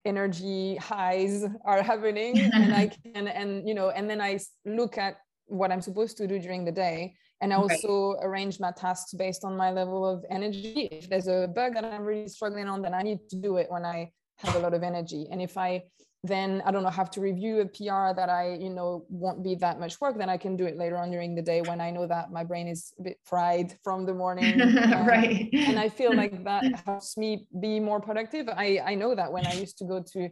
energy 0.05 0.75
highs 0.75 1.45
are 1.65 1.81
happening, 1.81 2.39
and 2.39 2.73
I 2.73 2.87
can, 3.13 3.27
and 3.27 3.67
you 3.67 3.73
know, 3.73 3.89
and 3.89 4.09
then 4.09 4.21
I 4.21 4.39
look 4.65 4.97
at 4.97 5.17
what 5.45 5.71
I'm 5.71 5.81
supposed 5.81 6.17
to 6.17 6.27
do 6.27 6.39
during 6.39 6.65
the 6.65 6.71
day. 6.71 7.15
And 7.43 7.51
I 7.51 7.57
also 7.57 8.13
right. 8.13 8.25
arrange 8.25 8.59
my 8.61 8.71
tasks 8.71 9.13
based 9.13 9.43
on 9.43 9.57
my 9.57 9.69
level 9.69 10.07
of 10.07 10.23
energy. 10.29 10.87
If 10.91 11.09
there's 11.09 11.27
a 11.27 11.47
bug 11.53 11.73
that 11.73 11.83
I'm 11.83 12.03
really 12.03 12.29
struggling 12.29 12.69
on, 12.69 12.81
then 12.81 12.93
I 12.93 13.01
need 13.01 13.19
to 13.31 13.35
do 13.35 13.57
it 13.57 13.67
when 13.69 13.83
I 13.83 14.11
have 14.37 14.55
a 14.55 14.59
lot 14.59 14.73
of 14.73 14.81
energy. 14.81 15.27
And 15.29 15.41
if 15.41 15.57
I 15.57 15.83
then 16.25 16.63
I 16.65 16.71
don't 16.71 16.83
know, 16.83 16.89
have 16.89 17.11
to 17.11 17.21
review 17.21 17.59
a 17.59 17.65
PR 17.65 18.15
that 18.15 18.29
I, 18.29 18.53
you 18.53 18.69
know, 18.69 19.05
won't 19.09 19.43
be 19.43 19.55
that 19.55 19.77
much 19.77 19.99
work, 19.99 20.17
then 20.17 20.29
I 20.29 20.37
can 20.37 20.55
do 20.55 20.65
it 20.65 20.77
later 20.77 20.97
on 20.97 21.11
during 21.11 21.35
the 21.35 21.41
day 21.41 21.61
when 21.61 21.81
I 21.81 21.91
know 21.91 22.07
that 22.07 22.31
my 22.31 22.45
brain 22.45 22.69
is 22.69 22.93
a 22.97 23.03
bit 23.03 23.17
fried 23.25 23.75
from 23.83 24.05
the 24.05 24.13
morning. 24.13 24.61
Um, 24.93 25.07
right. 25.07 25.49
And 25.53 25.79
I 25.79 25.89
feel 25.89 26.15
like 26.15 26.43
that 26.45 26.63
helps 26.85 27.17
me 27.17 27.47
be 27.59 27.79
more 27.79 27.99
productive. 27.99 28.47
I, 28.47 28.79
I 28.85 28.95
know 28.95 29.15
that 29.15 29.31
when 29.31 29.45
I 29.45 29.53
used 29.53 29.77
to 29.79 29.85
go 29.85 30.01
to 30.13 30.29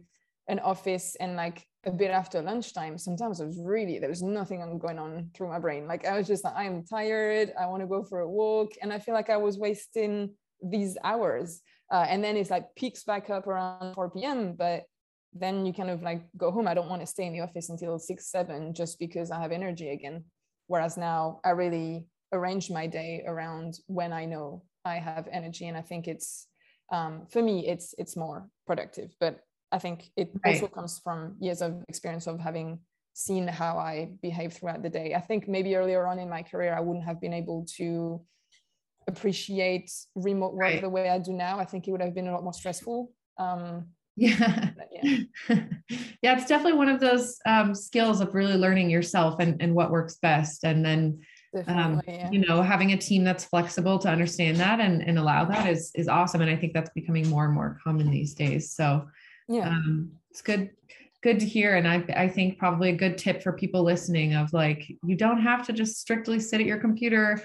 an 0.48 0.58
office 0.58 1.16
and 1.20 1.36
like 1.36 1.64
a 1.84 1.90
bit 1.90 2.10
after 2.10 2.40
lunchtime, 2.40 2.98
sometimes 2.98 3.40
it 3.40 3.46
was 3.46 3.60
really, 3.60 3.98
there 3.98 4.08
was 4.08 4.22
nothing 4.22 4.78
going 4.78 4.98
on 4.98 5.30
through 5.34 5.48
my 5.48 5.58
brain. 5.58 5.86
Like 5.86 6.06
I 6.06 6.16
was 6.16 6.26
just 6.26 6.44
like, 6.44 6.54
I'm 6.56 6.84
tired. 6.84 7.52
I 7.58 7.66
want 7.66 7.82
to 7.82 7.88
go 7.88 8.04
for 8.04 8.20
a 8.20 8.28
walk. 8.28 8.72
And 8.80 8.92
I 8.92 8.98
feel 8.98 9.14
like 9.14 9.30
I 9.30 9.36
was 9.36 9.58
wasting 9.58 10.34
these 10.62 10.96
hours. 11.02 11.60
Uh, 11.90 12.06
and 12.08 12.22
then 12.22 12.36
it's 12.36 12.50
like 12.50 12.74
peaks 12.76 13.02
back 13.04 13.30
up 13.30 13.46
around 13.46 13.94
4 13.94 14.10
p.m. 14.10 14.54
But 14.54 14.84
then 15.34 15.66
you 15.66 15.72
kind 15.72 15.90
of 15.90 16.02
like 16.02 16.22
go 16.36 16.50
home. 16.50 16.68
I 16.68 16.74
don't 16.74 16.88
want 16.88 17.02
to 17.02 17.06
stay 17.06 17.26
in 17.26 17.32
the 17.32 17.40
office 17.40 17.68
until 17.68 17.98
six, 17.98 18.30
seven, 18.30 18.74
just 18.74 18.98
because 18.98 19.30
I 19.30 19.40
have 19.40 19.52
energy 19.52 19.90
again. 19.90 20.24
Whereas 20.68 20.96
now 20.96 21.40
I 21.44 21.50
really 21.50 22.06
arrange 22.32 22.70
my 22.70 22.86
day 22.86 23.24
around 23.26 23.78
when 23.86 24.12
I 24.12 24.24
know 24.24 24.62
I 24.84 24.96
have 24.96 25.28
energy. 25.30 25.66
And 25.66 25.76
I 25.76 25.82
think 25.82 26.06
it's, 26.06 26.46
um, 26.90 27.26
for 27.30 27.42
me, 27.42 27.66
it's, 27.66 27.94
it's 27.98 28.16
more 28.16 28.48
productive, 28.66 29.14
but 29.18 29.40
I 29.72 29.78
think 29.78 30.10
it 30.16 30.30
right. 30.44 30.54
also 30.54 30.68
comes 30.68 30.98
from 30.98 31.36
years 31.40 31.62
of 31.62 31.82
experience 31.88 32.26
of 32.26 32.38
having 32.38 32.78
seen 33.14 33.48
how 33.48 33.78
I 33.78 34.10
behave 34.22 34.52
throughout 34.52 34.82
the 34.82 34.90
day. 34.90 35.14
I 35.14 35.20
think 35.20 35.48
maybe 35.48 35.76
earlier 35.76 36.06
on 36.06 36.18
in 36.18 36.28
my 36.28 36.42
career, 36.42 36.74
I 36.74 36.80
wouldn't 36.80 37.04
have 37.04 37.20
been 37.20 37.32
able 37.32 37.66
to 37.76 38.20
appreciate 39.08 39.90
remote 40.14 40.54
work 40.54 40.62
right. 40.62 40.80
the 40.80 40.88
way 40.88 41.08
I 41.08 41.18
do 41.18 41.32
now. 41.32 41.58
I 41.58 41.64
think 41.64 41.88
it 41.88 41.90
would 41.90 42.00
have 42.00 42.14
been 42.14 42.28
a 42.28 42.32
lot 42.32 42.44
more 42.44 42.52
stressful. 42.52 43.10
Um, 43.38 43.86
yeah 44.16 44.70
yeah. 45.02 45.16
yeah 46.22 46.36
it's 46.36 46.46
definitely 46.46 46.74
one 46.74 46.88
of 46.88 47.00
those 47.00 47.38
um, 47.46 47.74
skills 47.74 48.20
of 48.20 48.34
really 48.34 48.56
learning 48.56 48.90
yourself 48.90 49.36
and, 49.40 49.60
and 49.62 49.74
what 49.74 49.90
works 49.90 50.16
best 50.16 50.64
and 50.64 50.84
then 50.84 51.18
um, 51.66 52.00
yeah. 52.06 52.30
you 52.30 52.46
know 52.46 52.62
having 52.62 52.92
a 52.92 52.96
team 52.96 53.24
that's 53.24 53.44
flexible 53.44 53.98
to 53.98 54.08
understand 54.08 54.58
that 54.58 54.80
and, 54.80 55.02
and 55.02 55.18
allow 55.18 55.44
that 55.44 55.66
is 55.66 55.90
is 55.94 56.08
awesome 56.08 56.42
and 56.42 56.50
i 56.50 56.56
think 56.56 56.72
that's 56.74 56.90
becoming 56.90 57.26
more 57.28 57.46
and 57.46 57.54
more 57.54 57.78
common 57.82 58.10
these 58.10 58.34
days 58.34 58.72
so 58.72 59.06
yeah. 59.52 59.68
Um, 59.68 60.12
it's 60.30 60.42
good 60.42 60.70
good 61.22 61.38
to 61.38 61.46
hear. 61.46 61.76
And 61.76 61.86
I, 61.86 62.04
I 62.16 62.28
think 62.28 62.58
probably 62.58 62.90
a 62.90 62.96
good 62.96 63.16
tip 63.16 63.42
for 63.42 63.52
people 63.52 63.82
listening 63.82 64.34
of 64.34 64.52
like 64.52 64.84
you 65.04 65.16
don't 65.16 65.40
have 65.40 65.64
to 65.66 65.72
just 65.72 66.00
strictly 66.00 66.40
sit 66.40 66.60
at 66.60 66.66
your 66.66 66.78
computer 66.78 67.42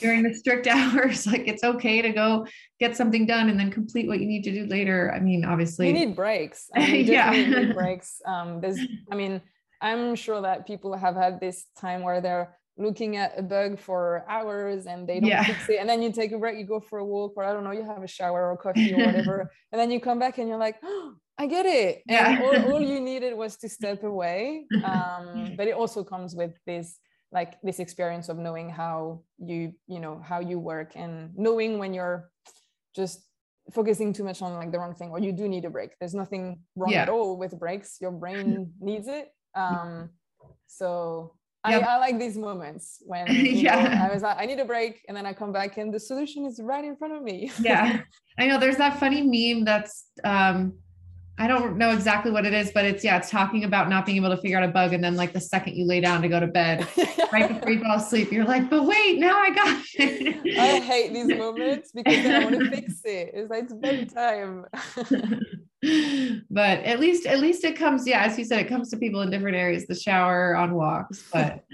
during 0.00 0.22
the 0.22 0.34
strict 0.34 0.66
hours. 0.70 1.26
Like 1.26 1.46
it's 1.46 1.64
okay 1.64 2.02
to 2.02 2.10
go 2.10 2.46
get 2.80 2.96
something 2.96 3.26
done 3.26 3.48
and 3.48 3.58
then 3.58 3.70
complete 3.70 4.08
what 4.08 4.20
you 4.20 4.26
need 4.26 4.42
to 4.44 4.52
do 4.52 4.66
later. 4.66 5.12
I 5.14 5.20
mean 5.20 5.44
obviously 5.44 5.86
you 5.86 5.92
need 5.92 6.16
breaks. 6.16 6.68
I 6.74 6.90
mean, 6.90 7.06
yeah. 7.06 7.30
need 7.30 7.74
breaks. 7.74 8.20
Um 8.26 8.60
there's 8.60 8.78
i 9.10 9.14
mean 9.14 9.40
i'm 9.80 10.14
sure 10.14 10.42
that 10.42 10.66
people 10.66 10.94
have 10.94 11.14
had 11.14 11.40
this 11.40 11.66
time 11.78 12.02
where 12.02 12.20
they're 12.20 12.56
looking 12.76 13.16
at 13.16 13.38
a 13.38 13.42
bug 13.42 13.78
for 13.78 14.24
hours 14.28 14.86
and 14.86 15.06
they 15.06 15.20
don't 15.20 15.28
yeah. 15.28 15.44
fix 15.44 15.68
it. 15.68 15.76
And 15.80 15.88
then 15.88 16.02
you 16.02 16.12
take 16.12 16.32
a 16.32 16.38
break 16.38 16.58
you 16.58 16.64
go 16.64 16.80
for 16.80 16.98
a 16.98 17.04
walk 17.04 17.34
or 17.36 17.44
i 17.44 17.52
don't 17.52 17.62
know 17.62 17.70
you 17.70 17.84
have 17.84 18.02
a 18.02 18.08
shower 18.08 18.50
or 18.50 18.56
coffee 18.56 18.92
or 18.92 19.06
whatever. 19.06 19.52
And 19.70 19.80
then 19.80 19.92
you 19.92 20.00
come 20.00 20.18
back 20.18 20.38
and 20.38 20.48
you're 20.48 20.58
like 20.58 20.76
oh, 20.82 21.14
i 21.40 21.46
get 21.46 21.66
it. 21.66 22.02
And 22.08 22.38
yeah. 22.38 22.42
all, 22.44 22.72
all 22.72 22.80
you 22.80 23.00
needed 23.00 23.34
was 23.34 23.56
to 23.58 23.68
step 23.68 24.04
away 24.04 24.66
um, 24.84 25.54
but 25.56 25.66
it 25.66 25.74
also 25.74 26.04
comes 26.04 26.34
with 26.34 26.52
this 26.66 26.98
like 27.32 27.60
this 27.62 27.78
experience 27.78 28.28
of 28.28 28.36
knowing 28.38 28.68
how 28.68 29.22
you 29.38 29.72
you 29.86 30.00
know 30.00 30.20
how 30.24 30.40
you 30.40 30.58
work 30.58 30.92
and 30.96 31.30
knowing 31.36 31.78
when 31.78 31.94
you're 31.94 32.28
just 32.94 33.24
focusing 33.72 34.12
too 34.12 34.24
much 34.24 34.42
on 34.42 34.52
like 34.54 34.72
the 34.72 34.78
wrong 34.78 34.94
thing 34.94 35.10
or 35.10 35.20
you 35.20 35.32
do 35.32 35.48
need 35.48 35.64
a 35.64 35.70
break. 35.70 35.90
There's 36.00 36.14
nothing 36.14 36.60
wrong 36.74 36.90
yeah. 36.90 37.02
at 37.02 37.08
all 37.08 37.36
with 37.36 37.56
breaks. 37.58 37.98
Your 38.00 38.10
brain 38.10 38.72
needs 38.80 39.06
it. 39.06 39.28
Um 39.54 40.10
so 40.66 41.34
yep. 41.68 41.84
I, 41.84 41.94
I 41.94 41.98
like 41.98 42.18
these 42.18 42.36
moments 42.36 42.98
when 43.06 43.26
yeah 43.28 43.82
know, 43.82 44.04
I 44.06 44.12
was 44.12 44.22
like 44.22 44.38
I 44.40 44.46
need 44.46 44.58
a 44.58 44.64
break 44.64 45.02
and 45.06 45.16
then 45.16 45.24
I 45.24 45.32
come 45.32 45.52
back 45.52 45.78
and 45.78 45.94
the 45.94 46.00
solution 46.00 46.44
is 46.46 46.60
right 46.60 46.84
in 46.84 46.96
front 46.96 47.14
of 47.14 47.22
me. 47.22 47.52
Yeah. 47.60 48.00
I 48.38 48.46
know 48.46 48.58
there's 48.58 48.78
that 48.78 48.98
funny 48.98 49.22
meme 49.22 49.64
that's 49.64 50.06
um 50.24 50.74
I 51.40 51.46
don't 51.46 51.78
know 51.78 51.90
exactly 51.90 52.30
what 52.30 52.44
it 52.44 52.52
is, 52.52 52.70
but 52.70 52.84
it's 52.84 53.02
yeah, 53.02 53.16
it's 53.16 53.30
talking 53.30 53.64
about 53.64 53.88
not 53.88 54.04
being 54.04 54.18
able 54.18 54.28
to 54.28 54.36
figure 54.36 54.58
out 54.58 54.62
a 54.62 54.68
bug. 54.68 54.92
And 54.92 55.02
then 55.02 55.16
like 55.16 55.32
the 55.32 55.40
second 55.40 55.74
you 55.74 55.86
lay 55.86 55.98
down 55.98 56.20
to 56.20 56.28
go 56.28 56.38
to 56.38 56.46
bed, 56.46 56.86
right 57.32 57.48
before 57.48 57.70
you 57.70 57.80
fall 57.82 57.96
asleep, 57.96 58.30
you're 58.30 58.44
like, 58.44 58.68
but 58.68 58.84
wait, 58.84 59.18
now 59.18 59.38
I 59.38 59.48
got 59.48 59.82
it. 59.94 60.58
I 60.58 60.80
hate 60.80 61.14
these 61.14 61.28
moments 61.28 61.92
because 61.92 62.26
I 62.26 62.44
want 62.44 62.58
to 62.58 62.70
fix 62.70 63.00
it. 63.04 63.30
It's 63.32 63.48
like 63.48 63.64
it's 63.64 63.72
bedtime. 63.72 64.66
but 66.50 66.80
at 66.80 67.00
least 67.00 67.24
at 67.24 67.40
least 67.40 67.64
it 67.64 67.74
comes, 67.74 68.06
yeah, 68.06 68.22
as 68.22 68.38
you 68.38 68.44
said, 68.44 68.60
it 68.60 68.68
comes 68.68 68.90
to 68.90 68.98
people 68.98 69.22
in 69.22 69.30
different 69.30 69.56
areas, 69.56 69.86
the 69.86 69.94
shower 69.94 70.54
on 70.54 70.74
walks, 70.74 71.24
but 71.32 71.64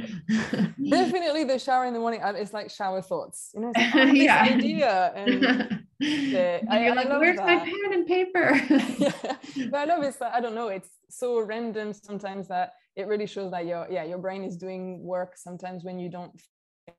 definitely 0.88 1.42
the 1.42 1.58
shower 1.58 1.86
in 1.86 1.92
the 1.92 1.98
morning. 1.98 2.22
Uh, 2.22 2.34
it's 2.36 2.52
like 2.52 2.70
shower 2.70 3.02
thoughts, 3.02 3.50
you 3.52 3.62
know, 3.62 3.72
like, 3.74 3.94
oh, 3.96 4.04
yeah. 4.04 4.42
idea. 4.44 5.12
And 5.16 5.85
the, 6.00 6.60
I, 6.70 6.90
like, 6.90 7.06
I 7.06 7.18
where's 7.18 7.36
that. 7.36 7.46
my 7.46 7.58
pen 7.58 7.92
and 7.92 8.06
paper? 8.06 8.60
yeah. 8.98 9.36
But 9.70 9.88
I 9.88 9.96
love 9.96 10.02
it. 10.02 10.16
I 10.20 10.40
don't 10.40 10.54
know. 10.54 10.68
It's 10.68 10.90
so 11.08 11.40
random 11.40 11.92
sometimes 11.92 12.48
that 12.48 12.72
it 12.96 13.06
really 13.06 13.26
shows 13.26 13.50
that 13.52 13.66
your 13.66 13.86
yeah 13.90 14.04
your 14.04 14.18
brain 14.18 14.42
is 14.42 14.56
doing 14.56 15.02
work 15.04 15.36
sometimes 15.36 15.84
when 15.84 15.98
you 15.98 16.08
don't 16.08 16.32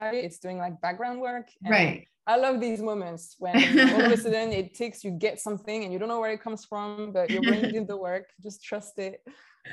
it's 0.02 0.38
doing 0.40 0.58
like 0.58 0.80
background 0.82 1.20
work 1.20 1.48
right 1.68 2.08
i 2.28 2.36
love 2.36 2.60
these 2.60 2.82
moments 2.82 3.36
when 3.40 3.56
all 3.90 4.06
of 4.06 4.12
a 4.12 4.18
sudden 4.18 4.52
it 4.52 4.74
takes 4.76 5.04
you 5.04 5.12
get 5.12 5.40
something 5.40 5.84
and 5.84 5.92
you 5.92 6.00
don't 6.00 6.08
know 6.08 6.20
where 6.20 6.32
it 6.32 6.42
comes 6.42 6.66
from 6.66 7.12
but 7.12 7.30
your 7.30 7.42
brain 7.42 7.72
did 7.72 7.88
the 7.88 7.98
work 7.98 8.30
just 8.44 8.64
trust 8.64 9.00
it 9.00 9.22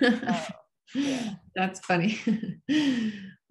uh, 0.03 0.45
yeah. 0.95 1.35
that's 1.55 1.81
funny 1.81 2.19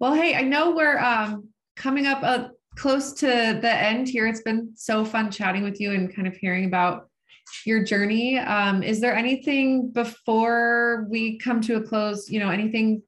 well 0.00 0.14
hey 0.14 0.34
i 0.34 0.42
know 0.42 0.74
we're 0.74 0.98
um 0.98 1.48
coming 1.76 2.06
up 2.06 2.22
uh, 2.22 2.48
close 2.76 3.12
to 3.14 3.26
the 3.26 3.72
end 3.72 4.08
here. 4.08 4.26
It's 4.26 4.42
been 4.42 4.72
so 4.74 5.04
fun 5.04 5.30
chatting 5.30 5.62
with 5.62 5.80
you 5.80 5.92
and 5.92 6.14
kind 6.14 6.26
of 6.26 6.36
hearing 6.36 6.64
about 6.64 7.08
your 7.66 7.84
journey. 7.84 8.38
Um, 8.38 8.82
is 8.82 9.00
there 9.00 9.14
anything 9.14 9.90
before 9.90 11.06
we 11.08 11.38
come 11.38 11.60
to 11.62 11.76
a 11.76 11.82
close, 11.82 12.28
you 12.28 12.40
know, 12.40 12.50
anything 12.50 13.02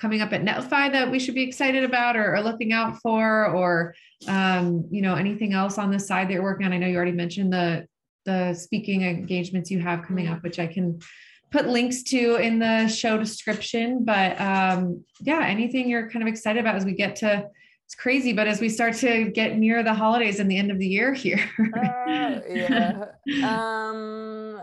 coming 0.00 0.22
up 0.22 0.32
at 0.32 0.42
Netlify 0.42 0.90
that 0.92 1.10
we 1.10 1.18
should 1.18 1.34
be 1.34 1.42
excited 1.42 1.84
about 1.84 2.16
or, 2.16 2.34
or 2.34 2.40
looking 2.40 2.72
out 2.72 2.98
for, 3.02 3.46
or, 3.46 3.94
um, 4.28 4.86
you 4.90 5.02
know, 5.02 5.14
anything 5.14 5.52
else 5.52 5.76
on 5.76 5.90
the 5.90 5.98
side 5.98 6.28
that 6.28 6.32
you're 6.32 6.42
working 6.42 6.64
on? 6.64 6.72
I 6.72 6.78
know 6.78 6.86
you 6.86 6.96
already 6.96 7.12
mentioned 7.12 7.52
the, 7.52 7.86
the 8.24 8.54
speaking 8.54 9.02
engagements 9.02 9.70
you 9.70 9.80
have 9.80 10.02
coming 10.02 10.28
up, 10.28 10.42
which 10.42 10.58
I 10.58 10.66
can 10.66 11.00
put 11.50 11.68
links 11.68 12.02
to 12.04 12.36
in 12.36 12.58
the 12.58 12.88
show 12.88 13.18
description. 13.18 14.04
But 14.04 14.40
um, 14.40 15.04
yeah, 15.20 15.44
anything 15.44 15.88
you're 15.88 16.08
kind 16.08 16.22
of 16.22 16.28
excited 16.28 16.60
about 16.60 16.76
as 16.76 16.84
we 16.84 16.92
get 16.92 17.16
to 17.16 17.48
it's 17.90 17.96
crazy, 17.96 18.32
but 18.32 18.46
as 18.46 18.60
we 18.60 18.68
start 18.68 18.94
to 18.98 19.32
get 19.32 19.58
near 19.58 19.82
the 19.82 19.92
holidays 19.92 20.38
and 20.38 20.48
the 20.48 20.56
end 20.56 20.70
of 20.70 20.78
the 20.78 20.86
year 20.86 21.12
here. 21.12 21.44
uh, 21.76 22.38
yeah. 22.48 23.06
Um, 23.44 24.60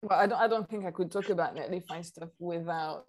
well, 0.00 0.18
I 0.18 0.26
don't. 0.26 0.40
I 0.40 0.48
don't 0.48 0.66
think 0.66 0.86
I 0.86 0.90
could 0.90 1.12
talk 1.12 1.28
about 1.28 1.54
Netlify 1.54 2.02
stuff 2.02 2.30
without 2.38 3.04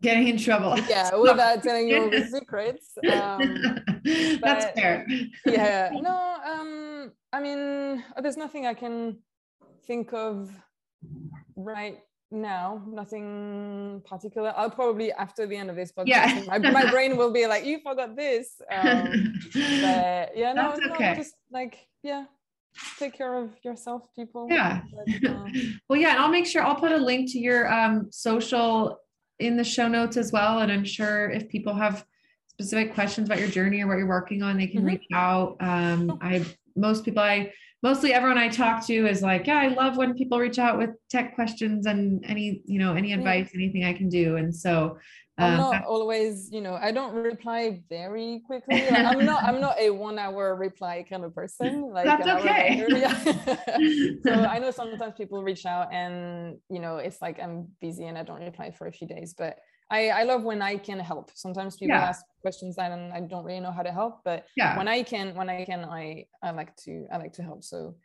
getting 0.00 0.28
in 0.28 0.38
trouble. 0.38 0.74
Yeah, 0.88 1.14
without 1.28 1.62
telling 1.62 1.90
you 1.90 2.00
all 2.00 2.10
the 2.10 2.24
secrets. 2.32 2.96
Um, 3.12 4.40
That's 4.40 4.72
fair. 4.80 5.06
yeah. 5.44 5.90
No. 5.92 6.36
Um. 6.46 7.12
I 7.30 7.42
mean, 7.42 8.02
there's 8.22 8.38
nothing 8.38 8.66
I 8.66 8.72
can 8.72 9.18
think 9.86 10.14
of 10.14 10.50
right 11.56 11.98
now 12.30 12.82
nothing 12.86 14.02
particular 14.06 14.52
i'll 14.56 14.70
probably 14.70 15.10
after 15.12 15.46
the 15.46 15.56
end 15.56 15.70
of 15.70 15.76
this 15.76 15.90
podcast 15.92 16.06
yeah. 16.06 16.42
my, 16.46 16.58
my 16.58 16.90
brain 16.90 17.16
will 17.16 17.32
be 17.32 17.46
like 17.46 17.64
you 17.64 17.80
forgot 17.80 18.14
this 18.16 18.60
um, 18.70 19.34
but 19.54 20.36
yeah 20.36 20.52
no, 20.54 20.74
That's 20.74 20.92
okay. 20.92 21.10
no 21.10 21.14
just 21.14 21.34
like 21.50 21.86
yeah 22.02 22.24
take 22.98 23.16
care 23.16 23.34
of 23.34 23.50
yourself 23.64 24.02
people 24.14 24.46
yeah 24.50 24.82
but, 24.94 25.30
uh, 25.30 25.46
well 25.88 25.98
yeah 25.98 26.10
and 26.10 26.18
i'll 26.18 26.28
make 26.28 26.46
sure 26.46 26.62
i'll 26.62 26.74
put 26.74 26.92
a 26.92 26.98
link 26.98 27.32
to 27.32 27.38
your 27.38 27.72
um, 27.72 28.08
social 28.10 28.98
in 29.38 29.56
the 29.56 29.64
show 29.64 29.88
notes 29.88 30.18
as 30.18 30.30
well 30.30 30.58
and 30.58 30.70
i'm 30.70 30.84
sure 30.84 31.30
if 31.30 31.48
people 31.48 31.74
have 31.74 32.04
specific 32.46 32.92
questions 32.92 33.26
about 33.28 33.38
your 33.38 33.48
journey 33.48 33.82
or 33.82 33.86
what 33.86 33.96
you're 33.96 34.06
working 34.06 34.42
on 34.42 34.58
they 34.58 34.66
can 34.66 34.80
mm-hmm. 34.80 34.88
reach 34.88 35.06
out 35.14 35.56
um, 35.60 36.18
i 36.20 36.44
most 36.76 37.06
people 37.06 37.22
i 37.22 37.50
mostly 37.82 38.12
everyone 38.12 38.38
I 38.38 38.48
talk 38.48 38.84
to 38.86 39.06
is 39.06 39.22
like, 39.22 39.46
yeah, 39.46 39.58
I 39.58 39.68
love 39.68 39.96
when 39.96 40.14
people 40.14 40.38
reach 40.38 40.58
out 40.58 40.78
with 40.78 40.90
tech 41.10 41.34
questions 41.34 41.86
and 41.86 42.24
any, 42.26 42.62
you 42.64 42.78
know, 42.78 42.94
any 42.94 43.12
advice, 43.12 43.50
yeah. 43.52 43.60
anything 43.60 43.84
I 43.84 43.92
can 43.92 44.08
do. 44.08 44.36
And 44.36 44.54
so 44.54 44.98
I'm 45.38 45.52
um, 45.52 45.58
not 45.58 45.84
always, 45.84 46.50
you 46.50 46.60
know, 46.60 46.74
I 46.74 46.90
don't 46.90 47.14
reply 47.14 47.80
very 47.88 48.42
quickly. 48.44 48.82
Like, 48.82 48.92
I'm 49.06 49.24
not, 49.24 49.44
I'm 49.44 49.60
not 49.60 49.76
a 49.78 49.90
one 49.90 50.18
hour 50.18 50.56
reply 50.56 51.04
kind 51.08 51.24
of 51.24 51.32
person. 51.34 51.92
Like 51.92 52.04
that's 52.04 52.26
okay. 52.26 52.84
so 54.24 54.32
I 54.32 54.58
know 54.60 54.72
sometimes 54.72 55.14
people 55.16 55.44
reach 55.44 55.64
out 55.64 55.92
and, 55.92 56.58
you 56.68 56.80
know, 56.80 56.96
it's 56.96 57.22
like 57.22 57.40
I'm 57.40 57.68
busy 57.80 58.06
and 58.06 58.18
I 58.18 58.24
don't 58.24 58.42
reply 58.42 58.72
for 58.72 58.88
a 58.88 58.92
few 58.92 59.06
days, 59.06 59.34
but 59.38 59.58
I, 59.90 60.08
I 60.10 60.22
love 60.24 60.42
when 60.42 60.60
I 60.60 60.76
can 60.76 60.98
help. 60.98 61.30
Sometimes 61.34 61.76
people 61.76 61.96
yeah. 61.96 62.08
ask 62.08 62.24
questions 62.42 62.76
that 62.76 62.92
and 62.92 63.12
I 63.12 63.20
don't 63.20 63.44
really 63.44 63.60
know 63.60 63.72
how 63.72 63.82
to 63.82 63.92
help, 63.92 64.20
but 64.24 64.46
yeah. 64.56 64.76
when 64.76 64.88
I 64.88 65.02
can, 65.02 65.34
when 65.34 65.48
I 65.48 65.64
can, 65.64 65.84
I 65.84 66.26
I 66.42 66.50
like 66.50 66.76
to 66.84 67.06
I 67.10 67.16
like 67.16 67.32
to 67.34 67.42
help. 67.42 67.64
So, 67.64 67.96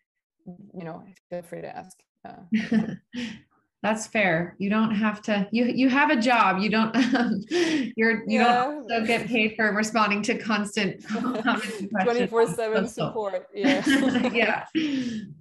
you 0.46 0.86
know, 0.86 1.04
feel 1.30 1.42
free 1.42 1.62
to 1.62 1.76
ask. 1.76 1.98
Uh, 2.26 2.96
that's 3.84 4.08
fair. 4.08 4.56
You 4.60 4.70
don't 4.70 4.96
have 4.96 5.22
to 5.24 5.46
you 5.52 5.66
you 5.66 5.90
have 5.90 6.10
a 6.10 6.16
job. 6.16 6.62
You 6.62 6.70
don't 6.70 6.96
you're 7.98 8.24
you 8.26 8.40
yeah. 8.40 8.64
don't 8.64 8.92
also 8.92 9.06
get 9.06 9.28
paid 9.28 9.56
for 9.58 9.74
responding 9.74 10.22
to 10.24 10.38
constant 10.38 11.06
24 12.04 12.48
7 12.48 12.88
support 12.88 13.50
yeah. 13.54 13.84
Yeah. 14.32 14.66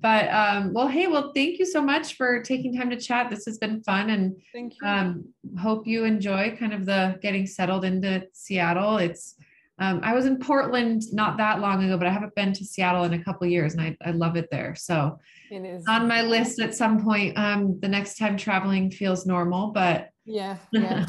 But 0.00 0.28
um 0.30 0.72
well 0.74 0.88
hey 0.88 1.06
well 1.06 1.30
thank 1.32 1.60
you 1.60 1.64
so 1.64 1.80
much 1.80 2.16
for 2.16 2.42
taking 2.42 2.76
time 2.76 2.90
to 2.90 2.96
chat. 2.96 3.30
This 3.30 3.44
has 3.46 3.58
been 3.58 3.80
fun 3.84 4.10
and 4.10 4.34
thank 4.52 4.74
you. 4.74 4.88
um 4.88 5.24
hope 5.60 5.86
you 5.86 6.04
enjoy 6.04 6.56
kind 6.58 6.74
of 6.74 6.84
the 6.84 7.18
getting 7.22 7.46
settled 7.46 7.84
into 7.84 8.26
seattle. 8.32 8.96
It's 8.98 9.36
um, 9.78 10.00
I 10.02 10.14
was 10.14 10.26
in 10.26 10.38
Portland 10.38 11.02
not 11.12 11.38
that 11.38 11.60
long 11.60 11.82
ago, 11.82 11.96
but 11.96 12.06
I 12.06 12.10
haven't 12.10 12.34
been 12.34 12.52
to 12.52 12.64
Seattle 12.64 13.04
in 13.04 13.14
a 13.14 13.24
couple 13.24 13.46
years, 13.46 13.74
and 13.74 13.82
I, 13.82 13.96
I 14.04 14.10
love 14.10 14.36
it 14.36 14.48
there. 14.50 14.74
So 14.74 15.18
it 15.50 15.64
is 15.64 15.84
on 15.88 16.06
my 16.06 16.22
list 16.22 16.60
at 16.60 16.74
some 16.74 17.02
point. 17.02 17.36
Um, 17.38 17.80
the 17.80 17.88
next 17.88 18.18
time 18.18 18.36
traveling 18.36 18.90
feels 18.90 19.26
normal, 19.26 19.68
but 19.68 20.10
yeah, 20.24 20.58
yeah. 20.72 21.06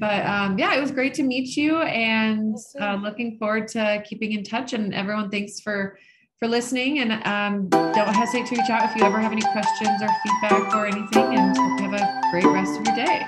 but 0.00 0.26
um, 0.26 0.58
yeah, 0.58 0.74
it 0.74 0.80
was 0.80 0.90
great 0.90 1.14
to 1.14 1.22
meet 1.22 1.56
you, 1.56 1.80
and 1.82 2.56
uh, 2.80 2.96
looking 2.96 3.38
forward 3.38 3.68
to 3.68 4.02
keeping 4.04 4.32
in 4.32 4.42
touch. 4.42 4.72
And 4.72 4.92
everyone, 4.94 5.30
thanks 5.30 5.60
for 5.60 5.98
for 6.40 6.48
listening, 6.48 6.98
and 6.98 7.12
um, 7.24 7.68
don't 7.68 8.14
hesitate 8.14 8.46
to 8.48 8.56
reach 8.60 8.68
out 8.68 8.90
if 8.90 8.96
you 8.96 9.04
ever 9.04 9.20
have 9.20 9.32
any 9.32 9.42
questions 9.42 10.02
or 10.02 10.08
feedback 10.22 10.74
or 10.74 10.86
anything. 10.86 11.38
And 11.38 11.56
hope 11.56 11.80
you 11.80 11.88
have 11.88 12.00
a 12.00 12.30
great 12.30 12.46
rest 12.46 12.78
of 12.80 12.86
your 12.86 12.96
day. 12.96 13.24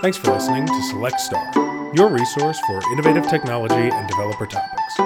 Thanks 0.00 0.16
for 0.16 0.32
listening 0.32 0.66
to 0.66 0.82
Select 0.84 1.20
Star, 1.20 1.52
your 1.94 2.08
resource 2.08 2.58
for 2.60 2.80
innovative 2.90 3.28
technology 3.28 3.74
and 3.94 4.08
developer 4.08 4.46
topics. 4.46 4.98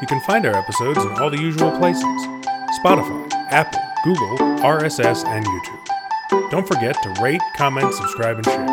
You 0.00 0.06
can 0.06 0.22
find 0.22 0.46
our 0.46 0.56
episodes 0.56 1.04
in 1.04 1.12
all 1.18 1.28
the 1.28 1.38
usual 1.38 1.70
places 1.72 2.02
Spotify, 2.82 3.30
Apple, 3.50 3.82
Google, 4.04 4.38
RSS, 4.64 5.26
and 5.26 5.44
YouTube. 5.44 6.50
Don't 6.50 6.66
forget 6.66 6.96
to 7.02 7.14
rate, 7.20 7.42
comment, 7.56 7.92
subscribe, 7.92 8.36
and 8.36 8.46
share. 8.46 8.66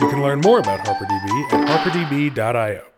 You 0.00 0.10
can 0.10 0.20
learn 0.20 0.40
more 0.40 0.58
about 0.58 0.84
HarperDB 0.84 1.52
at 1.52 1.68
harperdb.io. 1.68 2.93